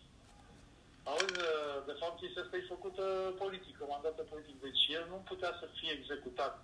[1.11, 3.05] Auzi, uh, de fapt, chestia asta e făcută
[3.43, 4.57] politică, mandată politic.
[4.67, 6.55] Deci el nu putea să fie executat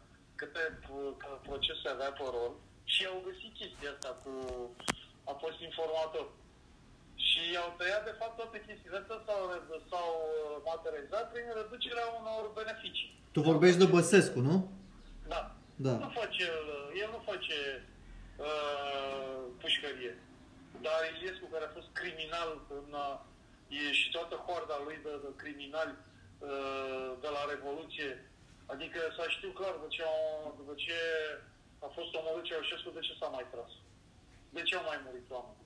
[0.41, 1.13] câte uh,
[1.49, 2.53] procese avea pe rol
[2.93, 4.31] și au găsit chestia asta cu...
[5.31, 6.27] a fost informator.
[7.29, 9.43] Și i-au tăiat, de fapt, toate chestiile astea s-au,
[9.91, 13.11] s-au uh, materializat prin reducerea unor beneficii.
[13.35, 14.57] Tu vorbești de Băsescu, nu?
[15.33, 15.43] Da.
[15.87, 15.95] Da.
[16.05, 16.45] Nu face,
[17.03, 17.59] el nu face
[18.47, 20.13] uh, pușcărie.
[20.85, 23.17] Dar Iliescu, care a fost criminal în, uh,
[23.69, 28.11] e, și toată hoarda lui de, de criminali uh, de la Revoluție,
[28.73, 30.99] adică s-a știut clar după ce, au, după ce
[31.87, 33.73] a fost omorât Ceaușescu, de ce s-a mai tras.
[34.57, 35.65] De ce au mai murit oameni?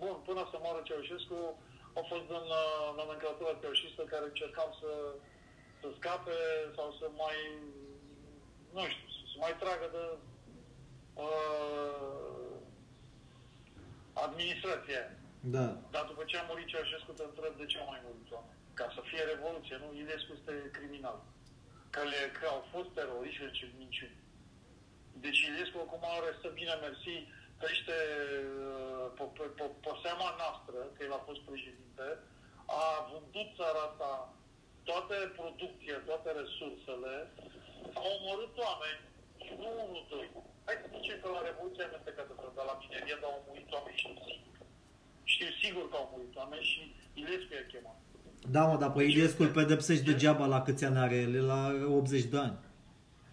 [0.00, 1.38] Bun, până să moară Ceaușescu,
[1.98, 4.90] au fost în uh, nomenclatura ceaușistă care încercau să,
[5.80, 6.36] să scape
[6.76, 7.38] sau să mai,
[8.74, 10.04] nu știu, să mai tragă de
[11.24, 12.29] uh,
[14.26, 15.10] administrația aia.
[15.56, 15.66] Da.
[15.94, 18.58] Dar după ce a murit Ceaușescu, te întreb de ce au mai murit oameni.
[18.78, 19.88] Ca să fie revoluție, nu?
[20.00, 21.18] Iliescu este criminal.
[21.94, 24.18] Că, le, că au fost teroriști și minciuni.
[25.24, 27.14] Deci Iliescu acum are să bine mersi
[27.62, 27.98] pește
[28.68, 32.06] uh, pe, pe, pe, pe seama noastră, că el a fost președinte,
[32.80, 32.82] a
[33.12, 34.10] vândut țara asta
[34.88, 37.14] toate producția, toate resursele,
[37.98, 39.09] a omorât oameni și
[39.62, 40.26] nu unul, doi.
[40.66, 44.02] Hai să zicem că la Revoluția amestecată, de la minerie, dar au murit oameni și
[44.02, 44.54] știu sigur.
[45.32, 46.80] Știu sigur că au murit oameni și
[47.20, 47.98] Ilescu i-a chemat.
[48.54, 52.32] Da, mă, dar pe Iliescu îl pedepsești degeaba la câți ani are el, la 80
[52.32, 52.56] de ani.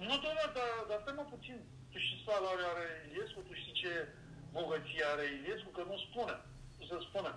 [0.07, 1.57] Nu, doamne, dar, dar stai mă puțin.
[1.91, 3.91] Tu știi salariul are Iliescu, tu știi ce
[4.57, 6.35] bogăție are Iliescu, că nu spune.
[6.77, 7.31] Nu se spune.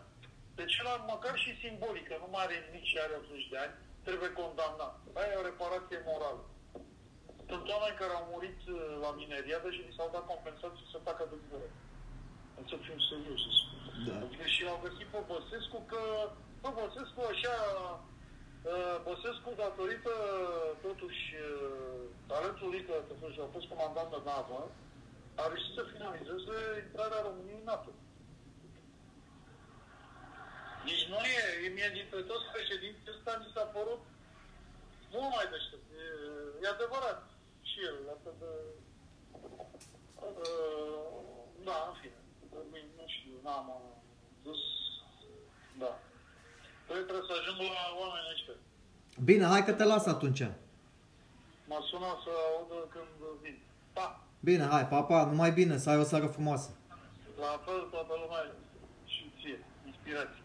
[0.58, 3.74] Deci la măcar și simbolică, nu mai are nimic și are 80 de ani,
[4.06, 4.94] trebuie condamnat.
[5.18, 6.42] Aia e o reparație morală.
[7.52, 11.22] Sunt oameni care au murit uh, la mineriadă și li s-au dat compensații să facă
[11.30, 11.68] de gură.
[12.70, 13.48] Să fim serioși.
[14.06, 14.14] Da.
[14.24, 16.02] Adică și l-au găsit pe Băsescu că,
[16.62, 17.56] bă, Băsescu așa,
[18.70, 20.14] uh, Băsescu datorită
[20.86, 22.00] totuși uh,
[22.30, 24.60] talentului că totuși a fost comandant de navă,
[25.40, 26.56] a reușit să finalizeze
[26.86, 27.90] intrarea României în NATO.
[30.88, 34.02] Nici nu e, e mie dintre toți președinții ăsta mi s-a părut
[35.14, 35.86] mult mai deștept.
[36.02, 36.04] E,
[36.62, 37.20] e adevărat.
[37.80, 38.52] Și el, atât de...
[40.14, 41.10] Uh,
[41.64, 42.18] da, în fine.
[42.98, 43.96] Nu știu, n-am uh,
[44.42, 44.60] dus...
[45.78, 45.98] Da.
[46.86, 48.56] Păi trebuie să ajung la oameni ăștia.
[49.24, 50.42] Bine, hai că te las atunci.
[51.70, 53.12] Mă sună să audă când
[53.42, 53.58] vin.
[53.92, 54.06] Pa!
[54.40, 56.70] Bine, hai, pa, pa, numai bine, să ai o seară frumoasă.
[57.40, 58.42] La fel toată lumea
[59.04, 59.64] și ție.
[59.86, 60.39] Inspirație.